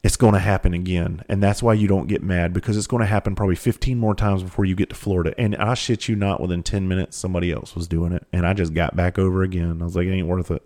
it's 0.03 0.16
going 0.16 0.34
to 0.34 0.40
happen 0.40 0.74
again. 0.74 1.24
And 1.28 1.42
that's 1.42 1.62
why 1.62 1.74
you 1.74 1.88
don't 1.88 2.07
get 2.07 2.22
mad 2.22 2.53
because 2.53 2.76
it's 2.76 2.86
going 2.86 3.01
to 3.01 3.07
happen 3.07 3.34
probably 3.34 3.57
15 3.57 3.99
more 3.99 4.14
times 4.14 4.42
before 4.42 4.64
you 4.64 4.74
get 4.74 4.90
to 4.90 4.94
Florida. 4.94 5.34
And 5.38 5.57
I 5.57 5.74
shit 5.74 6.09
you 6.09 6.16
not, 6.16 6.40
within 6.40 6.62
10 6.62 6.86
minutes, 6.86 7.16
somebody 7.16 7.53
else 7.53 7.74
was 7.74 7.88
doing 7.88 8.12
it. 8.12 8.26
And 8.32 8.46
I 8.46 8.53
just 8.53 8.74
got 8.74 8.94
back 8.94 9.18
over 9.18 9.42
again. 9.42 9.78
I 9.80 9.84
was 9.84 9.96
like, 9.96 10.07
it 10.07 10.12
ain't 10.12 10.26
worth 10.26 10.51
it. 10.51 10.62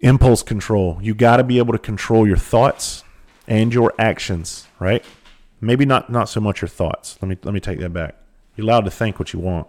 Impulse 0.00 0.42
control. 0.42 0.98
You 1.02 1.14
got 1.14 1.36
to 1.36 1.44
be 1.44 1.58
able 1.58 1.72
to 1.72 1.78
control 1.78 2.26
your 2.26 2.38
thoughts 2.38 3.04
and 3.46 3.74
your 3.74 3.92
actions, 3.98 4.66
right? 4.78 5.04
Maybe 5.60 5.84
not 5.84 6.10
not 6.10 6.28
so 6.28 6.40
much 6.40 6.62
your 6.62 6.68
thoughts. 6.68 7.18
Let 7.20 7.28
me 7.28 7.36
let 7.42 7.52
me 7.52 7.60
take 7.60 7.78
that 7.80 7.92
back. 7.92 8.16
You're 8.56 8.64
allowed 8.64 8.84
to 8.86 8.90
think 8.90 9.18
what 9.18 9.32
you 9.32 9.38
want, 9.38 9.66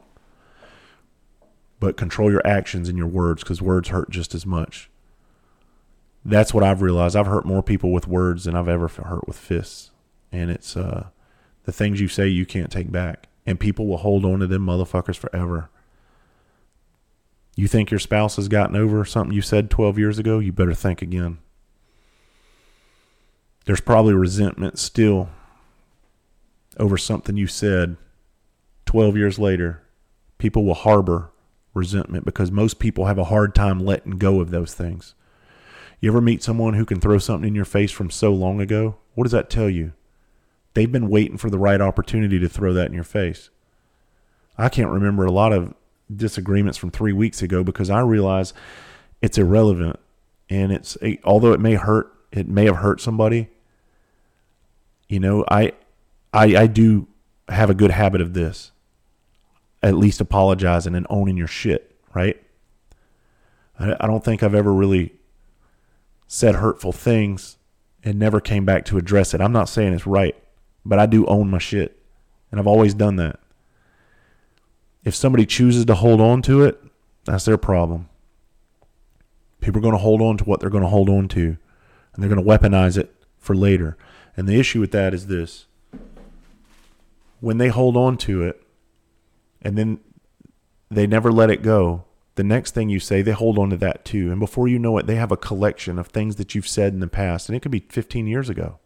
but 1.79 1.97
control 1.97 2.31
your 2.31 2.45
actions 2.45 2.87
and 2.87 2.97
your 2.97 3.07
words 3.07 3.43
because 3.43 3.61
words 3.61 3.89
hurt 3.89 4.09
just 4.09 4.33
as 4.33 4.45
much. 4.45 4.89
That's 6.23 6.53
what 6.53 6.63
I've 6.63 6.81
realized. 6.81 7.15
I've 7.15 7.27
hurt 7.27 7.45
more 7.45 7.63
people 7.63 7.91
with 7.91 8.07
words 8.07 8.45
than 8.45 8.55
I've 8.55 8.67
ever 8.69 8.87
hurt 8.87 9.27
with 9.27 9.37
fists, 9.37 9.91
and 10.31 10.49
it's 10.49 10.77
uh, 10.77 11.07
the 11.65 11.71
things 11.71 11.99
you 11.99 12.07
say 12.07 12.27
you 12.27 12.45
can't 12.45 12.71
take 12.71 12.91
back, 12.91 13.27
and 13.45 13.59
people 13.59 13.87
will 13.87 13.97
hold 13.97 14.23
on 14.23 14.39
to 14.39 14.47
them 14.47 14.65
motherfuckers 14.65 15.17
forever. 15.17 15.69
You 17.55 17.67
think 17.67 17.91
your 17.91 17.99
spouse 17.99 18.37
has 18.37 18.47
gotten 18.47 18.75
over 18.75 19.03
something 19.03 19.35
you 19.35 19.41
said 19.41 19.69
12 19.69 19.99
years 19.99 20.17
ago? 20.17 20.39
You 20.39 20.53
better 20.53 20.73
think 20.73 21.01
again. 21.01 21.39
There's 23.65 23.81
probably 23.81 24.13
resentment 24.13 24.79
still 24.79 25.29
over 26.77 26.97
something 26.97 27.37
you 27.37 27.47
said 27.47 27.97
12 28.85 29.17
years 29.17 29.39
later. 29.39 29.83
People 30.37 30.65
will 30.65 30.73
harbor 30.73 31.31
resentment 31.73 32.25
because 32.25 32.51
most 32.51 32.79
people 32.79 33.05
have 33.05 33.17
a 33.17 33.25
hard 33.25 33.55
time 33.55 33.79
letting 33.79 34.17
go 34.17 34.39
of 34.39 34.51
those 34.51 34.73
things. 34.73 35.15
You 35.99 36.09
ever 36.09 36.21
meet 36.21 36.43
someone 36.43 36.73
who 36.73 36.85
can 36.85 36.99
throw 36.99 37.19
something 37.19 37.47
in 37.47 37.55
your 37.55 37.65
face 37.65 37.91
from 37.91 38.09
so 38.09 38.33
long 38.33 38.59
ago? 38.59 38.97
What 39.13 39.25
does 39.25 39.31
that 39.33 39.49
tell 39.49 39.69
you? 39.69 39.93
They've 40.73 40.91
been 40.91 41.09
waiting 41.09 41.37
for 41.37 41.49
the 41.49 41.59
right 41.59 41.79
opportunity 41.79 42.39
to 42.39 42.49
throw 42.49 42.73
that 42.73 42.87
in 42.87 42.93
your 42.93 43.03
face. 43.03 43.49
I 44.57 44.69
can't 44.69 44.89
remember 44.89 45.25
a 45.25 45.31
lot 45.31 45.53
of 45.53 45.73
disagreements 46.13 46.77
from 46.77 46.91
three 46.91 47.13
weeks 47.13 47.41
ago 47.41 47.63
because 47.63 47.89
I 47.89 47.99
realize 48.01 48.53
it's 49.21 49.37
irrelevant 49.37 49.99
and 50.49 50.71
it's 50.71 50.97
although 51.23 51.53
it 51.53 51.59
may 51.59 51.75
hurt, 51.75 52.11
it 52.31 52.47
may 52.47 52.65
have 52.65 52.77
hurt 52.77 52.99
somebody. 52.99 53.49
You 55.07 55.19
know, 55.19 55.45
I, 55.49 55.73
I, 56.33 56.55
I 56.55 56.67
do 56.67 57.07
have 57.49 57.69
a 57.69 57.73
good 57.73 57.91
habit 57.91 58.21
of 58.21 58.33
this. 58.33 58.71
At 59.83 59.95
least 59.95 60.21
apologizing 60.21 60.95
and 60.95 61.07
owning 61.09 61.37
your 61.37 61.47
shit, 61.47 61.95
right? 62.13 62.41
I, 63.79 63.95
I 63.99 64.07
don't 64.07 64.23
think 64.23 64.43
I've 64.43 64.55
ever 64.55 64.71
really 64.71 65.13
said 66.27 66.55
hurtful 66.55 66.91
things 66.91 67.57
and 68.03 68.17
never 68.17 68.39
came 68.39 68.65
back 68.65 68.85
to 68.85 68.97
address 68.97 69.33
it. 69.33 69.41
I'm 69.41 69.51
not 69.51 69.69
saying 69.69 69.93
it's 69.93 70.07
right, 70.07 70.35
but 70.85 70.99
I 70.99 71.05
do 71.05 71.25
own 71.25 71.49
my 71.49 71.57
shit, 71.57 72.01
and 72.49 72.59
I've 72.59 72.67
always 72.67 72.93
done 72.93 73.15
that. 73.17 73.39
If 75.03 75.15
somebody 75.15 75.45
chooses 75.45 75.85
to 75.85 75.95
hold 75.95 76.21
on 76.21 76.41
to 76.43 76.63
it, 76.63 76.81
that's 77.25 77.45
their 77.45 77.57
problem. 77.57 78.07
People 79.59 79.79
are 79.79 79.81
going 79.81 79.93
to 79.93 79.99
hold 79.99 80.21
on 80.21 80.37
to 80.37 80.43
what 80.43 80.59
they're 80.59 80.69
going 80.69 80.83
to 80.83 80.89
hold 80.89 81.09
on 81.09 81.27
to, 81.29 81.57
and 82.13 82.23
they're 82.23 82.29
going 82.29 82.43
to 82.43 82.47
weaponize 82.47 82.97
it 82.97 83.13
for 83.37 83.55
later. 83.55 83.97
And 84.37 84.47
the 84.47 84.59
issue 84.59 84.79
with 84.79 84.91
that 84.91 85.13
is 85.13 85.27
this 85.27 85.65
when 87.41 87.57
they 87.57 87.67
hold 87.67 87.97
on 87.97 88.15
to 88.15 88.43
it 88.43 88.63
and 89.61 89.77
then 89.77 89.99
they 90.89 91.05
never 91.05 91.31
let 91.31 91.49
it 91.49 91.61
go, 91.61 92.05
the 92.35 92.43
next 92.43 92.73
thing 92.73 92.89
you 92.89 92.99
say, 92.99 93.21
they 93.21 93.31
hold 93.31 93.59
on 93.59 93.69
to 93.71 93.77
that 93.77 94.05
too. 94.05 94.31
And 94.31 94.39
before 94.39 94.67
you 94.67 94.79
know 94.79 94.97
it, 94.97 95.07
they 95.07 95.15
have 95.15 95.31
a 95.31 95.37
collection 95.37 95.99
of 95.99 96.07
things 96.07 96.37
that 96.37 96.55
you've 96.55 96.67
said 96.67 96.93
in 96.93 97.01
the 97.01 97.07
past, 97.07 97.49
and 97.49 97.55
it 97.55 97.61
could 97.61 97.71
be 97.71 97.85
15 97.89 98.25
years 98.27 98.47
ago. 98.47 98.79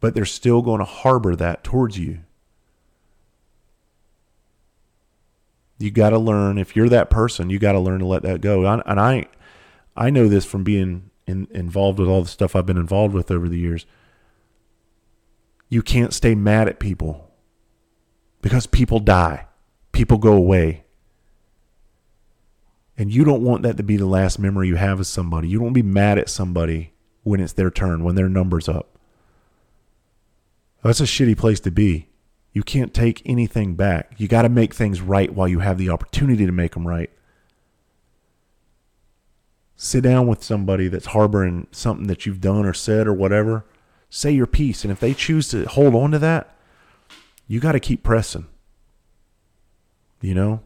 But 0.00 0.14
they're 0.14 0.24
still 0.24 0.62
going 0.62 0.80
to 0.80 0.84
harbor 0.84 1.36
that 1.36 1.62
towards 1.62 1.98
you. 1.98 2.20
You 5.78 5.90
got 5.90 6.10
to 6.10 6.18
learn 6.18 6.58
if 6.58 6.74
you're 6.74 6.88
that 6.88 7.08
person, 7.08 7.50
you 7.50 7.58
got 7.58 7.72
to 7.72 7.78
learn 7.78 8.00
to 8.00 8.06
let 8.06 8.22
that 8.22 8.40
go. 8.40 8.66
And 8.66 9.00
I 9.00 9.26
I 9.96 10.10
know 10.10 10.28
this 10.28 10.44
from 10.44 10.64
being 10.64 11.10
in, 11.26 11.48
involved 11.50 11.98
with 11.98 12.08
all 12.08 12.22
the 12.22 12.28
stuff 12.28 12.54
I've 12.54 12.66
been 12.66 12.76
involved 12.76 13.14
with 13.14 13.30
over 13.30 13.48
the 13.48 13.58
years. 13.58 13.86
You 15.70 15.82
can't 15.82 16.12
stay 16.12 16.34
mad 16.34 16.68
at 16.68 16.80
people 16.80 17.30
because 18.42 18.66
people 18.66 18.98
die. 18.98 19.46
People 19.92 20.18
go 20.18 20.32
away. 20.32 20.84
And 22.98 23.10
you 23.12 23.24
don't 23.24 23.42
want 23.42 23.62
that 23.62 23.76
to 23.78 23.82
be 23.82 23.96
the 23.96 24.06
last 24.06 24.38
memory 24.38 24.68
you 24.68 24.76
have 24.76 25.00
of 25.00 25.06
somebody. 25.06 25.48
You 25.48 25.58
don't 25.58 25.72
be 25.72 25.82
mad 25.82 26.18
at 26.18 26.28
somebody 26.28 26.92
when 27.22 27.40
it's 27.40 27.54
their 27.54 27.70
turn, 27.70 28.04
when 28.04 28.16
their 28.16 28.28
number's 28.28 28.68
up. 28.68 28.98
That's 30.82 31.00
a 31.00 31.04
shitty 31.04 31.38
place 31.38 31.60
to 31.60 31.70
be. 31.70 32.08
You 32.52 32.62
can't 32.62 32.92
take 32.92 33.22
anything 33.24 33.74
back. 33.74 34.14
You 34.18 34.26
got 34.26 34.42
to 34.42 34.48
make 34.48 34.74
things 34.74 35.00
right 35.00 35.32
while 35.32 35.46
you 35.46 35.60
have 35.60 35.78
the 35.78 35.90
opportunity 35.90 36.46
to 36.46 36.52
make 36.52 36.74
them 36.74 36.86
right. 36.86 37.10
Sit 39.76 40.02
down 40.02 40.26
with 40.26 40.42
somebody 40.42 40.88
that's 40.88 41.06
harboring 41.06 41.68
something 41.70 42.06
that 42.08 42.26
you've 42.26 42.40
done 42.40 42.66
or 42.66 42.74
said 42.74 43.06
or 43.06 43.14
whatever. 43.14 43.64
Say 44.10 44.32
your 44.32 44.46
piece. 44.48 44.84
And 44.84 44.92
if 44.92 44.98
they 44.98 45.14
choose 45.14 45.48
to 45.48 45.64
hold 45.66 45.94
on 45.94 46.10
to 46.10 46.18
that, 46.18 46.54
you 47.46 47.60
got 47.60 47.72
to 47.72 47.80
keep 47.80 48.02
pressing. 48.02 48.46
You 50.20 50.34
know? 50.34 50.60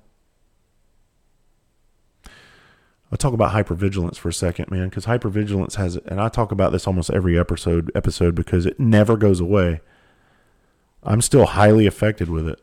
I'll 3.13 3.19
talk 3.19 3.35
about 3.35 3.53
hypervigilance 3.53 4.17
for 4.17 4.31
a 4.31 4.33
second, 4.33 4.73
man, 4.73 4.89
because 4.89 5.07
hypervigilance 5.07 5.77
has, 5.77 5.97
and 5.97 6.21
I 6.21 6.29
talk 6.29 6.51
about 6.51 6.73
this 6.73 6.87
almost 6.87 7.11
every 7.11 7.39
episode 7.39 7.93
episode 7.95 8.35
because 8.35 8.67
it 8.67 8.81
never 8.81 9.17
goes 9.17 9.39
away. 9.39 9.83
I'm 11.05 11.21
still 11.21 11.45
highly 11.45 11.87
affected 11.87 12.29
with 12.29 12.49
it. 12.49 12.61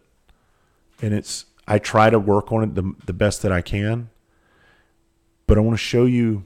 And 1.01 1.13
it's 1.13 1.45
I 1.67 1.79
try 1.79 2.09
to 2.09 2.19
work 2.19 2.51
on 2.51 2.63
it 2.63 2.75
the, 2.75 2.93
the 3.05 3.13
best 3.13 3.43
that 3.43 3.51
I 3.51 3.61
can. 3.61 4.09
But 5.47 5.57
I 5.57 5.61
want 5.61 5.75
to 5.75 5.83
show 5.83 6.05
you 6.05 6.43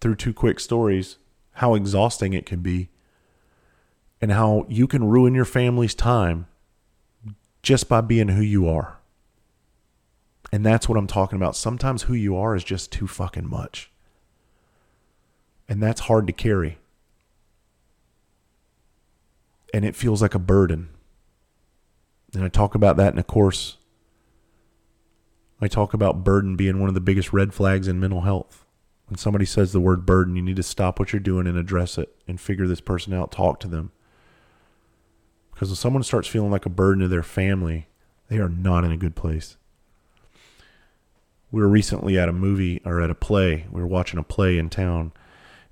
through 0.00 0.16
two 0.16 0.32
quick 0.32 0.58
stories 0.58 1.18
how 1.56 1.74
exhausting 1.74 2.32
it 2.32 2.46
can 2.46 2.60
be 2.60 2.88
and 4.20 4.32
how 4.32 4.66
you 4.68 4.86
can 4.86 5.04
ruin 5.04 5.34
your 5.34 5.44
family's 5.44 5.94
time 5.94 6.46
just 7.62 7.88
by 7.88 8.00
being 8.00 8.28
who 8.28 8.42
you 8.42 8.68
are. 8.68 8.98
And 10.52 10.64
that's 10.64 10.88
what 10.88 10.96
I'm 10.96 11.06
talking 11.06 11.36
about. 11.36 11.56
Sometimes 11.56 12.04
who 12.04 12.14
you 12.14 12.36
are 12.36 12.54
is 12.54 12.64
just 12.64 12.92
too 12.92 13.06
fucking 13.06 13.48
much. 13.48 13.90
And 15.68 15.82
that's 15.82 16.02
hard 16.02 16.26
to 16.28 16.32
carry 16.32 16.78
and 19.72 19.84
it 19.84 19.96
feels 19.96 20.22
like 20.22 20.34
a 20.34 20.38
burden. 20.38 20.88
And 22.34 22.44
I 22.44 22.48
talk 22.48 22.74
about 22.74 22.96
that 22.96 23.12
in 23.12 23.18
a 23.18 23.22
course. 23.22 23.76
I 25.60 25.68
talk 25.68 25.94
about 25.94 26.24
burden 26.24 26.56
being 26.56 26.80
one 26.80 26.88
of 26.88 26.94
the 26.94 27.00
biggest 27.00 27.32
red 27.32 27.54
flags 27.54 27.88
in 27.88 28.00
mental 28.00 28.22
health. 28.22 28.65
When 29.08 29.18
somebody 29.18 29.44
says 29.44 29.72
the 29.72 29.80
word 29.80 30.04
burden, 30.04 30.36
you 30.36 30.42
need 30.42 30.56
to 30.56 30.62
stop 30.62 30.98
what 30.98 31.12
you're 31.12 31.20
doing 31.20 31.46
and 31.46 31.56
address 31.56 31.96
it 31.96 32.14
and 32.26 32.40
figure 32.40 32.66
this 32.66 32.80
person 32.80 33.12
out, 33.12 33.30
talk 33.30 33.60
to 33.60 33.68
them. 33.68 33.92
Because 35.52 35.68
when 35.68 35.76
someone 35.76 36.02
starts 36.02 36.28
feeling 36.28 36.50
like 36.50 36.66
a 36.66 36.70
burden 36.70 37.02
to 37.02 37.08
their 37.08 37.22
family, 37.22 37.86
they 38.28 38.38
are 38.38 38.48
not 38.48 38.84
in 38.84 38.90
a 38.90 38.96
good 38.96 39.14
place. 39.14 39.56
We 41.52 41.60
were 41.60 41.68
recently 41.68 42.18
at 42.18 42.28
a 42.28 42.32
movie 42.32 42.82
or 42.84 43.00
at 43.00 43.10
a 43.10 43.14
play. 43.14 43.66
We 43.70 43.80
were 43.80 43.86
watching 43.86 44.18
a 44.18 44.24
play 44.24 44.58
in 44.58 44.68
town 44.68 45.12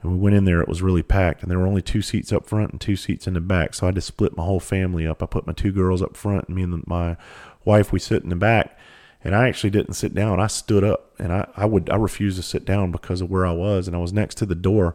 and 0.04 0.12
we 0.12 0.18
went 0.18 0.36
in 0.36 0.44
there, 0.44 0.60
it 0.60 0.68
was 0.68 0.82
really 0.82 1.02
packed, 1.02 1.40
and 1.40 1.50
there 1.50 1.58
were 1.58 1.66
only 1.66 1.80
two 1.80 2.02
seats 2.02 2.30
up 2.30 2.46
front 2.46 2.72
and 2.72 2.80
two 2.80 2.94
seats 2.94 3.26
in 3.26 3.32
the 3.32 3.40
back. 3.40 3.72
So 3.72 3.86
I 3.86 3.88
had 3.88 3.94
to 3.94 4.02
split 4.02 4.36
my 4.36 4.44
whole 4.44 4.60
family 4.60 5.06
up. 5.06 5.22
I 5.22 5.26
put 5.26 5.46
my 5.46 5.54
two 5.54 5.72
girls 5.72 6.02
up 6.02 6.14
front, 6.14 6.46
and 6.46 6.54
me 6.54 6.62
and 6.62 6.86
my 6.86 7.16
wife, 7.64 7.90
we 7.90 7.98
sit 7.98 8.22
in 8.22 8.28
the 8.28 8.36
back. 8.36 8.78
And 9.24 9.34
I 9.34 9.48
actually 9.48 9.70
didn't 9.70 9.94
sit 9.94 10.14
down. 10.14 10.38
I 10.38 10.46
stood 10.48 10.84
up, 10.84 11.14
and 11.18 11.32
I, 11.32 11.48
I 11.56 11.64
would 11.64 11.88
I 11.88 11.96
refused 11.96 12.36
to 12.36 12.42
sit 12.42 12.64
down 12.64 12.92
because 12.92 13.20
of 13.20 13.30
where 13.30 13.46
I 13.46 13.52
was, 13.52 13.88
and 13.88 13.96
I 13.96 14.00
was 14.00 14.12
next 14.12 14.36
to 14.36 14.46
the 14.46 14.54
door. 14.54 14.94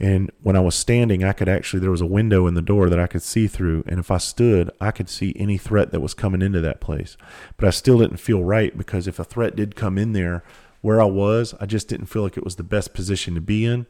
And 0.00 0.30
when 0.42 0.54
I 0.54 0.60
was 0.60 0.76
standing, 0.76 1.24
I 1.24 1.32
could 1.32 1.48
actually 1.48 1.80
there 1.80 1.90
was 1.90 2.00
a 2.00 2.06
window 2.06 2.46
in 2.46 2.54
the 2.54 2.62
door 2.62 2.88
that 2.88 3.00
I 3.00 3.08
could 3.08 3.22
see 3.22 3.48
through, 3.48 3.82
and 3.88 3.98
if 3.98 4.12
I 4.12 4.18
stood, 4.18 4.70
I 4.80 4.92
could 4.92 5.08
see 5.08 5.34
any 5.36 5.58
threat 5.58 5.90
that 5.90 6.00
was 6.00 6.14
coming 6.14 6.40
into 6.40 6.60
that 6.60 6.80
place. 6.80 7.16
But 7.56 7.66
I 7.66 7.70
still 7.70 7.98
didn't 7.98 8.18
feel 8.18 8.44
right 8.44 8.76
because 8.78 9.08
if 9.08 9.18
a 9.18 9.24
threat 9.24 9.56
did 9.56 9.74
come 9.74 9.98
in 9.98 10.12
there 10.12 10.44
where 10.80 11.02
I 11.02 11.06
was, 11.06 11.54
I 11.60 11.66
just 11.66 11.88
didn't 11.88 12.06
feel 12.06 12.22
like 12.22 12.36
it 12.36 12.44
was 12.44 12.56
the 12.56 12.62
best 12.62 12.94
position 12.94 13.34
to 13.34 13.40
be 13.40 13.64
in. 13.64 13.86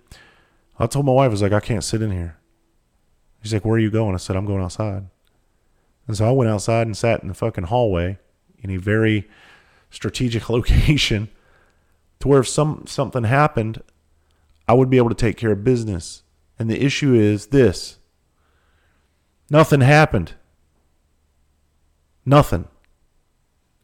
I 0.79 0.87
told 0.87 1.05
my 1.05 1.13
wife, 1.13 1.27
I 1.27 1.29
was 1.29 1.43
like, 1.43 1.53
I 1.53 1.61
can't 1.61 1.85
sit 1.85 2.01
in 2.01 2.11
here. 2.11 2.39
She's 3.43 3.53
like, 3.53 3.67
Where 3.67 3.75
are 3.75 3.81
you 3.81 3.91
going? 3.91 4.15
I 4.15 4.19
said, 4.19 4.37
I'm 4.37 4.47
going 4.47 4.63
outside. 4.63 5.05
And 6.07 6.17
so 6.17 6.27
I 6.27 6.33
went 6.33 6.51
outside 6.51 6.87
and 6.87 6.97
sat 6.97 7.21
in 7.21 7.29
the 7.29 7.35
fucking 7.35 7.65
hallway 7.65 8.19
in 8.61 8.71
a 8.71 8.79
very 8.79 9.29
strategic 9.91 10.49
location 10.51 11.29
to 12.21 12.29
where 12.29 12.41
if 12.41 12.49
some 12.49 12.85
something 12.87 13.25
happened, 13.25 13.83
I 14.67 14.75
would 14.75 14.91
be 14.91 14.97
able 14.97 15.09
to 15.09 15.15
take 15.15 15.37
care 15.37 15.53
of 15.53 15.65
business. 15.65 16.23
And 16.59 16.69
the 16.69 16.83
issue 16.83 17.15
is 17.15 17.49
this 17.49 17.99
nothing 19.51 19.81
happened. 19.81 20.35
Nothing. 22.25 22.69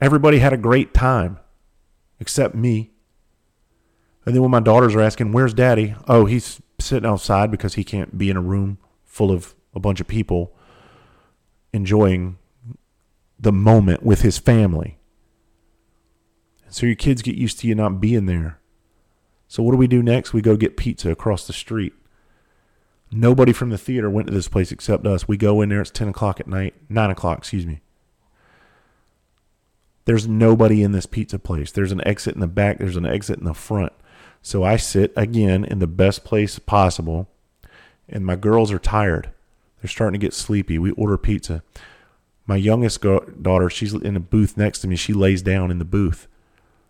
Everybody 0.00 0.38
had 0.38 0.52
a 0.52 0.58
great 0.58 0.92
time 0.92 1.38
except 2.20 2.54
me. 2.54 2.90
And 4.26 4.34
then 4.34 4.42
when 4.42 4.50
my 4.50 4.60
daughters 4.60 4.94
are 4.94 5.00
asking, 5.00 5.32
Where's 5.32 5.54
daddy? 5.54 5.94
Oh, 6.08 6.26
he's 6.26 6.60
sitting 6.78 7.08
outside 7.08 7.50
because 7.50 7.74
he 7.74 7.84
can't 7.84 8.18
be 8.18 8.30
in 8.30 8.36
a 8.36 8.42
room 8.42 8.78
full 9.04 9.30
of 9.30 9.54
a 9.74 9.80
bunch 9.80 10.00
of 10.00 10.06
people 10.06 10.54
enjoying 11.72 12.36
the 13.38 13.52
moment 13.52 14.02
with 14.02 14.22
his 14.22 14.38
family. 14.38 14.98
So 16.74 16.86
your 16.86 16.96
kids 16.96 17.22
get 17.22 17.36
used 17.36 17.60
to 17.60 17.68
you 17.68 17.76
not 17.76 18.00
being 18.00 18.26
there. 18.26 18.58
So 19.46 19.62
what 19.62 19.70
do 19.70 19.76
we 19.76 19.86
do 19.86 20.02
next? 20.02 20.32
We 20.32 20.42
go 20.42 20.56
get 20.56 20.76
pizza 20.76 21.08
across 21.08 21.46
the 21.46 21.52
street. 21.52 21.92
Nobody 23.12 23.52
from 23.52 23.70
the 23.70 23.78
theater 23.78 24.10
went 24.10 24.26
to 24.26 24.34
this 24.34 24.48
place 24.48 24.72
except 24.72 25.06
us. 25.06 25.28
We 25.28 25.36
go 25.36 25.60
in 25.60 25.68
there, 25.68 25.82
it's 25.82 25.92
10 25.92 26.08
o'clock 26.08 26.40
at 26.40 26.48
night, 26.48 26.74
9 26.88 27.10
o'clock, 27.10 27.38
excuse 27.38 27.64
me. 27.64 27.80
There's 30.04 30.26
nobody 30.26 30.82
in 30.82 30.90
this 30.90 31.06
pizza 31.06 31.38
place. 31.38 31.70
There's 31.70 31.92
an 31.92 32.04
exit 32.04 32.34
in 32.34 32.40
the 32.40 32.48
back, 32.48 32.78
there's 32.78 32.96
an 32.96 33.06
exit 33.06 33.38
in 33.38 33.44
the 33.44 33.54
front. 33.54 33.92
So 34.42 34.64
I 34.64 34.76
sit 34.76 35.12
again 35.14 35.64
in 35.64 35.78
the 35.78 35.86
best 35.86 36.24
place 36.24 36.58
possible, 36.58 37.28
and 38.08 38.26
my 38.26 38.34
girls 38.34 38.72
are 38.72 38.80
tired. 38.80 39.30
They're 39.80 39.88
starting 39.88 40.18
to 40.18 40.26
get 40.26 40.34
sleepy. 40.34 40.80
We 40.80 40.90
order 40.90 41.18
pizza. 41.18 41.62
My 42.46 42.56
youngest 42.56 43.00
daughter, 43.00 43.70
she's 43.70 43.94
in 43.94 44.16
a 44.16 44.20
booth 44.20 44.56
next 44.56 44.80
to 44.80 44.88
me. 44.88 44.96
She 44.96 45.12
lays 45.12 45.40
down 45.40 45.70
in 45.70 45.78
the 45.78 45.84
booth. 45.84 46.26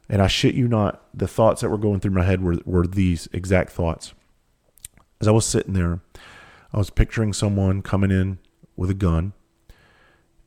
And 0.08 0.20
I 0.20 0.26
shit 0.26 0.54
you 0.54 0.68
not, 0.68 1.02
the 1.14 1.28
thoughts 1.28 1.60
that 1.60 1.70
were 1.70 1.78
going 1.78 2.00
through 2.00 2.12
my 2.12 2.24
head 2.24 2.42
were, 2.42 2.58
were 2.64 2.86
these 2.86 3.28
exact 3.32 3.70
thoughts. 3.70 4.12
As 5.20 5.28
I 5.28 5.30
was 5.30 5.46
sitting 5.46 5.72
there, 5.72 6.00
I 6.72 6.78
was 6.78 6.90
picturing 6.90 7.32
someone 7.32 7.82
coming 7.82 8.10
in 8.10 8.38
with 8.76 8.90
a 8.90 8.94
gun 8.94 9.32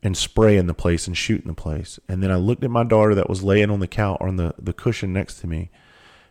and 0.03 0.16
spraying 0.16 0.68
the 0.68 0.74
place 0.74 1.08
and 1.08 1.18
shooting 1.18 1.47
the 1.47 1.53
place. 1.53 1.99
And 2.08 2.22
then 2.22 2.32
I 2.32 2.36
looked 2.36 2.64
at 2.64 2.70
my 2.70 2.84
daughter 2.84 3.16
that 3.16 3.30
was 3.30 3.43
laying 3.43 3.72
on 3.72 3.80
the 3.80 3.88
couch 3.88 4.18
on 4.22 4.36
the, 4.36 4.53
the 4.60 4.74
cushion 4.74 5.12
next 5.12 5.39
to 5.39 5.47
me, 5.47 5.72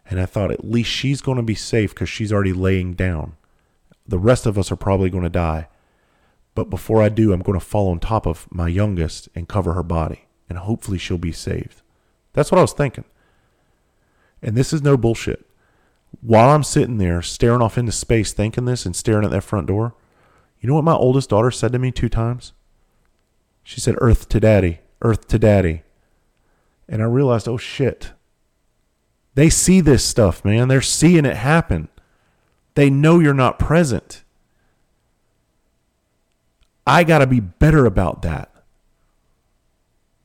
and 0.08 0.20
I 0.20 0.26
thought 0.26 0.52
at 0.52 0.64
least 0.64 0.90
she's 0.90 1.20
going 1.20 1.36
to 1.36 1.42
be 1.42 1.56
safe 1.56 1.90
because 1.90 2.08
she's 2.08 2.32
already 2.32 2.52
laying 2.52 2.94
down. 2.94 3.36
The 4.06 4.18
rest 4.18 4.46
of 4.46 4.56
us 4.56 4.70
are 4.70 4.76
probably 4.76 5.10
going 5.10 5.24
to 5.24 5.30
die. 5.30 5.68
But 6.54 6.70
before 6.70 7.02
I 7.02 7.08
do, 7.08 7.32
I'm 7.32 7.42
going 7.42 7.58
to 7.58 7.64
fall 7.64 7.90
on 7.90 7.98
top 7.98 8.24
of 8.24 8.46
my 8.50 8.68
youngest 8.68 9.28
and 9.34 9.48
cover 9.48 9.72
her 9.72 9.82
body, 9.82 10.26
and 10.48 10.58
hopefully 10.58 10.96
she'll 10.96 11.18
be 11.18 11.32
saved. 11.32 11.82
That's 12.32 12.52
what 12.52 12.58
I 12.58 12.62
was 12.62 12.72
thinking. 12.72 13.04
And 14.42 14.56
this 14.56 14.72
is 14.72 14.82
no 14.82 14.96
bullshit. 14.96 15.46
While 16.20 16.50
I'm 16.50 16.62
sitting 16.62 16.98
there 16.98 17.22
staring 17.22 17.62
off 17.62 17.78
into 17.78 17.92
space 17.92 18.32
thinking 18.32 18.64
this 18.64 18.86
and 18.86 18.94
staring 18.94 19.24
at 19.24 19.30
that 19.30 19.42
front 19.42 19.66
door, 19.66 19.94
you 20.60 20.68
know 20.68 20.74
what 20.74 20.84
my 20.84 20.94
oldest 20.94 21.30
daughter 21.30 21.50
said 21.50 21.72
to 21.72 21.78
me 21.78 21.90
two 21.90 22.08
times? 22.08 22.52
She 23.62 23.80
said, 23.80 23.96
Earth 23.98 24.28
to 24.30 24.40
daddy, 24.40 24.80
earth 25.02 25.26
to 25.28 25.38
daddy. 25.38 25.82
And 26.88 27.02
I 27.02 27.06
realized, 27.06 27.48
oh 27.48 27.56
shit. 27.56 28.12
They 29.34 29.50
see 29.50 29.80
this 29.80 30.04
stuff, 30.04 30.44
man. 30.44 30.68
They're 30.68 30.80
seeing 30.80 31.26
it 31.26 31.36
happen. 31.36 31.88
They 32.74 32.88
know 32.90 33.18
you're 33.18 33.34
not 33.34 33.58
present. 33.58 34.22
I 36.86 37.04
got 37.04 37.18
to 37.18 37.26
be 37.26 37.40
better 37.40 37.84
about 37.84 38.22
that. 38.22 38.50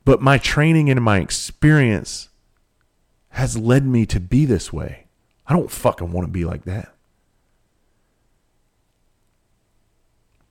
But 0.05 0.21
my 0.21 0.37
training 0.37 0.89
and 0.89 1.01
my 1.03 1.19
experience 1.19 2.29
has 3.31 3.57
led 3.57 3.85
me 3.85 4.05
to 4.05 4.19
be 4.19 4.45
this 4.45 4.71
way. 4.71 5.07
I 5.47 5.53
don't 5.53 5.71
fucking 5.71 6.11
want 6.11 6.27
to 6.27 6.31
be 6.31 6.45
like 6.45 6.65
that. 6.65 6.93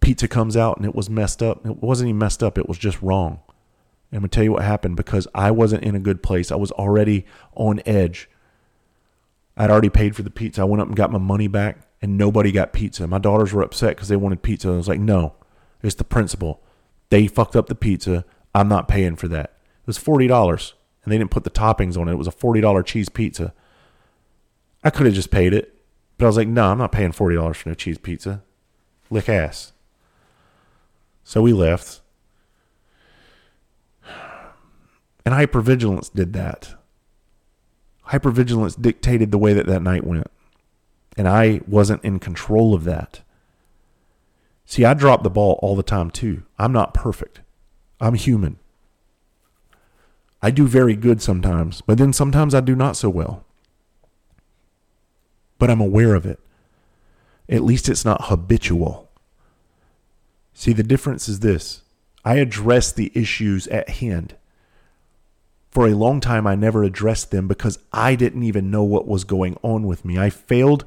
Pizza 0.01 0.27
comes 0.27 0.57
out 0.57 0.77
and 0.77 0.87
it 0.87 0.95
was 0.95 1.11
messed 1.11 1.43
up. 1.43 1.65
It 1.67 1.77
wasn't 1.83 2.09
even 2.09 2.19
messed 2.19 2.43
up, 2.43 2.59
it 2.59 2.69
was 2.69 2.79
just 2.79 3.01
wrong. 3.03 3.41
And 4.11 4.17
I'm 4.17 4.21
going 4.21 4.31
to 4.31 4.35
tell 4.35 4.45
you 4.45 4.53
what 4.53 4.63
happened 4.63 4.97
because 4.97 5.29
I 5.35 5.51
wasn't 5.51 5.85
in 5.85 5.95
a 5.95 6.01
good 6.01 6.23
place. 6.23 6.51
I 6.51 6.57
was 6.57 6.73
already 6.73 7.27
on 7.55 7.81
edge. 7.87 8.29
I'd 9.57 9.71
already 9.71 9.91
paid 9.91 10.17
for 10.17 10.23
the 10.23 10.31
pizza. 10.31 10.63
I 10.63 10.65
went 10.65 10.81
up 10.81 10.89
and 10.89 10.97
got 10.97 11.13
my 11.13 11.19
money 11.19 11.47
back, 11.47 11.87
and 12.01 12.17
nobody 12.17 12.51
got 12.51 12.73
pizza. 12.73 13.07
My 13.07 13.19
daughters 13.19 13.53
were 13.53 13.63
upset 13.63 13.95
because 13.95 14.09
they 14.09 14.17
wanted 14.17 14.43
pizza. 14.43 14.69
I 14.69 14.77
was 14.77 14.89
like, 14.89 15.01
no, 15.01 15.35
it's 15.83 15.95
the 15.95 16.05
principle. 16.05 16.63
They 17.11 17.27
fucked 17.27 17.55
up 17.55 17.67
the 17.67 17.75
pizza. 17.75 18.25
I'm 18.55 18.69
not 18.69 18.89
paying 18.89 19.17
for 19.17 19.29
that. 19.29 19.57
It 19.83 19.87
was 19.87 19.99
$40 19.99 20.73
and 21.05 21.13
they 21.13 21.19
didn't 21.19 21.31
put 21.31 21.45
the 21.45 21.51
toppings 21.51 21.97
on 21.97 22.09
it. 22.09 22.13
It 22.13 22.17
was 22.17 22.29
a 22.29 22.33
$40 22.33 22.85
cheese 22.85 23.09
pizza. 23.09 23.55
I 24.83 24.91
could 24.91 25.07
have 25.07 25.15
just 25.15 25.31
paid 25.31 25.53
it, 25.53 25.75
but 26.19 26.27
I 26.27 26.29
was 26.29 26.37
like, 26.37 26.49
no, 26.49 26.71
I'm 26.71 26.79
not 26.79 26.93
paying 26.93 27.13
$40 27.13 27.57
for 27.57 27.69
no 27.69 27.75
cheese 27.75 27.99
pizza. 27.99 28.43
Lick 29.11 29.29
ass. 29.29 29.73
So 31.25 31.43
we 31.43 31.53
left. 31.53 32.01
And 35.25 35.35
hypervigilance 35.35 36.13
did 36.13 36.33
that. 36.33 36.75
Hypervigilance 38.09 38.81
dictated 38.81 39.31
the 39.31 39.39
way 39.39 39.53
that 39.53 39.67
that 39.67 39.83
night 39.83 40.05
went. 40.05 40.31
And 41.17 41.29
I 41.29 41.61
wasn't 41.67 42.05
in 42.05 42.19
control 42.19 42.75
of 42.75 42.85
that. 42.85 43.21
See, 44.65 44.85
I 44.85 44.95
drop 44.95 45.23
the 45.23 45.31
ball 45.31 45.59
all 45.63 45.77
the 45.77 45.83
time 45.83 46.11
too. 46.11 46.45
I'm 46.59 46.73
not 46.73 46.95
perfect. 46.95 47.41
I'm 48.01 48.15
human. 48.15 48.59
I 50.43 50.51
do 50.51 50.67
very 50.67 50.97
good 50.97 51.21
sometimes, 51.21 51.83
but 51.83 51.99
then 51.99 52.13
sometimes 52.13 52.55
I 52.55 52.61
do 52.61 52.75
not 52.75 52.97
so 52.97 53.11
well. 53.11 53.45
But 55.59 55.71
I'm 55.71 55.81
aware 55.81 56.15
of 56.15 56.25
it. 56.25 56.41
At 57.49 57.63
least 57.63 57.89
it's 57.89 58.05
not 58.05 58.27
habitual. 58.27 59.11
See, 60.55 60.73
the 60.73 60.83
difference 60.83 61.29
is 61.29 61.41
this 61.41 61.83
I 62.25 62.37
address 62.37 62.93
the 62.93 63.13
issues 63.15 63.67
at 63.69 63.89
hand. 63.89 64.37
For 65.71 65.87
a 65.87 65.95
long 65.95 66.21
time, 66.21 66.47
I 66.47 66.55
never 66.57 66.83
addressed 66.83 67.31
them 67.31 67.47
because 67.47 67.79
I 67.93 68.15
didn't 68.17 68.43
even 68.43 68.71
know 68.71 68.83
what 68.83 69.07
was 69.07 69.25
going 69.25 69.57
on 69.63 69.87
with 69.87 70.05
me. 70.05 70.19
I 70.19 70.31
failed 70.31 70.85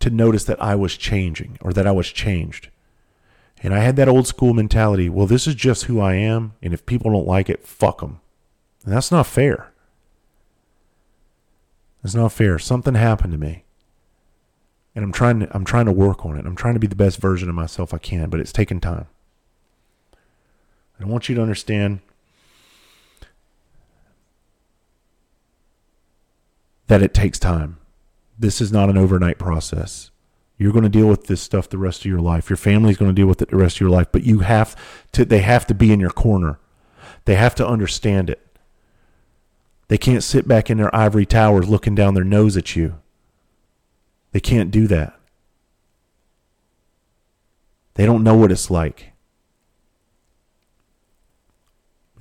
to 0.00 0.10
notice 0.10 0.44
that 0.44 0.60
I 0.60 0.74
was 0.74 0.96
changing 0.96 1.58
or 1.60 1.72
that 1.72 1.86
I 1.86 1.92
was 1.92 2.08
changed. 2.08 2.68
And 3.62 3.72
I 3.72 3.78
had 3.78 3.94
that 3.96 4.08
old 4.08 4.26
school 4.26 4.54
mentality 4.54 5.08
well, 5.08 5.26
this 5.26 5.46
is 5.46 5.54
just 5.54 5.84
who 5.84 6.00
I 6.00 6.14
am. 6.14 6.54
And 6.60 6.74
if 6.74 6.84
people 6.84 7.12
don't 7.12 7.28
like 7.28 7.48
it, 7.48 7.64
fuck 7.64 8.00
them. 8.00 8.20
And 8.84 8.92
that's 8.92 9.12
not 9.12 9.26
fair. 9.26 9.72
It's 12.04 12.14
not 12.14 12.32
fair. 12.32 12.58
Something 12.58 12.94
happened 12.94 13.32
to 13.32 13.38
me. 13.38 13.64
And 14.94 15.04
I'm 15.04 15.12
trying 15.12 15.40
to 15.40 15.48
I'm 15.54 15.64
trying 15.64 15.86
to 15.86 15.92
work 15.92 16.26
on 16.26 16.36
it. 16.36 16.44
I'm 16.44 16.56
trying 16.56 16.74
to 16.74 16.80
be 16.80 16.86
the 16.86 16.96
best 16.96 17.20
version 17.20 17.48
of 17.48 17.54
myself 17.54 17.94
I 17.94 17.98
can, 17.98 18.28
but 18.28 18.40
it's 18.40 18.52
taken 18.52 18.80
time. 18.80 19.06
I 21.00 21.04
want 21.04 21.28
you 21.28 21.34
to 21.34 21.42
understand 21.42 22.00
that 26.86 27.02
it 27.02 27.12
takes 27.12 27.38
time. 27.38 27.78
This 28.38 28.60
is 28.60 28.70
not 28.70 28.88
an 28.88 28.96
overnight 28.96 29.38
process. 29.38 30.10
You're 30.58 30.72
going 30.72 30.84
to 30.84 30.88
deal 30.88 31.08
with 31.08 31.26
this 31.26 31.40
stuff 31.40 31.68
the 31.68 31.78
rest 31.78 32.00
of 32.00 32.06
your 32.06 32.20
life. 32.20 32.48
Your 32.48 32.56
family's 32.56 32.96
going 32.96 33.10
to 33.10 33.14
deal 33.14 33.26
with 33.26 33.42
it 33.42 33.48
the 33.48 33.56
rest 33.56 33.76
of 33.76 33.80
your 33.80 33.90
life, 33.90 34.08
but 34.12 34.22
you 34.22 34.40
have 34.40 34.76
to 35.12 35.24
they 35.24 35.40
have 35.40 35.66
to 35.66 35.74
be 35.74 35.92
in 35.92 36.00
your 36.00 36.10
corner. 36.10 36.60
They 37.24 37.34
have 37.34 37.54
to 37.56 37.66
understand 37.66 38.30
it. 38.30 38.51
They 39.92 39.98
can't 39.98 40.24
sit 40.24 40.48
back 40.48 40.70
in 40.70 40.78
their 40.78 40.96
ivory 40.96 41.26
towers 41.26 41.68
looking 41.68 41.94
down 41.94 42.14
their 42.14 42.24
nose 42.24 42.56
at 42.56 42.74
you. 42.74 42.98
They 44.30 44.40
can't 44.40 44.70
do 44.70 44.86
that. 44.86 45.20
They 47.92 48.06
don't 48.06 48.22
know 48.24 48.34
what 48.34 48.50
it's 48.50 48.70
like. 48.70 49.12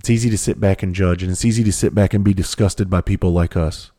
It's 0.01 0.09
easy 0.09 0.29
to 0.31 0.37
sit 0.37 0.59
back 0.59 0.83
and 0.83 0.93
judge, 0.93 1.23
and 1.23 1.31
it's 1.31 1.45
easy 1.45 1.63
to 1.63 1.71
sit 1.71 1.95
back 1.95 2.13
and 2.13 2.25
be 2.25 2.33
disgusted 2.33 2.89
by 2.89 2.99
people 2.99 3.31
like 3.31 3.55
us. 3.55 3.91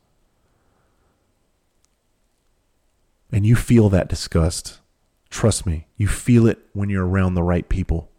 And 3.33 3.47
you 3.47 3.57
feel 3.57 3.89
that 3.89 4.07
disgust. 4.07 4.81
Trust 5.31 5.65
me, 5.65 5.87
you 5.97 6.09
feel 6.09 6.47
it 6.47 6.59
when 6.75 6.91
you're 6.91 7.07
around 7.07 7.37
the 7.37 7.43
right 7.43 7.67
people. 7.67 8.11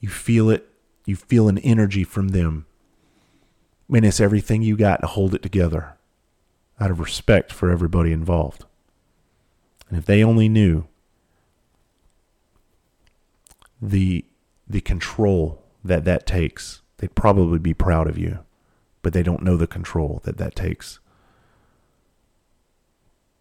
You 0.00 0.08
feel 0.08 0.48
it, 0.48 0.66
you 1.04 1.14
feel 1.14 1.50
an 1.50 1.58
energy 1.58 2.04
from 2.04 2.28
them 2.28 2.64
and 3.96 4.04
it's 4.04 4.20
everything 4.20 4.62
you 4.62 4.76
got 4.76 5.00
to 5.00 5.06
hold 5.06 5.34
it 5.34 5.42
together 5.42 5.94
out 6.80 6.90
of 6.90 7.00
respect 7.00 7.52
for 7.52 7.70
everybody 7.70 8.12
involved. 8.12 8.64
And 9.88 9.98
if 9.98 10.04
they 10.04 10.22
only 10.22 10.48
knew 10.48 10.86
the 13.80 14.24
the 14.68 14.80
control 14.80 15.62
that 15.82 16.04
that 16.04 16.26
takes, 16.26 16.82
they'd 16.98 17.14
probably 17.14 17.58
be 17.58 17.72
proud 17.72 18.06
of 18.06 18.18
you. 18.18 18.40
But 19.02 19.12
they 19.12 19.22
don't 19.22 19.42
know 19.42 19.56
the 19.56 19.66
control 19.66 20.20
that 20.24 20.36
that 20.36 20.54
takes. 20.54 20.98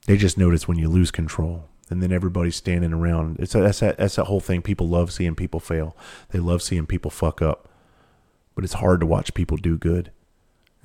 They 0.05 0.15
just 0.15 0.37
notice 0.37 0.67
when 0.67 0.77
you 0.77 0.87
lose 0.87 1.11
control, 1.11 1.67
and 1.89 2.01
then 2.01 2.13
everybody's 2.13 2.55
standing 2.55 2.93
around. 2.93 3.37
It's 3.39 3.53
a, 3.55 3.59
that's 3.59 3.81
that 3.81 3.97
that's 3.97 4.15
that 4.15 4.25
whole 4.25 4.39
thing. 4.39 4.61
People 4.61 4.87
love 4.87 5.11
seeing 5.11 5.35
people 5.35 5.59
fail. 5.59 5.97
They 6.29 6.39
love 6.39 6.61
seeing 6.61 6.85
people 6.85 7.11
fuck 7.11 7.41
up. 7.41 7.67
But 8.55 8.63
it's 8.63 8.73
hard 8.73 9.01
to 9.01 9.05
watch 9.05 9.33
people 9.33 9.57
do 9.57 9.77
good. 9.77 10.11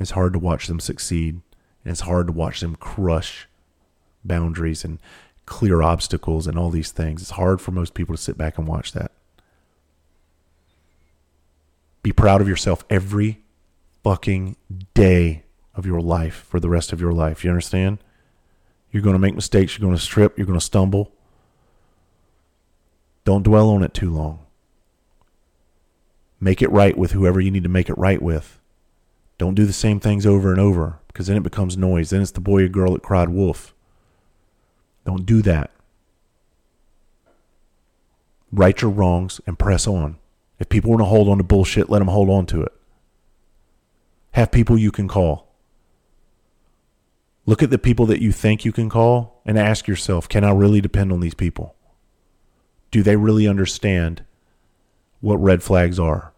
It's 0.03 0.11
hard 0.12 0.32
to 0.34 0.38
watch 0.38 0.66
them 0.66 0.80
succeed. 0.80 1.40
And 1.84 1.92
it's 1.92 2.03
hard 2.03 2.26
to 2.26 2.32
watch 2.32 2.61
them 2.61 2.76
crush 2.76 3.48
boundaries 4.24 4.84
and 4.84 4.98
clear 5.46 5.82
obstacles 5.82 6.46
and 6.46 6.59
all 6.59 6.70
these 6.70 6.92
things. 6.92 7.22
It's 7.22 7.32
hard 7.32 7.61
for 7.61 7.72
most 7.72 7.94
people 7.94 8.14
to 8.14 8.22
sit 8.22 8.38
back 8.38 8.59
and 8.59 8.66
watch 8.66 8.92
that. 8.92 9.12
Be 12.03 12.12
proud 12.12 12.40
of 12.40 12.48
yourself 12.48 12.84
every 12.90 13.42
fucking 14.03 14.57
day 14.94 15.44
of 15.74 15.86
your 15.86 16.00
life 16.00 16.46
for 16.48 16.61
the 16.61 16.68
rest 16.68 16.92
of 16.92 17.00
your 17.00 17.12
life. 17.12 17.44
You 17.44 17.50
understand? 17.50 17.98
You're 18.90 19.03
going 19.03 19.14
to 19.14 19.20
make 19.20 19.34
mistakes. 19.34 19.76
You're 19.76 19.86
going 19.86 19.96
to 19.96 20.03
strip. 20.03 20.36
You're 20.36 20.46
going 20.46 20.59
to 20.59 20.64
stumble. 20.64 21.12
Don't 23.24 23.44
dwell 23.44 23.70
on 23.70 23.82
it 23.82 23.94
too 23.94 24.11
long. 24.11 24.40
Make 26.40 26.61
it 26.61 26.70
right 26.70 26.96
with 26.98 27.12
whoever 27.12 27.40
you 27.40 27.53
need 27.53 27.62
to 27.62 27.68
make 27.68 27.88
it 27.88 27.96
right 27.96 28.20
with. 28.20 28.61
Don't 29.43 29.57
do 29.57 29.66
the 29.66 29.72
same 29.72 29.99
things 29.99 30.24
over 30.24 30.53
and 30.53 30.61
over 30.61 31.01
because 31.09 31.26
then 31.26 31.36
it 31.36 31.43
becomes 31.43 31.76
noise. 31.76 32.11
Then 32.11 32.22
it's 32.22 32.30
the 32.30 32.40
boy 32.40 32.62
or 32.62 32.68
girl 32.68 32.93
that 32.93 33.03
cried 33.03 33.28
wolf. 33.28 33.74
Don't 35.05 35.26
do 35.26 35.43
that. 35.43 35.72
right 38.53 38.80
your 38.80 38.90
wrongs, 38.90 39.40
and 39.47 39.59
press 39.59 39.86
on. 39.86 40.18
If 40.59 40.68
people 40.68 40.90
want 40.90 41.01
to 41.01 41.07
hold 41.07 41.28
on 41.28 41.38
to 41.38 41.45
bullshit, 41.45 41.90
let 41.90 41.99
them 41.99 42.09
hold 42.09 42.28
on 42.28 42.47
to 42.47 42.62
it. 42.62 42.72
Have 44.32 44.53
people 44.53 44.78
you 44.78 44.93
can 44.93 45.09
call. 45.09 45.49
Look 47.47 47.62
at 47.62 47.70
the 47.70 47.78
people 47.78 48.07
that 48.07 48.22
you 48.22 48.30
think 48.30 48.64
you 48.64 48.72
can 48.72 48.88
call 48.88 49.40
and 49.45 49.59
ask 49.59 49.88
yourself, 49.88 50.28
can 50.28 50.45
I 50.45 50.53
really 50.53 50.80
depend 50.80 51.11
on 51.11 51.20
these 51.20 51.34
people? 51.34 51.74
Do 52.93 53.03
they 53.03 53.16
really 53.16 53.49
understand 53.49 54.24
what 55.20 55.36
red 55.36 55.62
flags 55.62 55.99
are? 55.99 56.32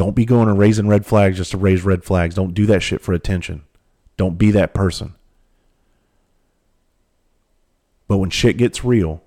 Don't 0.00 0.16
be 0.16 0.24
going 0.24 0.48
and 0.48 0.58
raising 0.58 0.88
red 0.88 1.04
flags 1.04 1.36
just 1.36 1.50
to 1.50 1.58
raise 1.58 1.84
red 1.84 2.04
flags. 2.04 2.34
Don't 2.34 2.54
do 2.54 2.64
that 2.64 2.82
shit 2.82 3.02
for 3.02 3.12
attention. 3.12 3.64
Don't 4.16 4.38
be 4.38 4.50
that 4.50 4.72
person. 4.72 5.14
But 8.08 8.16
when 8.16 8.30
shit 8.30 8.56
gets 8.56 8.82
real, 8.82 9.22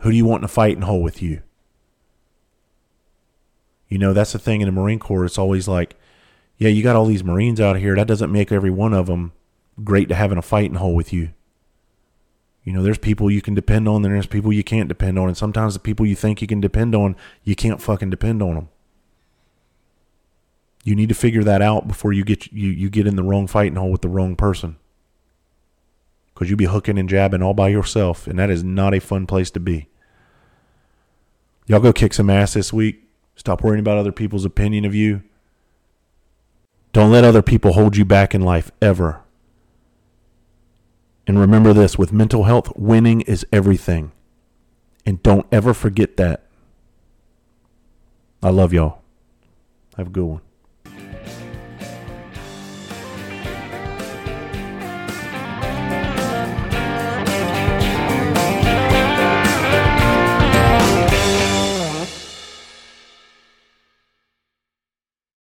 who 0.00 0.10
do 0.10 0.16
you 0.16 0.24
want 0.24 0.40
in 0.40 0.46
a 0.46 0.48
fighting 0.48 0.82
hole 0.82 1.04
with 1.04 1.22
you? 1.22 1.42
You 3.86 3.98
know, 3.98 4.12
that's 4.12 4.32
the 4.32 4.40
thing 4.40 4.60
in 4.60 4.66
the 4.66 4.72
Marine 4.72 4.98
Corps. 4.98 5.24
It's 5.24 5.38
always 5.38 5.68
like, 5.68 5.94
yeah, 6.58 6.70
you 6.70 6.82
got 6.82 6.96
all 6.96 7.06
these 7.06 7.22
Marines 7.22 7.60
out 7.60 7.76
here. 7.76 7.94
That 7.94 8.08
doesn't 8.08 8.32
make 8.32 8.50
every 8.50 8.70
one 8.70 8.92
of 8.92 9.06
them 9.06 9.30
great 9.84 10.08
to 10.08 10.16
have 10.16 10.32
in 10.32 10.38
a 10.38 10.42
fighting 10.42 10.78
hole 10.78 10.96
with 10.96 11.12
you. 11.12 11.28
You 12.64 12.72
know, 12.72 12.82
there's 12.82 12.98
people 12.98 13.30
you 13.30 13.40
can 13.40 13.54
depend 13.54 13.86
on, 13.86 14.04
and 14.04 14.12
there's 14.12 14.26
people 14.26 14.52
you 14.52 14.64
can't 14.64 14.88
depend 14.88 15.16
on. 15.16 15.28
And 15.28 15.36
sometimes 15.36 15.74
the 15.74 15.78
people 15.78 16.06
you 16.06 16.16
think 16.16 16.42
you 16.42 16.48
can 16.48 16.60
depend 16.60 16.96
on, 16.96 17.14
you 17.44 17.54
can't 17.54 17.80
fucking 17.80 18.10
depend 18.10 18.42
on 18.42 18.54
them. 18.56 18.68
You 20.82 20.96
need 20.96 21.08
to 21.10 21.14
figure 21.14 21.44
that 21.44 21.62
out 21.62 21.86
before 21.86 22.12
you 22.12 22.24
get 22.24 22.52
you, 22.52 22.70
you 22.70 22.90
get 22.90 23.06
in 23.06 23.16
the 23.16 23.22
wrong 23.22 23.46
fighting 23.46 23.76
hole 23.76 23.90
with 23.90 24.02
the 24.02 24.08
wrong 24.08 24.34
person. 24.34 24.76
Because 26.34 26.48
you'll 26.48 26.58
be 26.58 26.64
hooking 26.64 26.98
and 26.98 27.08
jabbing 27.08 27.42
all 27.42 27.54
by 27.54 27.68
yourself, 27.68 28.26
and 28.26 28.38
that 28.38 28.50
is 28.50 28.64
not 28.64 28.94
a 28.94 29.00
fun 29.00 29.26
place 29.26 29.50
to 29.52 29.60
be. 29.60 29.88
Y'all 31.66 31.80
go 31.80 31.92
kick 31.92 32.12
some 32.12 32.30
ass 32.30 32.54
this 32.54 32.72
week. 32.72 33.04
Stop 33.36 33.62
worrying 33.62 33.80
about 33.80 33.98
other 33.98 34.12
people's 34.12 34.44
opinion 34.44 34.84
of 34.84 34.94
you. 34.94 35.22
Don't 36.92 37.10
let 37.10 37.24
other 37.24 37.42
people 37.42 37.72
hold 37.72 37.96
you 37.96 38.04
back 38.04 38.34
in 38.34 38.42
life 38.42 38.70
ever. 38.80 39.22
And 41.26 41.38
remember 41.38 41.72
this 41.72 41.96
with 41.96 42.12
mental 42.12 42.44
health, 42.44 42.76
winning 42.76 43.20
is 43.22 43.46
everything. 43.52 44.12
And 45.06 45.22
don't 45.22 45.46
ever 45.52 45.72
forget 45.72 46.16
that. 46.16 46.44
I 48.42 48.50
love 48.50 48.72
y'all. 48.72 49.00
Have 49.96 50.08
a 50.08 50.10
good 50.10 50.24
one. 50.24 50.40